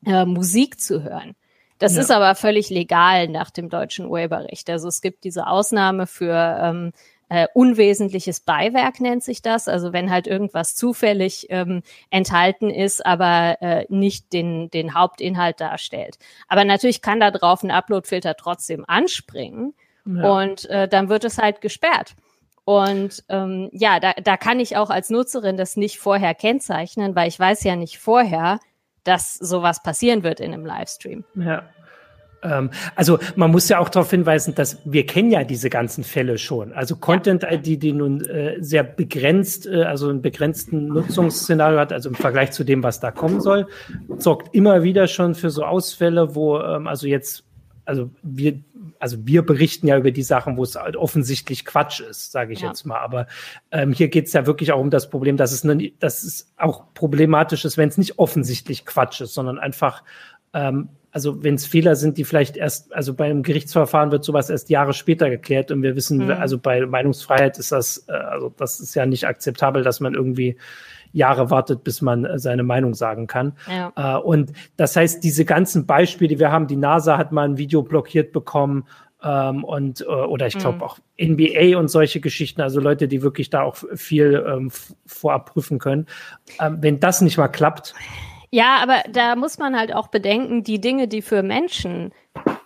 äh, 0.07 0.25
Musik 0.25 0.81
zu 0.81 1.03
hören. 1.03 1.35
Das 1.79 1.97
ja. 1.97 2.01
ist 2.01 2.11
aber 2.11 2.35
völlig 2.35 2.71
legal 2.71 3.29
nach 3.29 3.51
dem 3.51 3.69
deutschen 3.69 4.07
Urheberrecht. 4.07 4.71
Also 4.71 4.89
es 4.89 5.03
gibt 5.03 5.25
diese 5.25 5.47
Ausnahme 5.47 6.07
für 6.07 6.59
ähm, 6.63 6.93
äh, 7.29 7.47
unwesentliches 7.53 8.41
Beiwerk 8.41 9.01
nennt 9.01 9.23
sich 9.23 9.43
das. 9.43 9.69
Also 9.69 9.93
wenn 9.93 10.11
halt 10.11 10.27
irgendwas 10.27 10.75
zufällig 10.75 11.49
ähm, 11.51 11.83
enthalten 12.09 12.71
ist, 12.71 13.05
aber 13.05 13.61
äh, 13.61 13.85
nicht 13.91 14.33
den, 14.33 14.71
den 14.71 14.95
Hauptinhalt 14.95 15.61
darstellt. 15.61 16.19
Aber 16.49 16.65
natürlich 16.65 17.03
kann 17.03 17.21
da 17.21 17.31
drauf 17.31 17.63
ein 17.63 17.71
Uploadfilter 17.71 18.35
trotzdem 18.35 18.83
anspringen 18.89 19.75
ja. 20.07 20.41
und 20.41 20.65
äh, 20.71 20.89
dann 20.89 21.11
wird 21.11 21.25
es 21.25 21.37
halt 21.37 21.61
gesperrt. 21.61 22.17
Und 22.67 23.23
ähm, 23.29 23.69
ja, 23.73 24.01
da, 24.01 24.13
da 24.21 24.37
kann 24.37 24.59
ich 24.59 24.77
auch 24.77 24.91
als 24.91 25.09
Nutzerin 25.09 25.57
das 25.57 25.77
nicht 25.77 26.01
vorher 26.01 26.35
kennzeichnen, 26.35 27.15
weil 27.15 27.29
ich 27.29 27.39
weiß 27.39 27.63
ja 27.63 27.77
nicht 27.77 27.99
vorher, 27.99 28.59
dass 29.05 29.35
sowas 29.35 29.85
passieren 29.85 30.25
wird 30.25 30.41
in 30.41 30.53
einem 30.53 30.67
Livestream. 30.67 31.25
Ja. 31.37 31.63
Ähm, 32.43 32.71
also 32.97 33.21
man 33.37 33.53
muss 33.53 33.69
ja 33.69 33.79
auch 33.79 33.89
darauf 33.89 34.11
hinweisen, 34.11 34.57
dass 34.57 34.79
wir 34.85 35.07
kennen 35.07 35.31
ja 35.31 35.45
diese 35.45 35.71
ganzen 35.71 36.03
Fälle 36.03 36.39
schon. 36.39 36.73
Also 36.73 36.97
Content 36.97 37.45
ID, 37.45 37.67
die, 37.67 37.79
die 37.79 37.93
nun 37.93 38.25
äh, 38.25 38.57
sehr 38.59 38.83
begrenzt, 38.83 39.69
äh, 39.69 39.85
also 39.85 40.09
einen 40.09 40.21
begrenzten 40.21 40.89
Nutzungsszenario 40.89 41.79
hat, 41.79 41.93
also 41.93 42.09
im 42.09 42.17
Vergleich 42.17 42.51
zu 42.51 42.65
dem, 42.65 42.83
was 42.83 42.99
da 42.99 43.13
kommen 43.13 43.41
soll, 43.41 43.69
sorgt 44.19 44.53
immer 44.57 44.83
wieder 44.83 45.07
schon 45.07 45.37
für 45.37 45.51
so 45.51 45.63
Ausfälle, 45.63 46.35
wo 46.35 46.59
ähm, 46.59 46.89
also 46.89 47.07
jetzt 47.07 47.47
also 47.87 48.11
wir, 48.23 48.61
also 49.07 49.25
wir 49.25 49.47
berichten 49.47 49.87
ja 49.87 49.97
über 49.97 50.11
die 50.11 50.25
Sachen, 50.25 50.57
wo 50.57 50.65
es 50.65 50.75
halt 50.75 50.97
offensichtlich 50.97 51.65
Quatsch 51.65 52.01
ist, 52.01 52.33
sage 52.33 52.53
ich 52.53 52.63
ja. 52.63 52.67
jetzt 52.67 52.85
mal. 52.87 52.99
Aber 52.99 53.29
ähm, 53.71 53.93
hier 53.93 54.09
geht 54.09 54.27
es 54.27 54.33
ja 54.33 54.47
wirklich 54.47 54.73
auch 54.73 54.81
um 54.81 54.91
das 54.91 55.11
Problem, 55.11 55.37
dass 55.37 55.53
es, 55.53 55.63
ne, 55.63 55.93
dass 56.01 56.25
es 56.25 56.53
auch 56.57 56.93
problematisch 56.93 57.65
ist, 57.65 57.77
wenn 57.77 57.89
es 57.89 57.99
nicht 57.99 58.19
offensichtlich 58.19 58.85
Quatsch 58.85 59.21
ist, 59.21 59.33
sondern 59.33 59.61
einfach 59.61 60.03
ähm, 60.55 60.89
also 61.17 61.43
wenn 61.43 61.55
es 61.55 61.65
Fehler 61.65 61.97
sind, 61.97 62.19
die 62.19 62.25
vielleicht 62.25 62.59
erst, 62.59 62.95
also 62.95 63.15
bei 63.15 63.25
einem 63.25 63.43
Gerichtsverfahren 63.43 64.11
wird 64.11 64.23
sowas 64.23 64.51
erst 64.51 64.69
Jahre 64.69 64.93
später 64.93 65.31
geklärt 65.31 65.71
und 65.71 65.83
wir 65.83 65.97
wissen, 65.97 66.27
mhm. 66.27 66.31
also 66.31 66.59
bei 66.59 66.85
Meinungsfreiheit 66.85 67.57
ist 67.57 67.73
das, 67.73 68.05
äh, 68.07 68.13
also 68.13 68.53
das 68.55 68.81
ist 68.81 68.95
ja 68.95 69.07
nicht 69.07 69.27
akzeptabel, 69.27 69.83
dass 69.83 70.01
man 70.01 70.13
irgendwie 70.13 70.59
Jahre 71.13 71.49
wartet, 71.49 71.85
bis 71.85 72.03
man 72.03 72.27
äh, 72.27 72.39
seine 72.39 72.65
Meinung 72.65 72.93
sagen 72.93 73.29
kann. 73.29 73.55
Ja. 73.67 73.93
Äh, 73.97 74.21
und 74.21 74.53
das 74.77 74.95
heißt, 74.95 75.25
diese 75.25 75.47
ganzen 75.47 75.87
Beispiele, 75.87 76.29
die 76.29 76.39
wir 76.39 76.53
haben, 76.53 76.67
die 76.67 76.77
NASA 76.77 77.17
hat 77.17 77.33
mal 77.33 77.49
ein 77.49 77.57
Video 77.57 77.83
blockiert 77.83 78.33
bekommen 78.33 78.85
ähm, 79.25 79.65
und 79.65 80.07
oder 80.07 80.47
ich 80.47 80.59
glaube 80.59 80.77
mhm. 80.77 80.83
auch 80.83 80.99
NBA 81.19 81.79
und 81.79 81.89
solche 81.89 82.21
Geschichten, 82.21 82.61
also 82.61 82.79
Leute, 82.79 83.09
die 83.09 83.23
wirklich 83.23 83.49
da 83.49 83.63
auch 83.63 83.77
viel 83.95 84.45
ähm, 84.47 84.71
vorab 85.07 85.55
prüfen 85.55 85.79
können. 85.79 86.09
Ähm, 86.61 86.77
wenn 86.83 87.01
das 87.01 87.23
nicht 87.23 87.39
mal 87.39 87.49
klappt, 87.49 87.95
ja, 88.51 88.79
aber 88.83 89.03
da 89.11 89.37
muss 89.37 89.59
man 89.59 89.79
halt 89.79 89.95
auch 89.95 90.09
bedenken, 90.09 90.63
die 90.63 90.81
Dinge, 90.81 91.09
die 91.09 91.23
für 91.23 91.43
Menschen 91.43 92.13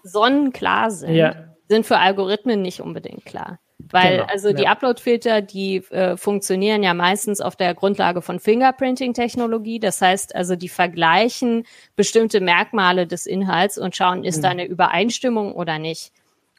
sonnenklar 0.02 0.90
sind, 0.90 1.14
ja. 1.14 1.34
sind 1.68 1.86
für 1.86 1.98
Algorithmen 1.98 2.62
nicht 2.62 2.80
unbedingt 2.80 3.24
klar. 3.24 3.58
Weil 3.90 4.18
genau, 4.18 4.28
also 4.28 4.52
die 4.52 4.64
ja. 4.64 4.72
Upload-Filter, 4.72 5.40
die 5.40 5.76
äh, 5.90 6.16
funktionieren 6.16 6.82
ja 6.82 6.92
meistens 6.92 7.40
auf 7.40 7.56
der 7.56 7.74
Grundlage 7.74 8.20
von 8.20 8.38
Fingerprinting-Technologie. 8.38 9.80
Das 9.80 10.02
heißt 10.02 10.34
also, 10.34 10.54
die 10.54 10.68
vergleichen 10.68 11.64
bestimmte 11.96 12.40
Merkmale 12.40 13.06
des 13.06 13.26
Inhalts 13.26 13.78
und 13.78 13.96
schauen, 13.96 14.24
ist 14.24 14.38
mhm. 14.38 14.42
da 14.42 14.48
eine 14.50 14.66
Übereinstimmung 14.66 15.54
oder 15.54 15.78
nicht. 15.78 16.12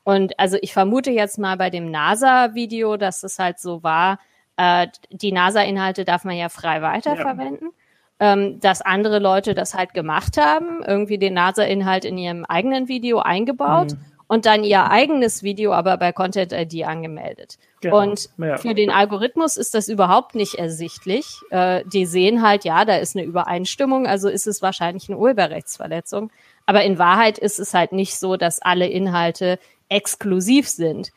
Und 0.03 0.39
also 0.39 0.57
ich 0.61 0.73
vermute 0.73 1.11
jetzt 1.11 1.37
mal 1.37 1.57
bei 1.57 1.69
dem 1.69 1.91
NASA-Video, 1.91 2.97
dass 2.97 3.21
es 3.23 3.37
halt 3.37 3.59
so 3.59 3.83
war, 3.83 4.19
äh, 4.57 4.87
die 5.11 5.31
NASA-Inhalte 5.31 6.05
darf 6.05 6.23
man 6.23 6.35
ja 6.35 6.49
frei 6.49 6.81
weiterverwenden. 6.81 7.67
Ja 7.67 7.80
ähm, 8.21 8.59
dass 8.59 8.83
andere 8.83 9.17
Leute 9.17 9.55
das 9.55 9.73
halt 9.73 9.95
gemacht 9.95 10.37
haben, 10.37 10.83
irgendwie 10.85 11.17
den 11.17 11.33
NASA-Inhalt 11.33 12.05
in 12.05 12.19
ihrem 12.19 12.45
eigenen 12.45 12.87
Video 12.87 13.19
eingebaut. 13.19 13.93
Mhm. 13.93 13.97
Und 14.27 14.45
dann 14.45 14.63
ihr 14.63 14.89
eigenes 14.89 15.43
Video 15.43 15.73
aber 15.73 15.97
bei 15.97 16.13
Content 16.13 16.53
ID 16.53 16.85
angemeldet. 16.85 17.57
Genau. 17.81 17.99
Und 17.99 18.29
ja. 18.37 18.55
für 18.55 18.73
den 18.73 18.89
Algorithmus 18.89 19.57
ist 19.57 19.73
das 19.73 19.89
überhaupt 19.89 20.35
nicht 20.35 20.55
ersichtlich. 20.55 21.25
Äh, 21.49 21.83
die 21.91 22.05
sehen 22.05 22.41
halt, 22.41 22.63
ja, 22.63 22.85
da 22.85 22.95
ist 22.95 23.17
eine 23.17 23.25
Übereinstimmung, 23.25 24.07
also 24.07 24.29
ist 24.29 24.47
es 24.47 24.61
wahrscheinlich 24.61 25.09
eine 25.09 25.17
Urheberrechtsverletzung. 25.17 26.31
Aber 26.65 26.83
in 26.83 26.97
Wahrheit 26.97 27.39
ist 27.39 27.59
es 27.59 27.73
halt 27.73 27.91
nicht 27.91 28.17
so, 28.17 28.37
dass 28.37 28.61
alle 28.61 28.87
Inhalte 28.87 29.59
exklusiv 29.89 30.69
sind. 30.69 31.11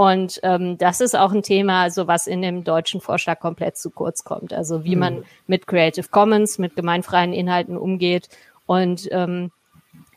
Und 0.00 0.40
ähm, 0.44 0.78
das 0.78 1.02
ist 1.02 1.14
auch 1.14 1.30
ein 1.30 1.42
Thema, 1.42 1.90
so 1.90 2.06
was 2.06 2.26
in 2.26 2.40
dem 2.40 2.64
deutschen 2.64 3.02
Vorschlag 3.02 3.38
komplett 3.38 3.76
zu 3.76 3.90
kurz 3.90 4.24
kommt. 4.24 4.54
Also 4.54 4.82
wie 4.82 4.94
mhm. 4.94 5.00
man 5.00 5.24
mit 5.46 5.66
Creative 5.66 6.08
Commons, 6.08 6.56
mit 6.56 6.74
gemeinfreien 6.74 7.34
Inhalten 7.34 7.76
umgeht. 7.76 8.30
Und 8.64 9.08
ähm, 9.12 9.50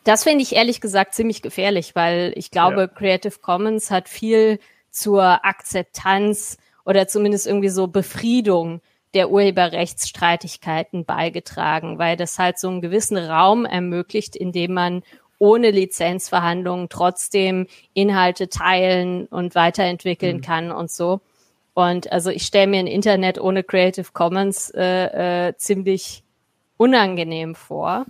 das 0.06 0.24
finde 0.24 0.42
ich 0.44 0.56
ehrlich 0.56 0.80
gesagt 0.80 1.14
ziemlich 1.14 1.42
gefährlich, 1.42 1.96
weil 1.96 2.32
ich 2.38 2.50
glaube, 2.50 2.80
ja. 2.84 2.88
Creative 2.88 3.38
Commons 3.42 3.92
hat 3.92 4.08
viel 4.08 4.60
zur 4.90 5.44
Akzeptanz 5.44 6.58
oder 6.86 7.10
zumindest 7.10 7.46
irgendwie 7.46 7.68
so 7.68 7.88
Befriedung 7.88 8.80
der 9.14 9.32
Urheberrechtsstreitigkeiten 9.32 11.04
beigetragen, 11.04 12.00
weil 12.00 12.16
das 12.16 12.40
halt 12.40 12.58
so 12.58 12.70
einen 12.70 12.80
gewissen 12.80 13.18
Raum 13.18 13.66
ermöglicht, 13.66 14.38
in 14.38 14.54
dem 14.54 14.76
man 14.76 15.04
ohne 15.44 15.72
Lizenzverhandlungen 15.72 16.88
trotzdem 16.88 17.68
Inhalte 17.94 18.48
teilen 18.48 19.26
und 19.26 19.56
weiterentwickeln 19.56 20.38
mhm. 20.38 20.42
kann 20.42 20.72
und 20.72 20.90
so. 20.90 21.20
Und 21.74 22.10
also 22.14 22.30
ich 22.30 22.44
stelle 22.44 22.68
mir 22.68 22.80
ein 22.80 22.88
Internet 22.88 23.42
ohne 23.42 23.62
Creative 23.62 24.08
Commons 24.14 24.70
äh, 24.70 25.50
äh, 25.50 25.58
ziemlich 25.58 26.24
unangenehm 26.78 27.56
vor. 27.56 28.06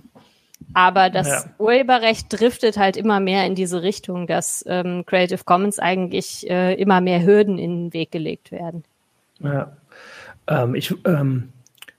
Aber 0.74 1.10
das 1.10 1.26
ja. 1.26 1.44
Urheberrecht 1.58 2.26
driftet 2.28 2.76
halt 2.76 2.96
immer 2.96 3.18
mehr 3.18 3.44
in 3.46 3.56
diese 3.56 3.82
Richtung, 3.82 4.28
dass 4.28 4.64
ähm, 4.68 5.04
Creative 5.04 5.42
Commons 5.44 5.80
eigentlich 5.80 6.48
äh, 6.48 6.74
immer 6.74 7.00
mehr 7.00 7.24
Hürden 7.24 7.58
in 7.58 7.86
den 7.86 7.92
Weg 7.94 8.12
gelegt 8.12 8.52
werden. 8.52 8.84
Ja. 9.40 9.76
Ähm, 10.46 10.76
ich 10.76 10.94
ähm, 11.04 11.52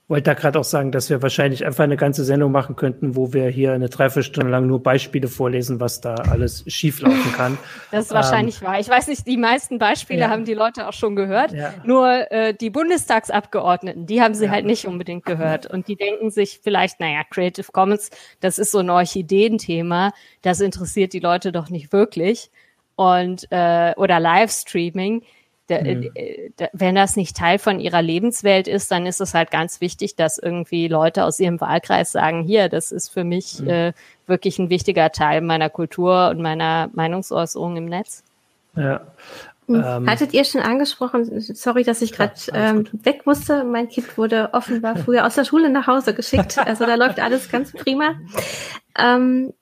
wollte 0.08 0.24
da 0.24 0.34
gerade 0.36 0.60
auch 0.60 0.66
sagen, 0.66 0.92
dass 0.92 1.10
wir 1.10 1.24
wahrscheinlich 1.24 1.66
einfach 1.66 1.84
eine 1.84 1.98
ganze 1.98 2.24
Sendung 2.24 2.52
machen 2.52 2.76
könnten, 2.76 3.16
wo 3.16 3.34
wir 3.34 3.48
hier 3.50 3.74
eine 3.74 3.90
Dreiviertelstunde 3.90 4.52
lang 4.52 4.68
nur 4.68 4.84
Beispiele 4.84 5.28
vorlesen, 5.28 5.80
was 5.80 6.00
da 6.00 6.14
alles 6.14 6.64
schieflaufen 6.68 7.34
kann. 7.34 7.58
Das 7.92 8.06
ist 8.06 8.14
wahrscheinlich 8.14 8.62
ähm, 8.62 8.68
wahr. 8.68 8.80
Ich 8.80 8.90
weiß 8.90 9.08
nicht, 9.08 9.26
die 9.26 9.38
meisten 9.38 9.80
Beispiele 9.80 10.22
ja. 10.22 10.30
haben 10.30 10.44
die 10.44 10.54
Leute 10.54 10.88
auch 10.88 10.94
schon 10.94 11.16
gehört. 11.16 11.54
Ja. 11.54 11.74
Nur 11.86 12.32
äh, 12.32 12.54
die 12.54 12.70
Bundestagsabgeordneten, 12.70 14.06
die 14.06 14.22
haben 14.22 14.34
sie 14.34 14.46
ja. 14.46 14.52
halt 14.52 14.66
nicht 14.66 14.86
unbedingt 14.86 15.26
gehört. 15.26 15.66
Und 15.66 15.88
die 15.88 15.96
denken 15.96 16.30
sich 16.30 16.60
vielleicht, 16.62 17.00
naja, 17.00 17.22
Creative 17.30 17.72
Commons, 17.72 18.10
das 18.42 18.60
ist 18.60 18.72
so 18.72 18.80
ein 18.80 18.90
Orchideenthema, 18.90 20.12
das 20.42 20.60
interessiert 20.60 21.14
die 21.14 21.20
Leute 21.20 21.52
doch 21.52 21.70
nicht 21.70 21.94
wirklich. 21.94 22.52
Und 22.96 23.48
äh, 23.52 23.94
oder 23.96 24.20
Livestreaming 24.20 25.24
da, 25.68 25.82
mhm. 25.82 26.12
Äh, 26.14 26.52
da, 26.58 26.68
wenn 26.74 26.96
das 26.96 27.16
nicht 27.16 27.36
Teil 27.36 27.60
von 27.60 27.80
ihrer 27.80 28.02
Lebenswelt 28.02 28.68
ist, 28.68 28.92
dann 28.92 29.06
ist 29.06 29.22
es 29.22 29.34
halt 29.34 29.52
ganz 29.52 29.82
wichtig, 29.82 30.16
dass 30.16 30.38
irgendwie 30.38 30.88
Leute 30.88 31.24
aus 31.24 31.40
ihrem 31.40 31.60
Wahlkreis 31.60 32.12
sagen, 32.12 32.44
hier, 32.44 32.70
das 32.70 32.92
ist 32.92 33.10
für 33.10 33.24
mich 33.24 33.60
mhm. 33.60 33.70
äh, 33.70 33.94
wirklich 34.28 34.60
ein 34.60 34.70
wichtiger 34.70 35.12
Teil 35.12 35.42
meiner 35.42 35.70
Kultur 35.70 36.30
und 36.30 36.42
meiner 36.42 36.90
Meinungsäußerung 36.94 37.78
im 37.78 37.86
Netz. 37.86 38.24
Ja. 38.76 39.02
Hm. 39.68 39.84
Ähm, 39.84 40.10
Hattet 40.10 40.34
ihr 40.34 40.46
schon 40.46 40.62
angesprochen, 40.62 41.42
sorry, 41.42 41.84
dass 41.84 42.02
ich 42.02 42.12
gerade 42.12 42.34
ja, 42.48 42.70
ähm, 42.70 42.88
weg 43.04 43.26
musste, 43.26 43.64
mein 43.64 43.90
Kind 43.90 44.16
wurde 44.18 44.50
offenbar 44.54 44.96
früher 44.96 45.26
aus 45.26 45.36
der 45.36 45.46
Schule 45.46 45.70
nach 45.70 45.88
Hause 45.88 46.14
geschickt, 46.14 46.58
also 46.66 46.86
da 46.86 46.96
läuft 46.96 47.20
alles 47.20 47.50
ganz 47.50 47.72
prima. 47.72 48.16
Ähm, 48.98 49.54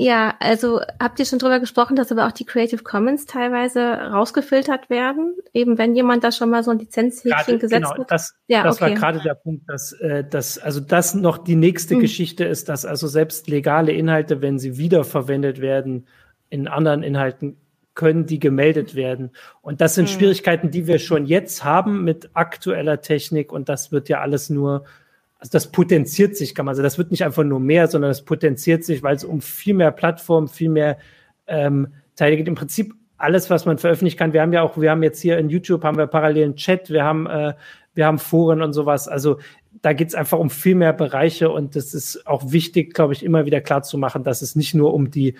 ja, 0.00 0.36
also 0.38 0.80
habt 1.00 1.18
ihr 1.18 1.24
schon 1.24 1.40
drüber 1.40 1.58
gesprochen, 1.58 1.96
dass 1.96 2.12
aber 2.12 2.28
auch 2.28 2.32
die 2.32 2.44
Creative 2.44 2.84
Commons 2.84 3.26
teilweise 3.26 3.80
rausgefiltert 3.80 4.90
werden, 4.90 5.34
eben 5.52 5.76
wenn 5.76 5.96
jemand 5.96 6.22
da 6.22 6.30
schon 6.30 6.50
mal 6.50 6.62
so 6.62 6.70
ein 6.70 6.78
Lizenzhäkchen 6.78 7.58
gesetzt 7.58 7.90
genau, 7.90 7.98
hat? 7.98 8.10
Das, 8.12 8.36
ja, 8.46 8.62
das 8.62 8.76
okay. 8.76 8.92
war 8.92 8.96
gerade 8.96 9.20
der 9.20 9.34
Punkt, 9.34 9.68
dass, 9.68 9.90
äh, 9.94 10.22
dass 10.22 10.56
also 10.60 10.78
das 10.78 11.14
noch 11.14 11.36
die 11.36 11.56
nächste 11.56 11.94
hm. 11.94 12.00
Geschichte 12.00 12.44
ist, 12.44 12.68
dass 12.68 12.84
also 12.84 13.08
selbst 13.08 13.48
legale 13.48 13.90
Inhalte, 13.90 14.40
wenn 14.40 14.60
sie 14.60 14.78
wiederverwendet 14.78 15.60
werden 15.60 16.06
in 16.48 16.68
anderen 16.68 17.02
Inhalten, 17.02 17.56
können 17.96 18.24
die 18.24 18.38
gemeldet 18.38 18.94
werden. 18.94 19.32
Und 19.62 19.80
das 19.80 19.96
sind 19.96 20.08
hm. 20.08 20.16
Schwierigkeiten, 20.16 20.70
die 20.70 20.86
wir 20.86 21.00
schon 21.00 21.26
jetzt 21.26 21.64
haben 21.64 22.04
mit 22.04 22.30
aktueller 22.34 23.00
Technik 23.00 23.52
und 23.52 23.68
das 23.68 23.90
wird 23.90 24.08
ja 24.08 24.20
alles 24.20 24.48
nur 24.48 24.84
also 25.38 25.50
das 25.52 25.70
potenziert 25.70 26.36
sich, 26.36 26.54
kann 26.54 26.66
man 26.66 26.74
sagen. 26.74 26.84
Das 26.84 26.98
wird 26.98 27.10
nicht 27.10 27.24
einfach 27.24 27.44
nur 27.44 27.60
mehr, 27.60 27.86
sondern 27.86 28.10
das 28.10 28.24
potenziert 28.24 28.84
sich, 28.84 29.02
weil 29.02 29.16
es 29.16 29.24
um 29.24 29.40
viel 29.40 29.74
mehr 29.74 29.92
Plattformen, 29.92 30.48
viel 30.48 30.68
mehr 30.68 30.98
ähm, 31.46 31.88
Teile 32.16 32.36
geht. 32.36 32.48
Im 32.48 32.56
Prinzip 32.56 32.94
alles, 33.16 33.48
was 33.48 33.64
man 33.64 33.78
veröffentlichen 33.78 34.18
kann. 34.18 34.32
Wir 34.32 34.42
haben 34.42 34.52
ja 34.52 34.62
auch, 34.62 34.78
wir 34.78 34.90
haben 34.90 35.02
jetzt 35.02 35.20
hier 35.20 35.38
in 35.38 35.48
YouTube 35.48 35.84
haben 35.84 35.96
wir 35.96 36.06
parallelen 36.06 36.56
Chat, 36.56 36.90
wir 36.90 37.04
haben, 37.04 37.26
äh, 37.26 37.54
wir 37.94 38.06
haben 38.06 38.18
Foren 38.18 38.62
und 38.62 38.72
sowas. 38.72 39.06
Also 39.06 39.38
da 39.80 39.92
geht 39.92 40.08
es 40.08 40.14
einfach 40.14 40.38
um 40.38 40.50
viel 40.50 40.74
mehr 40.74 40.92
Bereiche 40.92 41.50
und 41.50 41.76
das 41.76 41.94
ist 41.94 42.26
auch 42.26 42.50
wichtig, 42.50 42.94
glaube 42.94 43.12
ich, 43.12 43.24
immer 43.24 43.44
wieder 43.44 43.60
klar 43.60 43.82
zu 43.82 43.96
machen, 43.96 44.24
dass 44.24 44.42
es 44.42 44.56
nicht 44.56 44.74
nur 44.74 44.92
um 44.92 45.10
die, 45.10 45.34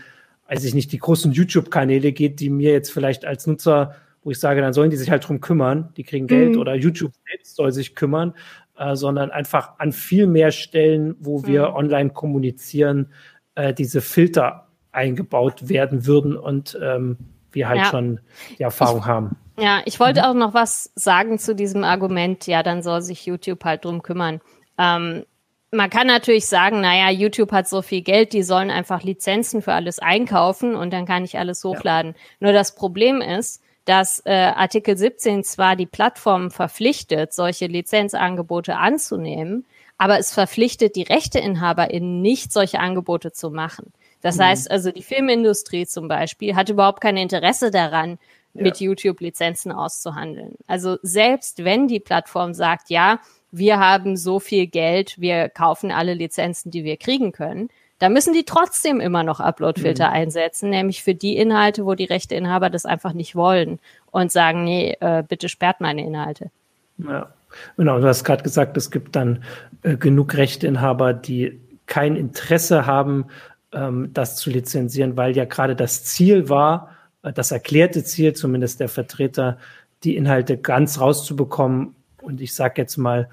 weiß 0.49 0.65
ich 0.65 0.75
nicht, 0.75 0.93
die 0.93 0.99
großen 0.99 1.33
YouTube-Kanäle 1.33 2.13
geht, 2.13 2.39
die 2.39 2.51
mir 2.51 2.73
jetzt 2.73 2.93
vielleicht 2.93 3.25
als 3.25 3.47
Nutzer 3.47 3.97
wo 4.29 4.33
ich 4.33 4.41
sage, 4.41 4.61
dann 4.61 4.73
sollen 4.73 4.91
die 4.91 4.97
sich 4.97 5.11
halt 5.11 5.27
drum 5.27 5.41
kümmern, 5.41 5.89
die 5.97 6.05
kriegen 6.05 6.27
Geld 6.27 6.55
mhm. 6.55 6.61
oder 6.61 6.75
YouTube 6.75 7.13
selbst 7.27 7.57
soll 7.57 7.73
sich 7.73 7.95
kümmern, 7.95 8.35
äh, 8.79 8.97
sondern 8.97 9.31
einfach 9.31 9.79
an 9.79 9.93
viel 9.93 10.26
mehr 10.26 10.51
Stellen, 10.51 11.16
wo 11.20 11.45
wir 11.47 11.70
mhm. 11.70 11.76
online 11.76 12.11
kommunizieren, 12.11 13.12
äh, 13.55 13.74
diese 13.74 14.01
Filter 14.01 14.68
eingebaut 14.93 15.68
werden 15.68 16.07
würden 16.07 16.37
und 16.37 16.79
ähm, 16.83 17.18
wir 17.53 17.68
halt 17.68 17.79
ja. 17.79 17.85
schon 17.87 18.20
die 18.59 18.62
Erfahrung 18.62 19.01
ich, 19.01 19.07
haben. 19.07 19.37
Ja, 19.59 19.81
ich 19.85 19.99
wollte 20.01 20.20
mhm. 20.20 20.26
auch 20.26 20.35
noch 20.35 20.55
was 20.55 20.93
sagen 20.95 21.39
zu 21.39 21.55
diesem 21.55 21.85
Argument, 21.85 22.47
ja, 22.47 22.62
dann 22.62 22.83
soll 22.83 23.03
sich 23.03 23.26
YouTube 23.26 23.64
halt 23.64 23.85
drum 23.85 24.03
kümmern. 24.03 24.41
Ähm, 24.79 25.24
man 25.70 25.91
kann 25.91 26.07
natürlich 26.07 26.47
sagen, 26.47 26.81
naja, 26.81 27.11
YouTube 27.11 27.53
hat 27.53 27.68
so 27.68 27.83
viel 27.83 28.03
Geld, 28.03 28.33
die 28.33 28.43
sollen 28.43 28.70
einfach 28.70 29.03
Lizenzen 29.03 29.61
für 29.61 29.74
alles 29.74 29.99
einkaufen 29.99 30.74
und 30.74 30.93
dann 30.93 31.05
kann 31.05 31.24
ich 31.24 31.39
alles 31.39 31.62
hochladen. 31.64 32.12
Ja. 32.12 32.18
Nur 32.41 32.53
das 32.53 32.74
Problem 32.74 33.20
ist, 33.20 33.62
dass 33.89 34.20
äh, 34.26 34.32
Artikel 34.32 34.99
17 34.99 35.45
zwar 35.45 35.74
die 35.74 35.86
Plattformen 35.86 36.51
verpflichtet, 36.51 37.32
solche 37.32 37.68
Lizenzangebote 37.68 38.76
anzunehmen, 38.76 39.64
aber 39.97 40.18
es 40.18 40.34
verpflichtet 40.34 40.95
die 40.95 41.05
RechteinhaberInnen 41.05 42.20
nicht, 42.20 42.53
solche 42.53 42.80
Angebote 42.80 43.32
zu 43.32 43.51
machen. 43.51 43.95
Das 44.20 44.36
mhm. 44.36 44.43
heißt 44.43 44.70
also, 44.70 44.93
die 44.93 45.03
Filmindustrie 45.03 45.86
zum 45.86 46.07
Beispiel 46.07 46.55
hat 46.55 46.68
überhaupt 46.68 47.01
kein 47.01 47.16
Interesse 47.16 47.70
daran, 47.70 48.18
ja. 48.53 48.64
mit 48.64 48.78
YouTube 48.78 49.20
Lizenzen 49.20 49.72
auszuhandeln. 49.72 50.57
Also 50.66 50.99
selbst 51.01 51.64
wenn 51.64 51.89
die 51.89 52.01
Plattform 52.01 52.53
sagt, 52.53 52.91
ja, 52.91 53.20
wir 53.53 53.78
haben 53.78 54.18
so 54.18 54.39
viel 54.39 54.66
Geld, 54.66 55.18
wir 55.18 55.49
kaufen 55.49 55.93
alle 55.93 56.12
Lizenzen, 56.12 56.70
die 56.70 56.84
wir 56.84 56.99
kriegen 56.99 57.32
können, 57.32 57.70
da 57.99 58.09
müssen 58.09 58.33
die 58.33 58.45
trotzdem 58.45 59.01
immer 59.01 59.25
noch 59.25 59.41
Uploadfilter 59.41 60.09
mhm. 60.09 60.15
einsetzen, 60.15 60.71
nämlich 60.71 61.03
für 61.03 61.15
die 61.15 61.37
Inhalte, 61.37 61.85
wo 61.85 61.95
die 61.95 62.05
Rechteinhaber 62.05 62.71
das 62.71 62.87
einfach 62.87 63.13
nicht 63.13 63.35
wollen 63.35 63.81
und 64.11 64.31
sagen, 64.31 64.65
nee, 64.65 64.97
äh, 65.01 65.25
bitte 65.27 65.49
sperrt 65.49 65.81
meine 65.81 66.05
Inhalte. 66.05 66.51
Ja, 66.99 67.33
genau. 67.77 67.99
Du 67.99 68.07
hast 68.07 68.25
gerade 68.25 68.43
gesagt, 68.43 68.77
es 68.77 68.91
gibt 68.91 69.17
dann 69.17 69.43
äh, 69.83 69.97
genug 69.97 70.37
Rechteinhaber, 70.37 71.13
die 71.13 71.61
kein 71.87 72.17
Interesse 72.17 72.87
haben, 72.87 73.27
ähm, 73.73 74.11
das 74.13 74.37
zu 74.37 74.51
lizenzieren, 74.51 75.17
weil 75.17 75.37
ja 75.37 75.45
gerade 75.45 75.75
das 75.75 76.05
Ziel 76.05 76.49
war, 76.49 76.97
äh, 77.23 77.33
das 77.33 77.51
erklärte 77.51 78.05
Ziel 78.05 78.33
zumindest 78.35 78.81
der 78.81 78.89
Vertreter, 78.89 79.59
die 80.05 80.17
Inhalte 80.17 80.57
ganz 80.57 81.01
rauszubekommen. 81.01 81.95
Und 82.23 82.41
ich 82.41 82.55
sage 82.55 82.83
jetzt 82.83 82.97
mal, 82.97 83.29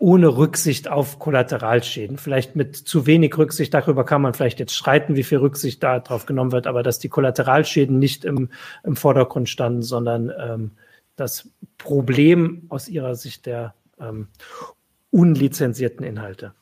ohne 0.00 0.38
Rücksicht 0.38 0.88
auf 0.88 1.18
Kollateralschäden. 1.18 2.16
Vielleicht 2.16 2.56
mit 2.56 2.74
zu 2.74 3.06
wenig 3.06 3.36
Rücksicht, 3.36 3.72
darüber 3.74 4.04
kann 4.04 4.22
man 4.22 4.32
vielleicht 4.32 4.58
jetzt 4.58 4.74
streiten, 4.74 5.14
wie 5.14 5.22
viel 5.22 5.38
Rücksicht 5.38 5.82
da 5.82 6.00
drauf 6.00 6.24
genommen 6.24 6.52
wird, 6.52 6.66
aber 6.66 6.82
dass 6.82 6.98
die 6.98 7.10
Kollateralschäden 7.10 7.98
nicht 7.98 8.24
im, 8.24 8.48
im 8.82 8.96
Vordergrund 8.96 9.50
standen, 9.50 9.82
sondern 9.82 10.32
ähm, 10.36 10.70
das 11.16 11.50
Problem 11.76 12.64
aus 12.70 12.88
ihrer 12.88 13.14
Sicht 13.14 13.44
der 13.44 13.74
ähm, 14.00 14.28
unlizenzierten 15.10 16.04
Inhalte. 16.06 16.54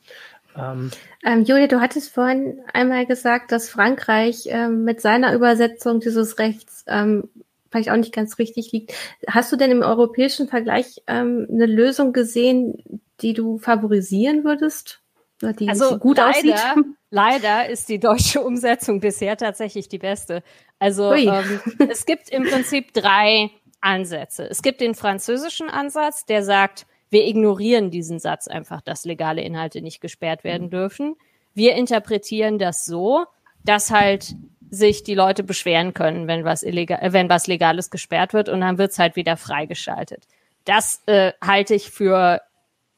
Ähm, 0.56 0.90
ähm, 1.24 1.44
Julia, 1.44 1.68
du 1.68 1.80
hattest 1.80 2.12
vorhin 2.12 2.58
einmal 2.72 3.06
gesagt, 3.06 3.52
dass 3.52 3.70
Frankreich 3.70 4.48
ähm, 4.48 4.82
mit 4.82 5.00
seiner 5.00 5.32
Übersetzung 5.32 6.00
dieses 6.00 6.40
Rechts 6.40 6.84
ähm, 6.88 7.28
vielleicht 7.70 7.90
auch 7.90 7.96
nicht 7.96 8.14
ganz 8.14 8.38
richtig 8.38 8.72
liegt. 8.72 8.94
Hast 9.28 9.52
du 9.52 9.56
denn 9.56 9.70
im 9.70 9.82
europäischen 9.82 10.48
Vergleich 10.48 11.02
ähm, 11.06 11.46
eine 11.50 11.66
Lösung 11.66 12.12
gesehen, 12.12 13.02
die 13.20 13.32
du 13.32 13.58
favorisieren 13.58 14.44
würdest? 14.44 15.00
Die 15.42 15.68
also 15.68 15.98
gut 15.98 16.16
leider, 16.16 16.30
aussieht? 16.30 16.84
Leider 17.10 17.68
ist 17.68 17.88
die 17.88 18.00
deutsche 18.00 18.42
Umsetzung 18.42 19.00
bisher 19.00 19.36
tatsächlich 19.36 19.88
die 19.88 19.98
beste. 19.98 20.42
Also 20.78 21.12
ähm, 21.14 21.60
es 21.90 22.06
gibt 22.06 22.28
im 22.30 22.44
Prinzip 22.44 22.92
drei 22.92 23.50
Ansätze. 23.80 24.48
Es 24.50 24.62
gibt 24.62 24.80
den 24.80 24.94
französischen 24.94 25.70
Ansatz, 25.70 26.26
der 26.26 26.42
sagt, 26.42 26.86
wir 27.10 27.26
ignorieren 27.26 27.90
diesen 27.90 28.18
Satz 28.18 28.48
einfach, 28.48 28.82
dass 28.82 29.04
legale 29.04 29.40
Inhalte 29.42 29.80
nicht 29.80 30.00
gesperrt 30.00 30.44
werden 30.44 30.66
mhm. 30.66 30.70
dürfen. 30.70 31.16
Wir 31.54 31.74
interpretieren 31.76 32.58
das 32.58 32.84
so, 32.84 33.24
dass 33.64 33.90
halt 33.90 34.34
sich 34.70 35.02
die 35.02 35.14
Leute 35.14 35.42
beschweren 35.42 35.94
können, 35.94 36.26
wenn 36.26 36.44
was 36.44 36.62
illegal, 36.62 36.98
äh, 37.02 37.12
wenn 37.12 37.28
was 37.28 37.46
Legales 37.46 37.90
gesperrt 37.90 38.32
wird 38.32 38.48
und 38.48 38.60
dann 38.60 38.78
wird's 38.78 38.98
halt 38.98 39.16
wieder 39.16 39.36
freigeschaltet. 39.36 40.24
Das 40.64 41.02
äh, 41.06 41.32
halte 41.42 41.74
ich 41.74 41.90
für 41.90 42.40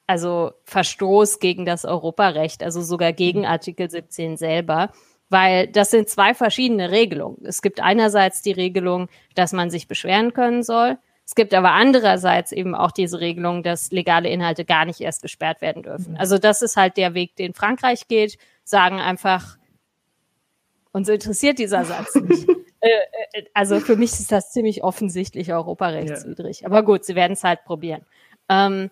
also 0.06 0.50
Verstoß 0.64 1.38
gegen 1.38 1.64
das 1.64 1.84
Europarecht, 1.84 2.64
also 2.64 2.82
sogar 2.82 3.12
gegen 3.12 3.40
mhm. 3.40 3.46
Artikel 3.46 3.88
17 3.88 4.36
selber, 4.36 4.90
weil 5.28 5.68
das 5.68 5.92
sind 5.92 6.08
zwei 6.08 6.34
verschiedene 6.34 6.90
Regelungen. 6.90 7.44
Es 7.44 7.62
gibt 7.62 7.80
einerseits 7.80 8.42
die 8.42 8.50
Regelung, 8.50 9.08
dass 9.36 9.52
man 9.52 9.70
sich 9.70 9.86
beschweren 9.86 10.32
können 10.32 10.64
soll. 10.64 10.98
Es 11.24 11.36
gibt 11.36 11.54
aber 11.54 11.70
andererseits 11.70 12.50
eben 12.50 12.74
auch 12.74 12.90
diese 12.90 13.20
Regelung, 13.20 13.62
dass 13.62 13.92
legale 13.92 14.28
Inhalte 14.28 14.64
gar 14.64 14.84
nicht 14.84 15.00
erst 15.00 15.22
gesperrt 15.22 15.60
werden 15.60 15.84
dürfen. 15.84 16.14
Mhm. 16.14 16.18
Also 16.18 16.38
das 16.38 16.60
ist 16.60 16.76
halt 16.76 16.96
der 16.96 17.14
Weg, 17.14 17.36
den 17.36 17.54
Frankreich 17.54 18.08
geht, 18.08 18.36
sagen 18.64 18.98
einfach, 18.98 19.58
uns 20.92 21.08
interessiert 21.08 21.58
dieser 21.58 21.84
Satz 21.84 22.14
nicht. 22.20 22.48
Äh, 22.80 22.88
äh, 23.32 23.44
also 23.54 23.80
für 23.80 23.96
mich 23.96 24.12
ist 24.12 24.32
das 24.32 24.52
ziemlich 24.52 24.82
offensichtlich 24.82 25.52
europarechtswidrig. 25.52 26.60
Ja. 26.60 26.66
Aber 26.66 26.82
gut, 26.82 27.04
sie 27.04 27.14
werden 27.14 27.32
es 27.32 27.44
halt 27.44 27.64
probieren. 27.64 28.02
Ähm, 28.48 28.90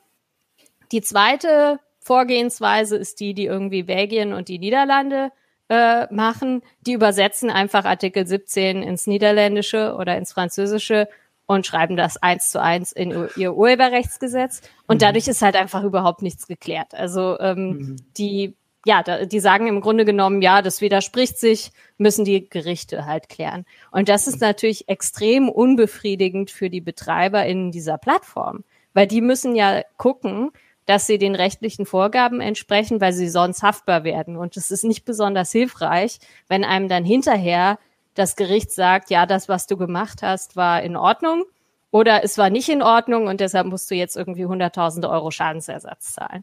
die 0.92 1.02
zweite 1.02 1.80
Vorgehensweise 2.00 2.96
ist 2.96 3.20
die, 3.20 3.34
die 3.34 3.46
irgendwie 3.46 3.82
Belgien 3.82 4.32
und 4.32 4.48
die 4.48 4.58
Niederlande 4.58 5.30
äh, 5.68 6.12
machen. 6.12 6.62
Die 6.80 6.92
übersetzen 6.92 7.50
einfach 7.50 7.84
Artikel 7.84 8.26
17 8.26 8.82
ins 8.82 9.06
Niederländische 9.06 9.94
oder 9.94 10.16
ins 10.16 10.32
Französische 10.32 11.08
und 11.46 11.66
schreiben 11.66 11.96
das 11.96 12.16
eins 12.18 12.50
zu 12.50 12.60
eins 12.60 12.92
in 12.92 13.28
ihr 13.36 13.54
Urheberrechtsgesetz. 13.54 14.62
Und 14.86 14.96
mhm. 14.96 15.00
dadurch 15.00 15.28
ist 15.28 15.42
halt 15.42 15.56
einfach 15.56 15.82
überhaupt 15.82 16.22
nichts 16.22 16.46
geklärt. 16.46 16.94
Also 16.94 17.38
ähm, 17.40 17.68
mhm. 17.68 17.96
die, 18.16 18.56
ja, 18.86 19.02
da, 19.02 19.24
die 19.24 19.40
sagen 19.40 19.66
im 19.66 19.80
Grunde 19.80 20.04
genommen, 20.04 20.40
ja, 20.42 20.62
das 20.62 20.80
widerspricht 20.80 21.38
sich, 21.38 21.72
müssen 21.96 22.24
die 22.24 22.48
Gerichte 22.48 23.06
halt 23.06 23.28
klären. 23.28 23.64
Und 23.90 24.08
das 24.08 24.26
ist 24.26 24.40
natürlich 24.40 24.88
extrem 24.88 25.48
unbefriedigend 25.48 26.50
für 26.50 26.70
die 26.70 26.80
Betreiber 26.80 27.44
in 27.44 27.70
dieser 27.70 27.98
Plattform, 27.98 28.64
weil 28.94 29.06
die 29.06 29.20
müssen 29.20 29.54
ja 29.54 29.82
gucken, 29.96 30.50
dass 30.86 31.06
sie 31.06 31.18
den 31.18 31.34
rechtlichen 31.34 31.84
Vorgaben 31.84 32.40
entsprechen, 32.40 33.00
weil 33.00 33.12
sie 33.12 33.28
sonst 33.28 33.62
haftbar 33.62 34.04
werden. 34.04 34.36
Und 34.36 34.56
es 34.56 34.70
ist 34.70 34.84
nicht 34.84 35.04
besonders 35.04 35.52
hilfreich, 35.52 36.18
wenn 36.48 36.64
einem 36.64 36.88
dann 36.88 37.04
hinterher 37.04 37.78
das 38.14 38.36
Gericht 38.36 38.72
sagt, 38.72 39.10
ja, 39.10 39.26
das, 39.26 39.48
was 39.48 39.66
du 39.66 39.76
gemacht 39.76 40.22
hast, 40.22 40.56
war 40.56 40.82
in 40.82 40.96
Ordnung 40.96 41.44
oder 41.90 42.24
es 42.24 42.38
war 42.38 42.50
nicht 42.50 42.68
in 42.68 42.82
Ordnung 42.82 43.26
und 43.26 43.40
deshalb 43.40 43.66
musst 43.66 43.90
du 43.90 43.94
jetzt 43.94 44.16
irgendwie 44.16 44.46
100.000 44.46 45.08
Euro 45.08 45.30
Schadensersatz 45.30 46.14
zahlen. 46.14 46.42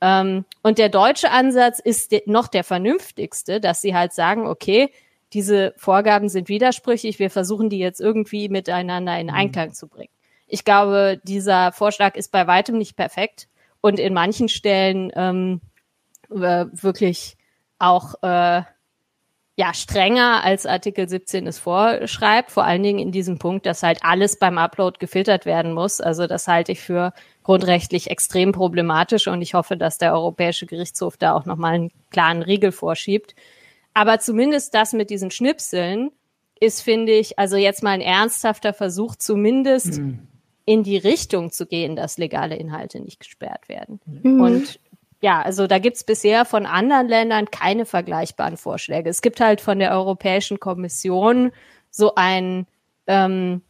Ähm, 0.00 0.44
und 0.62 0.78
der 0.78 0.88
deutsche 0.88 1.30
Ansatz 1.30 1.78
ist 1.78 2.12
noch 2.26 2.48
der 2.48 2.64
vernünftigste, 2.64 3.60
dass 3.60 3.80
sie 3.80 3.94
halt 3.94 4.12
sagen, 4.12 4.46
okay, 4.46 4.90
diese 5.32 5.74
Vorgaben 5.76 6.28
sind 6.28 6.48
widersprüchlich, 6.48 7.18
wir 7.18 7.30
versuchen 7.30 7.70
die 7.70 7.78
jetzt 7.78 8.00
irgendwie 8.00 8.48
miteinander 8.48 9.18
in 9.18 9.28
mhm. 9.28 9.34
Einklang 9.34 9.72
zu 9.72 9.88
bringen. 9.88 10.12
Ich 10.46 10.64
glaube, 10.64 11.20
dieser 11.24 11.72
Vorschlag 11.72 12.14
ist 12.16 12.30
bei 12.30 12.46
weitem 12.46 12.78
nicht 12.78 12.96
perfekt, 12.96 13.48
und 13.84 13.98
in 14.00 14.14
manchen 14.14 14.48
Stellen 14.48 15.12
ähm, 15.14 15.60
äh, 16.30 16.64
wirklich 16.72 17.36
auch 17.78 18.14
äh, 18.22 18.62
ja 19.56 19.74
strenger 19.74 20.42
als 20.42 20.64
Artikel 20.64 21.06
17 21.06 21.46
es 21.46 21.58
vorschreibt, 21.58 22.50
vor 22.50 22.64
allen 22.64 22.82
Dingen 22.82 22.98
in 22.98 23.12
diesem 23.12 23.38
Punkt, 23.38 23.66
dass 23.66 23.82
halt 23.82 23.98
alles 24.02 24.38
beim 24.38 24.56
Upload 24.56 24.96
gefiltert 25.00 25.44
werden 25.44 25.74
muss. 25.74 26.00
Also 26.00 26.26
das 26.26 26.48
halte 26.48 26.72
ich 26.72 26.80
für 26.80 27.12
grundrechtlich 27.44 28.10
extrem 28.10 28.50
problematisch 28.50 29.28
und 29.28 29.40
ich 29.40 29.54
hoffe, 29.54 29.76
dass 29.76 29.98
der 29.98 30.12
Europäische 30.12 30.66
Gerichtshof 30.66 31.16
da 31.16 31.34
auch 31.34 31.44
nochmal 31.44 31.74
einen 31.74 31.90
klaren 32.10 32.42
Riegel 32.42 32.72
vorschiebt. 32.72 33.36
Aber 33.94 34.18
zumindest 34.18 34.74
das 34.74 34.92
mit 34.92 35.10
diesen 35.10 35.30
Schnipseln 35.30 36.10
ist, 36.58 36.80
finde 36.80 37.12
ich, 37.12 37.38
also 37.38 37.56
jetzt 37.56 37.84
mal 37.84 37.90
ein 37.90 38.00
ernsthafter 38.00 38.72
Versuch, 38.72 39.14
zumindest 39.14 39.98
mhm 39.98 40.26
in 40.66 40.82
die 40.82 40.96
Richtung 40.96 41.50
zu 41.50 41.66
gehen, 41.66 41.96
dass 41.96 42.18
legale 42.18 42.56
Inhalte 42.56 43.00
nicht 43.00 43.20
gesperrt 43.20 43.68
werden. 43.68 44.00
Mhm. 44.06 44.40
Und 44.40 44.80
ja, 45.20 45.42
also 45.42 45.66
da 45.66 45.78
gibt's 45.78 46.04
bisher 46.04 46.44
von 46.44 46.66
anderen 46.66 47.08
Ländern 47.08 47.50
keine 47.50 47.86
vergleichbaren 47.86 48.56
Vorschläge. 48.56 49.08
Es 49.08 49.22
gibt 49.22 49.40
halt 49.40 49.60
von 49.60 49.78
der 49.78 49.92
Europäischen 49.92 50.60
Kommission 50.60 51.52
so 51.90 52.14
ein 52.14 52.66
ähm, 53.06 53.62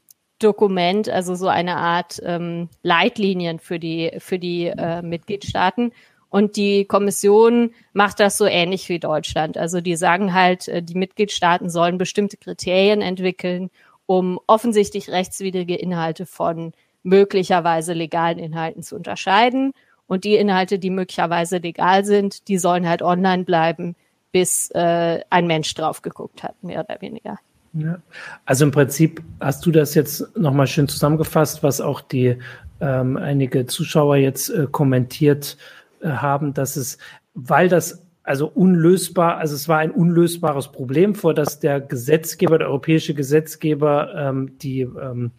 Dokument, 0.44 1.08
also 1.08 1.34
so 1.34 1.48
eine 1.48 1.76
Art 1.76 2.20
ähm, 2.24 2.68
Leitlinien 2.82 3.58
für 3.58 3.78
die 3.78 4.12
für 4.18 4.38
die 4.38 4.66
äh, 4.66 5.02
Mitgliedstaaten. 5.02 5.92
Und 6.28 6.56
die 6.56 6.84
Kommission 6.84 7.70
macht 7.92 8.18
das 8.18 8.36
so 8.36 8.44
ähnlich 8.44 8.88
wie 8.88 8.98
Deutschland. 8.98 9.56
Also 9.56 9.80
die 9.80 9.94
sagen 9.96 10.34
halt, 10.34 10.68
äh, 10.68 10.82
die 10.82 10.96
Mitgliedstaaten 10.96 11.70
sollen 11.70 11.96
bestimmte 11.96 12.36
Kriterien 12.36 13.02
entwickeln, 13.02 13.70
um 14.06 14.40
offensichtlich 14.46 15.10
rechtswidrige 15.10 15.76
Inhalte 15.76 16.26
von 16.26 16.72
möglicherweise 17.04 17.92
legalen 17.92 18.38
Inhalten 18.38 18.82
zu 18.82 18.96
unterscheiden. 18.96 19.72
Und 20.06 20.24
die 20.24 20.34
Inhalte, 20.34 20.78
die 20.78 20.90
möglicherweise 20.90 21.58
legal 21.58 22.04
sind, 22.04 22.48
die 22.48 22.58
sollen 22.58 22.88
halt 22.88 23.02
online 23.02 23.44
bleiben, 23.44 23.94
bis 24.32 24.70
äh, 24.72 25.20
ein 25.30 25.46
Mensch 25.46 25.72
drauf 25.74 26.02
geguckt 26.02 26.42
hat, 26.42 26.62
mehr 26.64 26.84
oder 26.84 27.00
weniger. 27.00 27.38
Ja. 27.74 27.98
Also 28.44 28.64
im 28.64 28.70
Prinzip 28.70 29.22
hast 29.40 29.66
du 29.66 29.72
das 29.72 29.94
jetzt 29.94 30.36
nochmal 30.36 30.66
schön 30.66 30.88
zusammengefasst, 30.88 31.62
was 31.62 31.80
auch 31.80 32.00
die 32.00 32.36
ähm, 32.80 33.16
einige 33.16 33.66
Zuschauer 33.66 34.16
jetzt 34.16 34.48
äh, 34.48 34.66
kommentiert 34.70 35.56
äh, 36.00 36.08
haben, 36.08 36.54
dass 36.54 36.76
es, 36.76 36.98
weil 37.34 37.68
das 37.68 38.02
also 38.22 38.46
unlösbar, 38.46 39.36
also 39.36 39.54
es 39.54 39.68
war 39.68 39.78
ein 39.78 39.90
unlösbares 39.90 40.72
Problem, 40.72 41.14
vor 41.14 41.34
das 41.34 41.58
der 41.58 41.80
Gesetzgeber, 41.80 42.58
der 42.58 42.68
europäische 42.68 43.12
Gesetzgeber, 43.12 44.14
ähm, 44.16 44.56
die 44.58 44.80
ähm, 44.80 45.32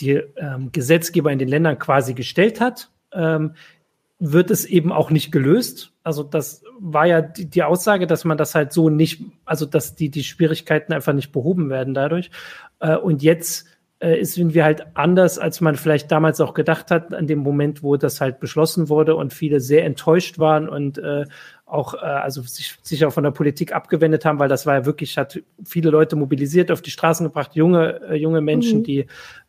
die 0.00 0.20
ähm, 0.36 0.70
Gesetzgeber 0.72 1.30
in 1.32 1.38
den 1.38 1.48
Ländern 1.48 1.78
quasi 1.78 2.14
gestellt 2.14 2.60
hat, 2.60 2.90
ähm, 3.12 3.54
wird 4.18 4.50
es 4.50 4.64
eben 4.64 4.92
auch 4.92 5.10
nicht 5.10 5.32
gelöst. 5.32 5.92
Also 6.02 6.22
das 6.22 6.62
war 6.78 7.06
ja 7.06 7.20
die, 7.20 7.46
die, 7.46 7.62
Aussage, 7.62 8.06
dass 8.06 8.24
man 8.24 8.38
das 8.38 8.54
halt 8.54 8.72
so 8.72 8.88
nicht, 8.88 9.22
also 9.44 9.66
dass 9.66 9.94
die, 9.94 10.10
die 10.10 10.24
Schwierigkeiten 10.24 10.92
einfach 10.92 11.12
nicht 11.12 11.32
behoben 11.32 11.68
werden 11.70 11.94
dadurch. 11.94 12.30
Äh, 12.80 12.96
und 12.96 13.22
jetzt 13.22 13.66
äh, 14.00 14.18
ist 14.18 14.36
wir 14.36 14.64
halt 14.64 14.86
anders, 14.94 15.38
als 15.38 15.60
man 15.60 15.76
vielleicht 15.76 16.12
damals 16.12 16.40
auch 16.40 16.54
gedacht 16.54 16.90
hat, 16.90 17.14
an 17.14 17.26
dem 17.26 17.38
Moment, 17.38 17.82
wo 17.82 17.96
das 17.96 18.20
halt 18.20 18.38
beschlossen 18.38 18.88
wurde 18.88 19.16
und 19.16 19.32
viele 19.32 19.60
sehr 19.60 19.84
enttäuscht 19.84 20.38
waren 20.38 20.68
und 20.68 20.98
äh, 20.98 21.24
auch 21.64 21.94
äh, 21.94 21.98
also 21.98 22.42
sich, 22.42 22.76
sich 22.82 23.04
auch 23.04 23.12
von 23.12 23.24
der 23.24 23.30
Politik 23.30 23.74
abgewendet 23.74 24.24
haben, 24.24 24.38
weil 24.38 24.48
das 24.48 24.66
war 24.66 24.74
ja 24.74 24.84
wirklich, 24.84 25.16
hat 25.16 25.40
viele 25.64 25.90
Leute 25.90 26.16
mobilisiert, 26.16 26.70
auf 26.70 26.82
die 26.82 26.90
Straßen 26.90 27.26
gebracht, 27.26 27.54
junge, 27.54 28.00
äh, 28.08 28.14
junge 28.16 28.40
Menschen, 28.40 28.80
mhm. 28.80 28.84
die, 28.84 29.06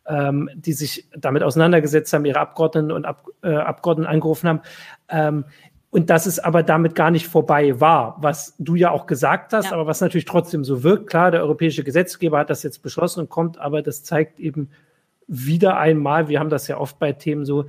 ähm, 0.08 0.50
die 0.56 0.74
sich 0.74 1.10
damit 1.18 1.44
auseinandergesetzt 1.44 2.14
haben, 2.14 2.26
ihre 2.26 2.40
Abgeordneten 2.40 2.92
und 2.92 3.06
Ab, 3.06 3.26
äh, 3.44 3.56
Abgeordneten 3.56 4.10
angerufen 4.10 4.50
haben. 4.50 4.62
Ähm, 5.10 5.46
und 5.90 6.10
dass 6.10 6.26
es 6.26 6.40
aber 6.40 6.62
damit 6.62 6.94
gar 6.94 7.10
nicht 7.10 7.28
vorbei 7.28 7.80
war, 7.80 8.18
was 8.20 8.54
du 8.60 8.76
ja 8.76 8.92
auch 8.92 9.06
gesagt 9.06 9.54
hast, 9.54 9.68
ja. 9.68 9.72
aber 9.72 9.88
was 9.88 10.02
natürlich 10.02 10.26
trotzdem 10.26 10.66
so 10.66 10.84
wirkt. 10.84 11.08
Klar, 11.08 11.32
der 11.32 11.42
europäische 11.42 11.86
Gesetzgeber 11.86 12.40
hat 12.40 12.50
das 12.50 12.64
jetzt 12.64 12.84
beschlossen 12.84 13.22
und 13.22 13.30
kommt, 13.30 13.58
aber 13.60 13.82
das 13.82 14.04
zeigt 14.04 14.40
eben 14.40 14.70
wieder 15.28 15.78
einmal, 15.78 16.28
wir 16.28 16.40
haben 16.40 16.50
das 16.50 16.68
ja 16.68 16.78
oft 16.78 17.00
bei 17.00 17.14
Themen 17.14 17.46
so, 17.46 17.66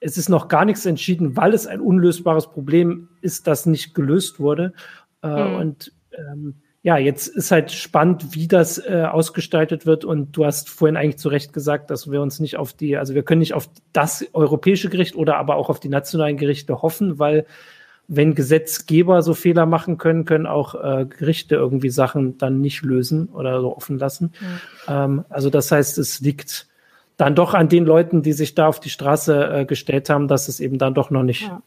es 0.00 0.16
ist 0.16 0.28
noch 0.28 0.48
gar 0.48 0.64
nichts 0.64 0.86
entschieden, 0.86 1.36
weil 1.36 1.54
es 1.54 1.66
ein 1.66 1.80
unlösbares 1.80 2.48
Problem 2.48 3.08
ist, 3.20 3.46
das 3.46 3.66
nicht 3.66 3.94
gelöst 3.94 4.40
wurde. 4.40 4.72
Äh, 5.22 5.44
mhm. 5.44 5.54
Und 5.56 5.92
ähm, 6.12 6.54
ja, 6.82 6.96
jetzt 6.96 7.26
ist 7.26 7.50
halt 7.50 7.72
spannend, 7.72 8.34
wie 8.34 8.46
das 8.46 8.78
äh, 8.78 9.04
ausgestaltet 9.10 9.84
wird. 9.84 10.04
Und 10.04 10.36
du 10.36 10.44
hast 10.44 10.70
vorhin 10.70 10.96
eigentlich 10.96 11.18
zu 11.18 11.28
Recht 11.28 11.52
gesagt, 11.52 11.90
dass 11.90 12.10
wir 12.10 12.22
uns 12.22 12.38
nicht 12.38 12.56
auf 12.56 12.72
die, 12.72 12.96
also 12.96 13.14
wir 13.14 13.24
können 13.24 13.40
nicht 13.40 13.54
auf 13.54 13.68
das 13.92 14.24
europäische 14.32 14.88
Gericht 14.88 15.16
oder 15.16 15.36
aber 15.36 15.56
auch 15.56 15.70
auf 15.70 15.80
die 15.80 15.88
nationalen 15.88 16.36
Gerichte 16.36 16.80
hoffen, 16.80 17.18
weil 17.18 17.46
wenn 18.06 18.34
Gesetzgeber 18.34 19.20
so 19.22 19.34
Fehler 19.34 19.66
machen 19.66 19.98
können, 19.98 20.24
können 20.24 20.46
auch 20.46 20.74
äh, 20.74 21.04
Gerichte 21.04 21.56
irgendwie 21.56 21.90
Sachen 21.90 22.38
dann 22.38 22.60
nicht 22.60 22.82
lösen 22.82 23.28
oder 23.28 23.60
so 23.60 23.76
offen 23.76 23.98
lassen. 23.98 24.32
Mhm. 24.40 24.60
Ähm, 24.88 25.24
also 25.28 25.50
das 25.50 25.70
heißt, 25.70 25.98
es 25.98 26.20
liegt 26.20 26.68
dann 27.18 27.34
doch 27.34 27.52
an 27.52 27.68
den 27.68 27.84
Leuten, 27.84 28.22
die 28.22 28.32
sich 28.32 28.54
da 28.54 28.68
auf 28.68 28.80
die 28.80 28.88
Straße 28.88 29.50
äh, 29.50 29.64
gestellt 29.66 30.08
haben, 30.08 30.28
dass 30.28 30.48
es 30.48 30.60
eben 30.60 30.78
dann 30.78 30.94
doch 30.94 31.10
noch 31.10 31.24
nicht 31.24 31.42
ja. 31.42 31.60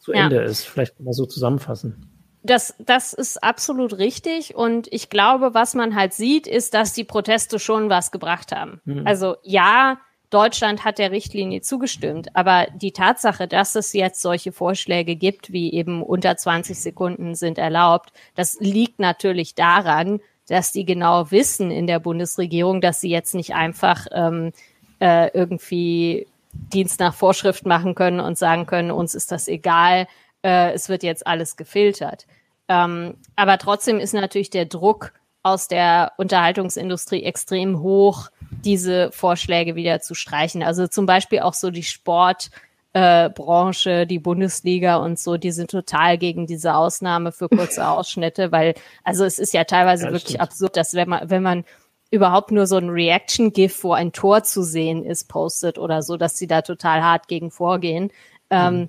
zu 0.00 0.12
Ende 0.12 0.36
ja. 0.36 0.42
ist. 0.42 0.66
Vielleicht 0.66 0.98
mal 0.98 1.12
so 1.12 1.26
zusammenfassen. 1.26 2.15
Das, 2.46 2.74
das 2.78 3.12
ist 3.12 3.42
absolut 3.42 3.98
richtig. 3.98 4.54
Und 4.54 4.86
ich 4.92 5.10
glaube, 5.10 5.52
was 5.52 5.74
man 5.74 5.94
halt 5.94 6.12
sieht, 6.12 6.46
ist, 6.46 6.74
dass 6.74 6.92
die 6.92 7.04
Proteste 7.04 7.58
schon 7.58 7.90
was 7.90 8.12
gebracht 8.12 8.52
haben. 8.52 8.80
Mhm. 8.84 9.06
Also 9.06 9.36
ja, 9.42 9.98
Deutschland 10.30 10.84
hat 10.84 10.98
der 10.98 11.12
Richtlinie 11.12 11.60
zugestimmt, 11.60 12.34
aber 12.34 12.66
die 12.74 12.92
Tatsache, 12.92 13.46
dass 13.46 13.74
es 13.74 13.92
jetzt 13.92 14.20
solche 14.20 14.52
Vorschläge 14.52 15.16
gibt, 15.16 15.52
wie 15.52 15.72
eben 15.72 16.02
unter 16.02 16.36
20 16.36 16.78
Sekunden 16.78 17.34
sind 17.34 17.58
erlaubt, 17.58 18.12
das 18.34 18.58
liegt 18.60 18.98
natürlich 18.98 19.54
daran, 19.54 20.20
dass 20.48 20.72
die 20.72 20.84
genau 20.84 21.30
wissen 21.30 21.70
in 21.70 21.86
der 21.86 22.00
Bundesregierung, 22.00 22.80
dass 22.80 23.00
sie 23.00 23.10
jetzt 23.10 23.34
nicht 23.34 23.54
einfach 23.54 24.06
ähm, 24.12 24.52
äh, 25.00 25.30
irgendwie 25.32 26.26
Dienst 26.52 27.00
nach 27.00 27.14
Vorschrift 27.14 27.66
machen 27.66 27.94
können 27.94 28.20
und 28.20 28.38
sagen 28.38 28.66
können, 28.66 28.90
uns 28.90 29.14
ist 29.14 29.30
das 29.32 29.48
egal, 29.48 30.06
äh, 30.42 30.72
es 30.72 30.88
wird 30.88 31.02
jetzt 31.02 31.26
alles 31.26 31.56
gefiltert. 31.56 32.26
Ähm, 32.68 33.14
aber 33.36 33.58
trotzdem 33.58 33.98
ist 33.98 34.14
natürlich 34.14 34.50
der 34.50 34.66
Druck 34.66 35.12
aus 35.42 35.68
der 35.68 36.12
Unterhaltungsindustrie 36.16 37.22
extrem 37.22 37.80
hoch, 37.80 38.30
diese 38.64 39.12
Vorschläge 39.12 39.76
wieder 39.76 40.00
zu 40.00 40.14
streichen. 40.14 40.64
Also 40.64 40.88
zum 40.88 41.06
Beispiel 41.06 41.40
auch 41.40 41.54
so 41.54 41.70
die 41.70 41.84
Sportbranche, 41.84 43.90
äh, 43.90 44.06
die 44.06 44.18
Bundesliga 44.18 44.96
und 44.96 45.20
so, 45.20 45.36
die 45.36 45.52
sind 45.52 45.70
total 45.70 46.18
gegen 46.18 46.48
diese 46.48 46.74
Ausnahme 46.74 47.30
für 47.30 47.48
kurze 47.48 47.86
Ausschnitte, 47.88 48.50
weil 48.50 48.74
also 49.04 49.24
es 49.24 49.38
ist 49.38 49.54
ja 49.54 49.62
teilweise 49.62 50.06
ja, 50.06 50.10
wirklich 50.10 50.30
stimmt. 50.30 50.40
absurd, 50.40 50.76
dass 50.76 50.94
wenn 50.94 51.08
man 51.08 51.30
wenn 51.30 51.44
man 51.44 51.64
überhaupt 52.10 52.50
nur 52.50 52.66
so 52.66 52.76
ein 52.76 52.88
Reaction-GIF, 52.88 53.84
wo 53.84 53.92
ein 53.92 54.12
Tor 54.12 54.42
zu 54.42 54.62
sehen 54.62 55.04
ist, 55.04 55.28
postet 55.28 55.78
oder 55.78 56.02
so, 56.02 56.16
dass 56.16 56.36
sie 56.36 56.46
da 56.46 56.62
total 56.62 57.02
hart 57.02 57.28
gegen 57.28 57.50
vorgehen. 57.50 58.10
Ähm, 58.50 58.78
mhm. 58.78 58.88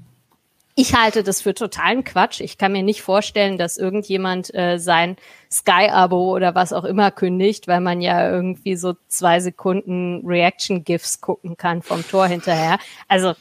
Ich 0.80 0.94
halte 0.94 1.24
das 1.24 1.42
für 1.42 1.56
totalen 1.56 2.04
Quatsch. 2.04 2.40
Ich 2.40 2.60
kann 2.60 2.72
mir 2.72 2.84
nicht 2.84 3.02
vorstellen, 3.02 3.58
dass 3.58 3.78
irgendjemand 3.78 4.54
äh, 4.54 4.78
sein 4.78 5.18
Sky-Abo 5.52 6.36
oder 6.36 6.54
was 6.54 6.72
auch 6.72 6.84
immer 6.84 7.10
kündigt, 7.10 7.68
weil 7.68 7.82
man 7.82 8.00
ja 8.00 8.30
irgendwie 8.30 8.76
so 8.76 8.94
zwei 9.08 9.40
Sekunden 9.40 10.22
Reaction-GIFs 10.24 11.20
gucken 11.20 11.58
kann 11.58 11.82
vom 11.82 12.08
Tor 12.08 12.28
hinterher. 12.28 12.78
Also 13.08 13.34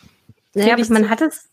naja, 0.54 0.72
aber 0.72 0.86
man 0.88 1.10
hat 1.10 1.20
es, 1.20 1.50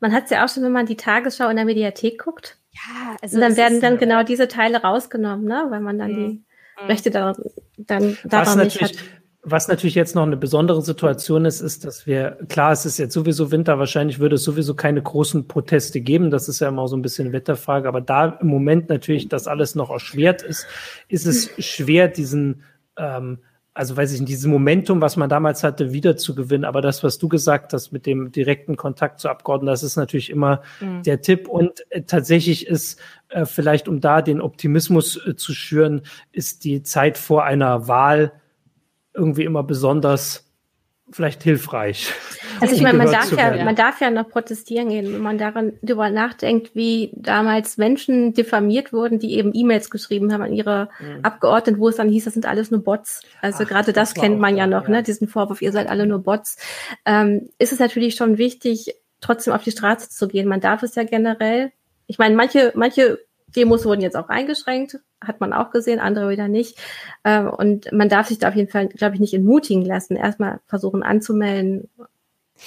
man 0.00 0.12
hat 0.12 0.24
es 0.24 0.30
ja 0.30 0.44
auch 0.44 0.48
schon, 0.48 0.64
wenn 0.64 0.72
man 0.72 0.86
die 0.86 0.96
Tagesschau 0.96 1.48
in 1.48 1.54
der 1.54 1.64
Mediathek 1.64 2.24
guckt. 2.24 2.58
Ja, 2.72 3.16
also 3.22 3.36
und 3.36 3.42
dann 3.42 3.56
werden 3.56 3.80
dann 3.80 3.98
genau 3.98 4.24
diese 4.24 4.48
Teile 4.48 4.82
rausgenommen, 4.82 5.44
ne, 5.44 5.66
weil 5.68 5.80
man 5.80 5.96
dann 5.96 6.10
mhm. 6.10 6.44
die 6.80 6.86
Rechte 6.86 7.12
da, 7.12 7.36
dann 7.76 8.18
daran 8.24 8.64
nicht 8.64 8.82
hat. 8.82 8.94
Was 9.42 9.68
natürlich 9.68 9.94
jetzt 9.94 10.14
noch 10.14 10.24
eine 10.24 10.36
besondere 10.36 10.82
Situation 10.82 11.46
ist, 11.46 11.62
ist, 11.62 11.86
dass 11.86 12.06
wir, 12.06 12.36
klar, 12.50 12.72
es 12.72 12.84
ist 12.84 12.98
jetzt 12.98 13.14
sowieso 13.14 13.50
Winter, 13.50 13.78
wahrscheinlich 13.78 14.18
würde 14.18 14.34
es 14.34 14.44
sowieso 14.44 14.74
keine 14.74 15.00
großen 15.00 15.48
Proteste 15.48 16.02
geben. 16.02 16.30
Das 16.30 16.46
ist 16.46 16.60
ja 16.60 16.68
immer 16.68 16.86
so 16.88 16.96
ein 16.96 17.00
bisschen 17.00 17.32
Wetterfrage. 17.32 17.88
Aber 17.88 18.02
da 18.02 18.38
im 18.40 18.48
Moment 18.48 18.90
natürlich 18.90 19.28
das 19.28 19.46
alles 19.46 19.74
noch 19.74 19.90
erschwert 19.90 20.42
ist, 20.42 20.66
ist 21.08 21.26
es 21.26 21.50
schwer, 21.58 22.08
diesen, 22.08 22.64
ähm, 22.98 23.38
also 23.72 23.96
weiß 23.96 24.12
ich 24.12 24.20
nicht, 24.20 24.28
dieses 24.28 24.44
Momentum, 24.44 25.00
was 25.00 25.16
man 25.16 25.30
damals 25.30 25.64
hatte, 25.64 25.90
wieder 25.90 26.18
zu 26.18 26.34
gewinnen. 26.34 26.66
Aber 26.66 26.82
das, 26.82 27.02
was 27.02 27.16
du 27.16 27.28
gesagt 27.28 27.72
hast 27.72 27.92
mit 27.92 28.04
dem 28.04 28.32
direkten 28.32 28.76
Kontakt 28.76 29.20
zu 29.20 29.30
Abgeordneten, 29.30 29.72
das 29.72 29.82
ist 29.82 29.96
natürlich 29.96 30.28
immer 30.28 30.60
mhm. 30.82 31.02
der 31.04 31.22
Tipp. 31.22 31.48
Und 31.48 31.80
äh, 31.88 32.02
tatsächlich 32.02 32.66
ist 32.66 33.00
äh, 33.30 33.46
vielleicht, 33.46 33.88
um 33.88 34.02
da 34.02 34.20
den 34.20 34.42
Optimismus 34.42 35.18
äh, 35.26 35.34
zu 35.34 35.54
schüren, 35.54 36.02
ist 36.30 36.64
die 36.64 36.82
Zeit 36.82 37.16
vor 37.16 37.44
einer 37.44 37.88
Wahl 37.88 38.32
irgendwie 39.14 39.44
immer 39.44 39.62
besonders 39.62 40.50
vielleicht 41.12 41.42
hilfreich. 41.42 42.12
Also 42.60 42.74
ich 42.74 42.82
meine, 42.82 42.98
man 42.98 43.10
darf 43.10 43.32
ja, 43.32 43.64
man 43.64 43.74
darf 43.74 44.00
ja 44.00 44.10
noch 44.10 44.28
protestieren 44.28 44.90
gehen, 44.90 45.12
wenn 45.12 45.20
man 45.20 45.38
daran 45.38 45.72
darüber 45.82 46.10
nachdenkt, 46.10 46.74
wie 46.74 47.10
damals 47.14 47.78
Menschen 47.78 48.34
diffamiert 48.34 48.92
wurden, 48.92 49.18
die 49.18 49.34
eben 49.34 49.52
E-Mails 49.54 49.90
geschrieben 49.90 50.32
haben 50.32 50.42
an 50.42 50.52
ihre 50.52 50.88
mhm. 51.00 51.24
Abgeordneten, 51.24 51.80
wo 51.80 51.88
es 51.88 51.96
dann 51.96 52.08
hieß, 52.08 52.24
das 52.24 52.34
sind 52.34 52.46
alles 52.46 52.70
nur 52.70 52.82
Bots. 52.84 53.22
Also 53.40 53.64
Ach, 53.64 53.68
gerade 53.68 53.92
das, 53.92 54.12
das 54.12 54.22
kennt 54.22 54.38
man 54.38 54.56
ja 54.56 54.66
noch, 54.66 54.84
ja. 54.84 54.90
ne, 54.90 55.02
diesen 55.02 55.26
Vorwurf, 55.26 55.62
ihr 55.62 55.72
seid 55.72 55.88
alle 55.88 56.06
nur 56.06 56.20
Bots. 56.20 56.58
Ähm, 57.04 57.48
ist 57.58 57.72
es 57.72 57.78
natürlich 57.78 58.14
schon 58.14 58.38
wichtig, 58.38 58.94
trotzdem 59.20 59.52
auf 59.52 59.62
die 59.62 59.72
Straße 59.72 60.10
zu 60.10 60.28
gehen. 60.28 60.48
Man 60.48 60.60
darf 60.60 60.82
es 60.82 60.94
ja 60.94 61.04
generell. 61.04 61.72
Ich 62.06 62.18
meine, 62.18 62.36
manche, 62.36 62.72
manche 62.74 63.18
Demos 63.48 63.84
wurden 63.84 64.00
jetzt 64.00 64.16
auch 64.16 64.28
eingeschränkt, 64.28 64.98
hat 65.20 65.40
man 65.40 65.52
auch 65.52 65.70
gesehen, 65.70 66.00
andere 66.00 66.30
wieder 66.30 66.48
nicht. 66.48 66.78
Ähm, 67.24 67.48
und 67.50 67.92
man 67.92 68.08
darf 68.08 68.28
sich 68.28 68.38
da 68.38 68.48
auf 68.48 68.56
jeden 68.56 68.70
Fall, 68.70 68.88
glaube 68.88 69.14
ich, 69.14 69.20
nicht 69.20 69.34
entmutigen 69.34 69.84
lassen. 69.84 70.16
Erstmal 70.16 70.60
versuchen 70.66 71.02
anzumelden 71.02 71.88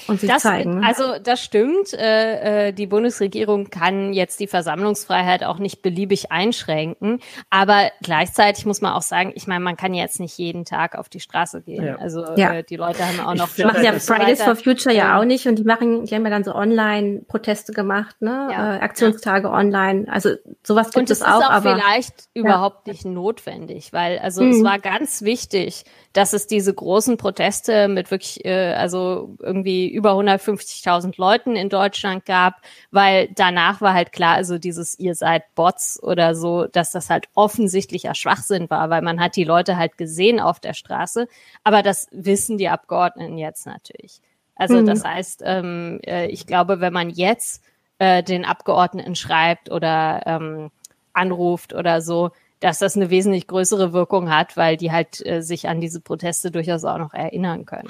und 0.08 0.20
sich 0.20 0.30
das, 0.30 0.44
zeigen. 0.44 0.80
Ne? 0.80 0.86
Also 0.86 1.20
das 1.22 1.42
stimmt. 1.42 1.94
Äh, 1.94 2.68
äh, 2.68 2.74
die 2.74 2.88
Bundesregierung 2.88 3.70
kann 3.70 4.14
jetzt 4.14 4.40
die 4.40 4.48
Versammlungsfreiheit 4.48 5.44
auch 5.44 5.60
nicht 5.60 5.82
beliebig 5.82 6.32
einschränken. 6.32 7.20
Aber 7.50 7.92
gleichzeitig 8.02 8.66
muss 8.66 8.82
man 8.82 8.94
auch 8.94 9.02
sagen, 9.02 9.32
ich 9.36 9.48
meine, 9.48 9.64
man 9.64 9.78
kann 9.78 9.94
jetzt 9.94 10.20
nicht 10.20 10.38
jeden 10.38 10.66
Tag 10.66 10.96
auf 10.96 11.10
die 11.10 11.20
Straße 11.20 11.62
gehen. 11.62 11.86
Ja. 11.86 11.96
Also 11.96 12.26
ja. 12.36 12.54
Äh, 12.54 12.64
die 12.64 12.76
Leute 12.76 13.06
haben 13.06 13.20
auch 13.20 13.36
noch. 13.36 13.50
Die 13.56 13.64
machen 13.64 13.84
ja 13.84 13.94
Fridays 13.94 14.42
for 14.42 14.56
Future 14.56 14.94
ja 14.94 15.20
auch 15.20 15.26
nicht 15.26 15.48
und 15.48 15.58
die 15.58 15.64
machen, 15.64 16.06
die 16.06 16.16
haben 16.16 16.24
ja 16.24 16.30
dann 16.30 16.44
so 16.44 16.54
Online-Proteste 16.54 17.74
gemacht, 17.74 18.22
ne? 18.22 18.50
Ja. 18.52 18.76
Äh, 18.76 18.80
Aktionstage 18.80 19.50
online. 19.50 20.06
Also 20.10 20.32
sowas 20.64 20.88
gibt 20.88 20.98
und 20.98 21.10
es 21.10 21.22
auch. 21.22 21.38
Und 21.38 21.44
auch 21.44 21.50
aber 21.50 21.76
vielleicht 21.76 22.30
überhaupt 22.34 22.88
nicht 22.88 23.06
notwendig, 23.06 23.94
weil 23.94 24.20
also 24.20 24.44
mhm. 24.44 24.52
es 24.52 24.64
war 24.64 24.80
ganz 24.80 25.22
wichtig, 25.22 25.86
dass 26.14 26.34
es 26.34 26.46
diese 26.46 26.74
großen 26.74 27.18
Proteste 27.18 27.88
mit 27.88 28.12
wirklich, 28.12 28.46
äh, 28.46 28.74
also 28.74 29.36
irgendwie 29.40 29.92
über 29.92 30.12
150.000 30.12 31.16
Leuten 31.18 31.56
in 31.56 31.70
Deutschland 31.70 32.26
gab, 32.26 32.62
weil 32.92 33.30
danach 33.36 33.82
war 33.82 33.94
halt 33.94 34.12
klar, 34.12 34.36
also 34.36 34.60
dieses 34.60 34.98
ihr 35.00 35.16
seid 35.16 35.44
Bots 35.56 36.02
oder 36.02 36.36
so, 36.36 36.68
dass 36.68 36.92
das 36.92 37.10
halt 37.10 37.28
offensichtlicher 37.34 38.14
Schwachsinn 38.14 38.70
war, 38.70 38.92
weil 38.92 39.02
man 39.02 39.20
hat 39.20 39.36
die 39.36 39.44
Leute 39.44 39.76
halt 39.76 39.98
gesehen 39.98 40.40
auf 40.40 40.60
der 40.60 40.74
Straße, 40.74 41.28
aber 41.64 41.82
das 41.82 42.08
wissen 42.12 42.60
die 42.60 42.70
Abgeordneten 42.70 43.40
jetzt 43.40 43.66
natürlich. 43.66 44.22
Also 44.56 44.76
mhm. 44.76 44.86
das 44.86 45.04
heißt, 45.04 45.42
ähm, 45.44 46.00
äh, 46.06 46.28
ich 46.28 46.46
glaube, 46.46 46.80
wenn 46.80 46.94
man 46.94 47.10
jetzt 47.10 47.64
äh, 47.98 48.22
den 48.22 48.46
Abgeordneten 48.46 49.16
schreibt 49.16 49.72
oder 49.72 50.22
ähm, 50.28 50.72
anruft 51.14 51.74
oder 51.74 52.02
so, 52.02 52.32
dass 52.64 52.80
das 52.80 52.96
eine 52.96 53.10
wesentlich 53.10 53.48
größere 53.48 53.92
Wirkung 53.92 54.30
hat, 54.34 54.56
weil 54.56 54.78
die 54.78 54.92
halt 54.92 55.26
äh, 55.26 55.42
sich 55.42 55.68
an 55.68 55.82
diese 55.82 56.00
Proteste 56.00 56.50
durchaus 56.50 56.86
auch 56.86 56.98
noch 56.98 57.14
erinnern 57.14 57.66
können. 57.66 57.90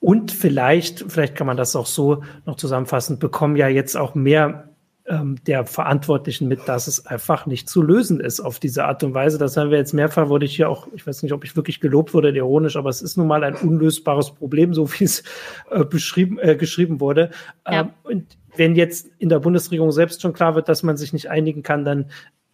Und 0.00 0.32
vielleicht, 0.32 1.04
vielleicht 1.08 1.36
kann 1.36 1.46
man 1.46 1.56
das 1.56 1.76
auch 1.76 1.86
so 1.86 2.24
noch 2.44 2.56
zusammenfassen, 2.56 3.20
bekommen 3.20 3.54
ja 3.54 3.68
jetzt 3.68 3.96
auch 3.96 4.16
mehr 4.16 4.68
ähm, 5.06 5.36
der 5.46 5.64
Verantwortlichen 5.64 6.48
mit, 6.48 6.66
dass 6.66 6.88
es 6.88 7.06
einfach 7.06 7.46
nicht 7.46 7.68
zu 7.68 7.82
lösen 7.82 8.18
ist 8.18 8.40
auf 8.40 8.58
diese 8.58 8.84
Art 8.84 9.04
und 9.04 9.14
Weise. 9.14 9.38
Das 9.38 9.56
haben 9.56 9.70
wir 9.70 9.78
jetzt 9.78 9.92
mehrfach, 9.92 10.28
wurde 10.28 10.46
ich 10.46 10.56
hier 10.56 10.68
auch, 10.68 10.88
ich 10.92 11.06
weiß 11.06 11.22
nicht, 11.22 11.32
ob 11.32 11.44
ich 11.44 11.54
wirklich 11.54 11.80
gelobt 11.80 12.12
wurde, 12.12 12.30
ironisch, 12.30 12.76
aber 12.76 12.90
es 12.90 13.02
ist 13.02 13.16
nun 13.16 13.28
mal 13.28 13.44
ein 13.44 13.54
unlösbares 13.54 14.32
Problem, 14.32 14.74
so 14.74 14.90
wie 14.92 15.04
es 15.04 15.22
äh, 15.70 15.84
beschrieben, 15.84 16.36
äh, 16.40 16.56
geschrieben 16.56 16.98
wurde. 16.98 17.30
Ja. 17.64 17.82
Ähm, 17.82 17.90
und 18.02 18.38
wenn 18.56 18.74
jetzt 18.74 19.08
in 19.18 19.28
der 19.28 19.38
Bundesregierung 19.38 19.92
selbst 19.92 20.20
schon 20.20 20.32
klar 20.32 20.56
wird, 20.56 20.68
dass 20.68 20.82
man 20.82 20.96
sich 20.96 21.12
nicht 21.12 21.30
einigen 21.30 21.62
kann, 21.62 21.84
dann 21.84 22.06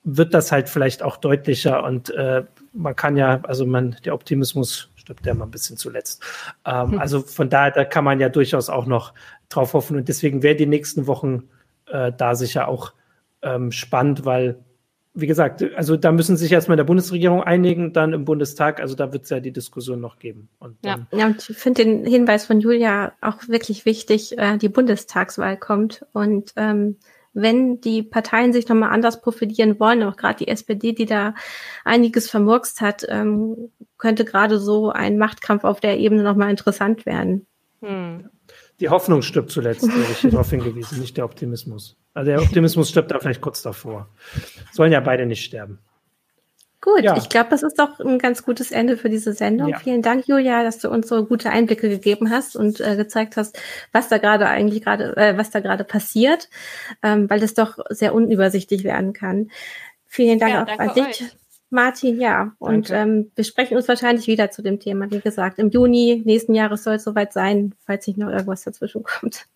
wird 0.09 0.35
das 0.35 0.53
halt 0.53 0.69
vielleicht 0.69 1.03
auch 1.03 1.17
deutlicher 1.17 1.83
und 1.83 2.11
äh, 2.11 2.45
man 2.73 2.95
kann 2.95 3.17
ja, 3.17 3.41
also 3.43 3.67
man, 3.67 3.97
der 4.05 4.15
Optimismus 4.15 4.89
stirbt 4.95 5.27
ja 5.27 5.35
mal 5.35 5.47
ein 5.47 5.51
bisschen 5.51 5.77
zuletzt. 5.77 6.23
Ähm, 6.65 6.93
hm. 6.93 6.99
Also 7.01 7.23
von 7.23 7.51
daher, 7.51 7.73
da 7.73 7.85
kann 7.85 8.05
man 8.05 8.21
ja 8.21 8.29
durchaus 8.29 8.71
auch 8.71 8.87
noch 8.87 9.15
drauf 9.49 9.75
hoffen 9.75 9.97
und 9.97 10.09
deswegen 10.09 10.45
wäre 10.45 10.55
die 10.55 10.67
nächsten 10.67 11.09
Wochen 11.09 11.49
äh, 11.87 12.13
da 12.17 12.37
sicher 12.37 12.69
auch 12.69 12.93
ähm, 13.43 13.73
spannend, 13.73 14.25
weil 14.25 14.65
wie 15.13 15.27
gesagt, 15.27 15.65
also 15.75 15.97
da 15.97 16.13
müssen 16.13 16.37
sich 16.37 16.53
erstmal 16.53 16.75
in 16.75 16.79
der 16.79 16.85
Bundesregierung 16.85 17.43
einigen, 17.43 17.95
dann 17.95 18.13
im 18.13 18.27
Bundestag, 18.27 18.81
also 18.81 18.95
da 18.95 19.13
wird 19.15 19.25
es 19.25 19.31
ja 19.31 19.41
die 19.41 19.51
Diskussion 19.51 19.99
noch 19.99 20.19
geben. 20.19 20.51
Und 20.59 20.77
ja. 20.85 20.99
ja, 21.11 21.27
und 21.27 21.49
ich 21.49 21.57
finde 21.57 21.85
den 21.85 22.05
Hinweis 22.05 22.45
von 22.45 22.61
Julia 22.61 23.13
auch 23.23 23.49
wirklich 23.49 23.87
wichtig, 23.87 24.39
äh, 24.39 24.59
die 24.59 24.69
Bundestagswahl 24.69 25.57
kommt 25.57 26.05
und 26.13 26.53
ähm, 26.57 26.97
wenn 27.37 27.83
die 27.83 28.03
Parteien 28.03 28.55
sich 28.55 28.67
nochmal 28.67 28.91
anders 28.91 29.21
profilieren 29.21 29.79
wollen, 29.79 30.03
auch 30.03 30.17
gerade 30.17 30.39
die 30.39 30.49
SPD, 30.49 30.93
die 30.93 31.05
da 31.05 31.35
einiges 31.85 32.31
vermurkst 32.31 32.81
hat, 32.81 33.05
ähm, 33.11 33.71
könnte 33.99 34.25
gerade 34.25 34.59
so 34.59 34.91
ein 34.91 35.19
Machtkampf 35.19 35.63
auf 35.65 35.81
der 35.81 35.99
Ebene 35.99 36.23
nochmal 36.23 36.51
interessant 36.51 37.05
werden. 37.05 37.47
Hm. 37.83 38.31
Die 38.81 38.89
Hoffnung 38.89 39.21
stirbt 39.21 39.51
zuletzt, 39.51 39.83
habe 39.83 40.07
ich 40.11 40.23
darauf 40.31 40.49
hingewiesen, 40.49 40.99
nicht 40.99 41.19
der 41.19 41.27
Optimismus. 41.27 41.99
Also 42.15 42.31
der 42.31 42.41
Optimismus 42.41 42.89
stirbt 42.89 43.11
da 43.11 43.19
vielleicht 43.19 43.43
kurz 43.43 43.61
davor. 43.61 44.09
Sollen 44.73 44.93
ja 44.93 45.01
beide 45.01 45.27
nicht 45.27 45.45
sterben. 45.45 45.79
Gut, 46.81 47.03
ja. 47.03 47.17
ich 47.17 47.29
glaube, 47.29 47.49
das 47.51 47.63
ist 47.63 47.79
doch 47.79 47.99
ein 48.01 48.19
ganz 48.19 48.45
gutes 48.45 48.71
Ende 48.71 48.97
für 48.97 49.09
diese 49.09 49.33
Sendung. 49.33 49.69
Ja. 49.69 49.79
Vielen 49.79 50.03
Dank, 50.03 50.29
Julia, 50.29 50.63
dass 50.63 50.79
du 50.79 50.91
uns 50.91 51.09
so 51.09 51.25
gute 51.25 51.51
Einblicke 51.51 51.89
gegeben 51.89 52.31
hast 52.31 52.55
und 52.55 52.81
äh, 52.81 52.97
gezeigt 52.97 53.37
hast, 53.37 53.59
was 53.93 54.09
da 54.09 54.19
gerade 54.19 54.47
eigentlich 54.47 54.85
gerade, 54.85 55.17
äh, 55.17 55.37
was 55.37 55.51
da 55.51 55.61
gerade 55.61 55.85
passiert, 55.85 56.49
ähm, 57.03 57.29
weil 57.31 57.41
das 57.41 57.55
doch 57.55 57.79
sehr 57.89 58.15
unübersichtlich 58.15 58.85
werden 58.85 59.13
kann. 59.13 59.51
Vielen 60.07 60.39
Dank 60.39 60.53
ja, 60.53 60.65
auch 60.65 60.79
an 60.79 60.95
dich. 60.95 61.23
Euch. 61.23 61.37
Martin, 61.71 62.21
ja. 62.21 62.53
Und 62.59 62.91
ähm, 62.91 63.33
wir 63.35 63.45
sprechen 63.45 63.77
uns 63.77 63.89
wahrscheinlich 63.89 64.27
wieder 64.27 64.51
zu 64.51 64.63
dem 64.63 64.79
Thema. 64.79 65.11
Wie 65.11 65.21
gesagt, 65.21 65.59
im 65.59 65.71
Juni 65.71 66.23
nächsten 66.25 66.55
Jahres 66.55 66.85
soll 66.85 66.95
es 66.95 67.05
soweit 67.05 67.33
sein, 67.33 67.75
falls 67.85 68.07
nicht 68.07 68.19
noch 68.19 68.31
irgendwas 68.31 68.63
dazwischen 68.63 69.03
kommt. 69.03 69.47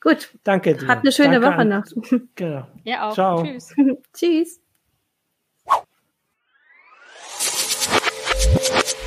Gut. 0.00 0.30
Danke 0.44 0.74
dir. 0.74 0.88
Habt 0.88 1.04
eine 1.04 1.12
schöne 1.12 1.40
Danke 1.40 1.56
Woche 1.56 1.64
noch. 1.66 1.84
Genau. 2.34 2.66
Ja 2.84 3.08
auch. 3.08 3.14
Ciao. 3.14 3.44
Tschüss. 3.44 3.74
Tschüss. 4.14 4.60
you 8.52 8.99